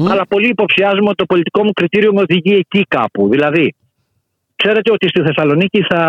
[0.09, 3.29] αλλά πολύ υποψιάζομαι ότι το πολιτικό μου κριτήριο με οδηγεί εκεί κάπου.
[3.29, 3.75] Δηλαδή,
[4.55, 6.01] ξέρετε ότι στη Θεσσαλονίκη θα,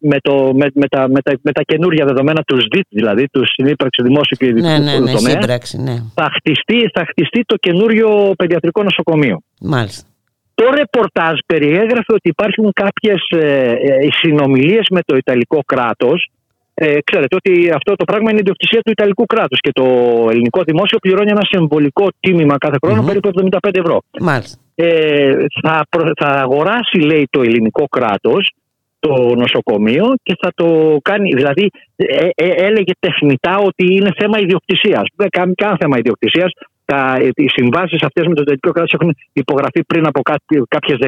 [0.00, 3.42] με, το, με, με, τα, με, τα, με τα καινούργια δεδομένα του ΣΔΙΤ, δηλαδή του
[3.46, 5.96] συνύπαρξη δημόσιου και ιδιωτικού ναι, ναι, ναι, τομέα, σύμπραξη, ναι.
[6.14, 9.40] θα, χτιστεί, θα χτιστεί το καινούριο παιδιατρικό νοσοκομείο.
[9.60, 10.08] Μάλιστα.
[10.54, 16.30] Το ρεπορτάζ περιέγραφε ότι υπάρχουν κάποιες ε, ε, συνομιλίες με το Ιταλικό κράτος
[16.74, 19.84] Ε, ξέρετε ότι αυτό το πράγμα είναι ιδιοκτησία του Ιταλικού κράτους και το
[20.30, 22.76] ελληνικό δημόσιο πληρώνει ένα συμβολικό τίμημα κάθε
[23.06, 23.30] περίπου
[23.62, 24.02] 75 ευρώ.
[24.20, 24.58] Μάλιστα.
[24.74, 25.86] Ε, θα,
[26.20, 28.54] θα αγοράσει, λέει, το ελληνικό κράτος
[28.98, 31.30] το νοσοκομείο και θα το κάνει.
[31.34, 35.02] Δηλαδή, ε, ε, έλεγε τεχνητά ότι είναι θέμα ιδιοκτησίας.
[35.16, 36.52] Δεν κάνει καν θέμα ιδιοκτησίας.
[36.84, 40.20] Τα, οι συμβάσεις αυτές με το Ιταλικό κράτος έχουν υπογραφεί πριν από
[40.68, 40.98] κάποιες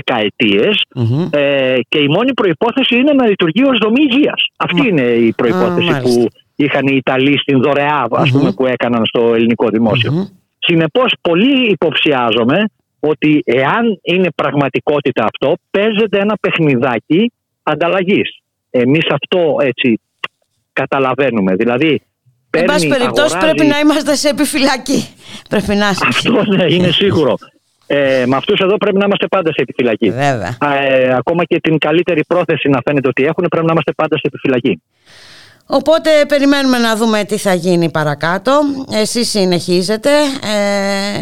[1.30, 4.48] ε, και η μόνη προπόθεση είναι να λειτουργεί ως δομή υγείας.
[4.56, 6.26] Αυτή είναι η προπόθεση που
[6.56, 10.12] είχαν οι Ιταλοί στην δωρεά ας πούμε, που έκαναν στο ελληνικό δημόσιο.
[10.12, 10.30] Mm-hmm.
[10.58, 12.64] Συνεπώς, πολύ υποψιάζομαι
[13.00, 17.32] ότι εάν είναι πραγματικότητα αυτό, παίζεται ένα παιχνιδάκι
[17.62, 18.38] ανταλλαγής.
[18.70, 20.00] Εμείς αυτό έτσι
[20.72, 21.54] καταλαβαίνουμε.
[21.54, 22.02] Δηλαδή,
[22.50, 25.08] Εν πάση περιπτώσει πρέπει να είμαστε σε επιφυλακή.
[25.48, 27.34] Πρέπει να Αυτό ναι, είναι σίγουρο.
[27.86, 30.10] Ε, με αυτούς εδώ πρέπει να είμαστε πάντα σε επιφυλακή.
[30.10, 30.56] Βέβαια.
[30.80, 34.22] Ε, ακόμα και την καλύτερη πρόθεση να φαίνεται ότι έχουν πρέπει να είμαστε πάντα σε
[34.22, 34.82] επιφυλακή.
[35.66, 38.52] Οπότε περιμένουμε να δούμε τι θα γίνει παρακάτω.
[38.92, 40.10] Εσείς συνεχίζετε.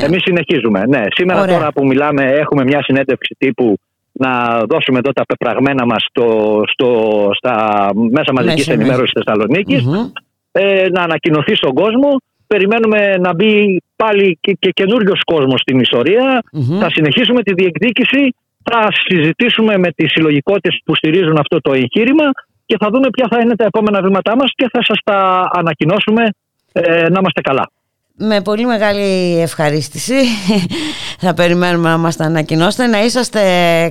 [0.01, 0.05] Ε...
[0.05, 1.03] Εμείς συνεχίζουμε, ναι.
[1.15, 3.79] Σήμερα τώρα που μιλάμε έχουμε μια συνέντευξη τύπου
[4.13, 9.85] να δώσουμε εδώ τα πεπραγμένα μας στο, στο, στα μέσα μαζικής ενημέρωση ενημέρωσης Θεσσαλονίκης,
[10.57, 12.11] ε, να ανακοινωθεί στον κόσμο.
[12.47, 16.43] Περιμένουμε να μπει πάλι και, και καινούριος κόσμος στην ιστορια
[16.81, 22.31] Θα συνεχίσουμε τη διεκδίκηση, θα συζητήσουμε με τις συλλογικότητες που στηρίζουν αυτό το εγχείρημα
[22.67, 26.29] και θα δούμε ποια θα είναι τα επόμενα βήματά μας και θα σας τα ανακοινώσουμε
[26.73, 27.71] ε, να είμαστε καλά.
[28.19, 30.15] Με πολύ μεγάλη ευχαρίστηση
[31.25, 32.87] θα περιμένουμε να μας τα ανακοινώσετε.
[32.87, 33.41] Να είσαστε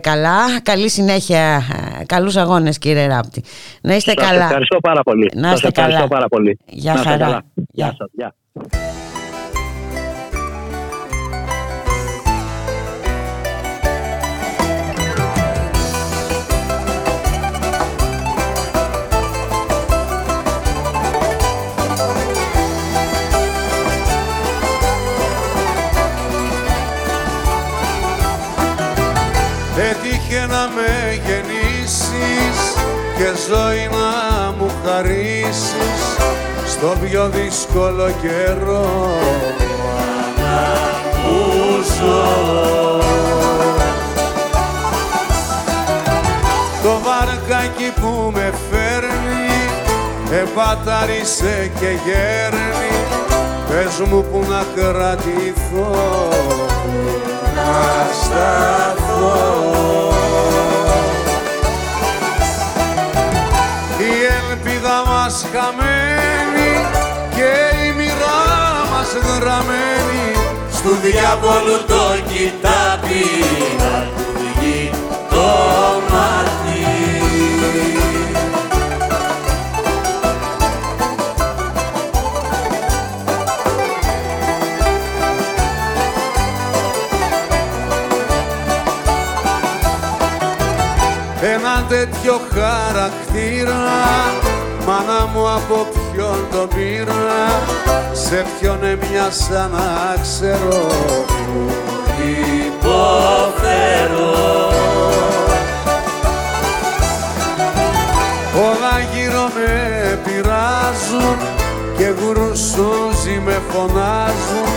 [0.04, 1.62] καλά, καλή συνέχεια,
[2.06, 3.44] καλούς αγώνες κύριε Ράπτη.
[3.82, 4.44] Να είστε σας καλά.
[4.44, 5.32] ευχαριστώ πάρα πολύ.
[5.36, 6.58] Να είστε σας ευχαριστώ πάρα πολύ.
[6.66, 7.41] Γεια χαρά.
[7.72, 8.10] Γεια σας.
[8.12, 8.36] Γεια.
[37.24, 39.10] Πιο δύσκολο καιρό.
[41.24, 43.02] Που ζω.
[46.84, 49.50] Το βαρκάκι που με φέρνει
[50.41, 52.91] επατάρισε και γέρνει.
[53.68, 56.30] Πες μου που να κρατηθώ.
[57.56, 59.64] Να σταθώ.
[63.98, 64.14] Η
[64.50, 66.73] ελπίδα μας χαμένη
[69.19, 70.34] γραμμένη
[70.72, 73.26] στου διάβολου το κοιτάπι
[73.77, 74.23] να του
[74.60, 74.91] βγει
[75.30, 75.45] το
[76.10, 76.52] μάτι.
[91.41, 93.81] Ένα τέτοιο χαρακτήρα
[94.88, 95.88] Μάνα μου από
[96.24, 97.62] ποιον το πήρα
[98.12, 100.88] Σε ποιον έμοιασα να ξέρω.
[101.54, 101.72] Που
[102.68, 104.32] υποφέρω.
[108.56, 111.38] Όλα γύρω με πειράζουν
[111.98, 114.72] Και γουρουσούζι με φωνάζουν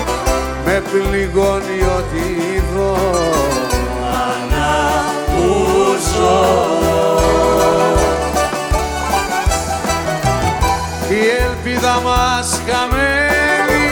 [0.65, 2.97] Με πληγώνει ότι δω
[11.17, 13.85] η ελπίδα μας χαμένη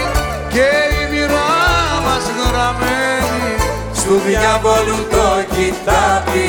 [0.48, 0.68] και
[1.00, 1.48] η μοίρα
[2.04, 3.48] μας γραμμένη.
[3.92, 6.48] Στου διαβόλου το κοιτάπι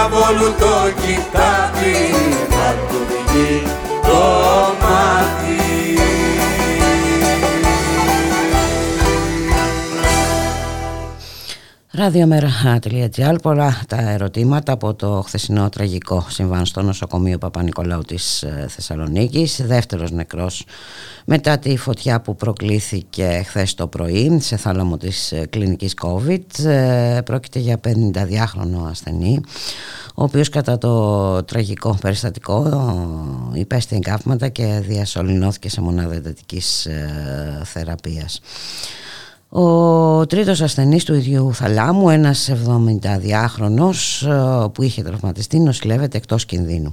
[0.00, 1.96] διαβόλου το κοιτάπι
[2.48, 3.62] να του βγει
[4.02, 4.18] το
[4.80, 5.49] μάτι.
[12.00, 19.60] Ραδιομέρα.gr Πολλά τα ερωτήματα από το χθεσινό τραγικό συμβάν στο νοσοκομείο Παπα-Νικολάου της ε, Θεσσαλονίκης.
[19.66, 20.64] Δεύτερος νεκρός
[21.24, 26.64] μετά τη φωτιά που προκλήθηκε χθες το πρωί σε θάλαμο της ε, κλινικής COVID.
[26.64, 29.40] Ε, πρόκειται για 52χρονο ασθενή
[30.14, 32.90] ο οποίος κατά το τραγικό περιστατικό
[33.54, 36.88] υπέστη εγκάφματα και διασωληνώθηκε σε μονάδα εντατικής
[37.64, 38.40] θεραπείας.
[39.52, 46.92] Ο τρίτος ασθενής του ίδιου θαλάμου, ένας 72χρονος ε, που είχε τραυματιστεί, νοσηλεύεται εκτός κινδύνου.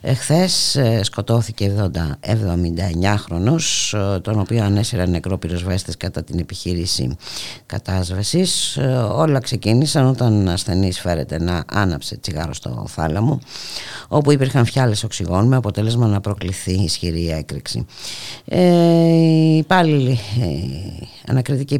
[0.00, 1.72] Εχθές ε, σκοτώθηκε
[2.20, 7.16] 79χρονος, ε, τον οποίο ανέσυραν νεκρό πυροσβέστες κατά την επιχείρηση
[7.66, 8.78] κατάσβεσης.
[9.14, 13.38] Όλα ξεκίνησαν όταν ασθενής φέρεται να άναψε τσιγάρο στο θάλαμο,
[14.08, 17.86] όπου υπήρχαν φιάλες οξυγόν με αποτέλεσμα να προκληθεί ισχυρή έκρηξη.
[18.44, 20.18] Ε, οι υπάλληλοι,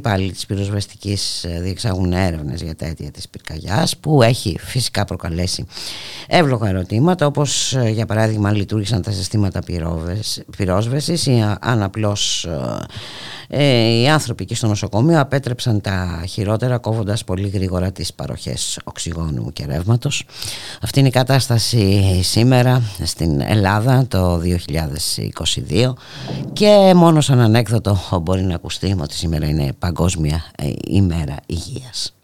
[0.02, 5.04] ανακριτικοί υπάλληλοι της πυροσβεστικής ε, διεξάγουν έρευνες για τα αίτια της πυρκαγιάς που έχει φυσικά
[5.04, 5.66] προκαλέσει
[6.26, 9.60] εύλογα ερωτήματα όπως ε, για παράδειγμα λειτουργήσαν τα συστήματα
[10.56, 12.48] πυρόσβεσης ή αν απλώς
[13.54, 19.52] ε, οι άνθρωποι εκεί στο νοσοκομείο απέτρεψαν τα χειρότερα κόβοντας πολύ γρήγορα τις παροχές οξυγόνου
[19.52, 20.24] και ρεύματος.
[20.82, 25.92] Αυτή είναι η κατάσταση σήμερα στην Ελλάδα το 2022
[26.52, 32.14] και μόνο σαν ανέκδοτο μπορεί να ακουστεί ότι σήμερα είναι παγκόσμια ε, ημέρα υγείας.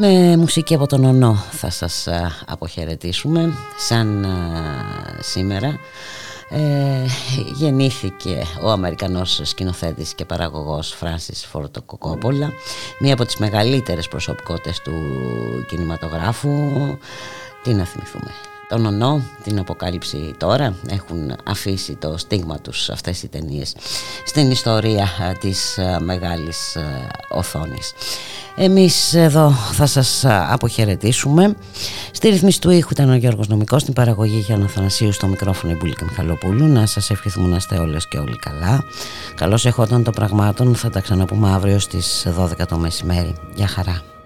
[0.00, 2.08] Με μουσική από τον Ονό θα σας
[2.46, 3.52] αποχαιρετήσουμε.
[3.78, 4.26] Σαν
[5.20, 5.78] σήμερα
[6.48, 7.06] ε,
[7.54, 12.52] γεννήθηκε ο Αμερικανός σκηνοθέτης και παραγωγός Φράνσις Φόρτο Κοκόπολα
[12.98, 14.92] μία από τις μεγαλύτερες προσωπικότητες του
[15.68, 16.50] κινηματογράφου.
[17.62, 18.30] Τι να θυμηθούμε
[18.68, 23.74] τον ονό, την αποκάλυψη τώρα έχουν αφήσει το στίγμα τους αυτές οι ταινίες
[24.24, 25.08] στην ιστορία
[25.40, 26.76] της μεγάλης
[27.28, 27.92] οθόνης
[28.60, 31.56] εμείς εδώ θα σας αποχαιρετήσουμε.
[32.10, 35.90] Στη ρυθμίση του ήχου ήταν ο Γιώργος Νομικός, στην παραγωγή για Αθανασίου στο μικρόφωνο η
[35.90, 36.66] και Μιχαλοπούλου.
[36.66, 38.84] Να σας ευχηθούμε να είστε όλες και όλοι καλά.
[39.34, 43.34] Καλώς εχόταν των πραγμάτων, θα τα ξαναπούμε αύριο στις 12 το μεσημέρι.
[43.54, 44.17] Γεια χαρά.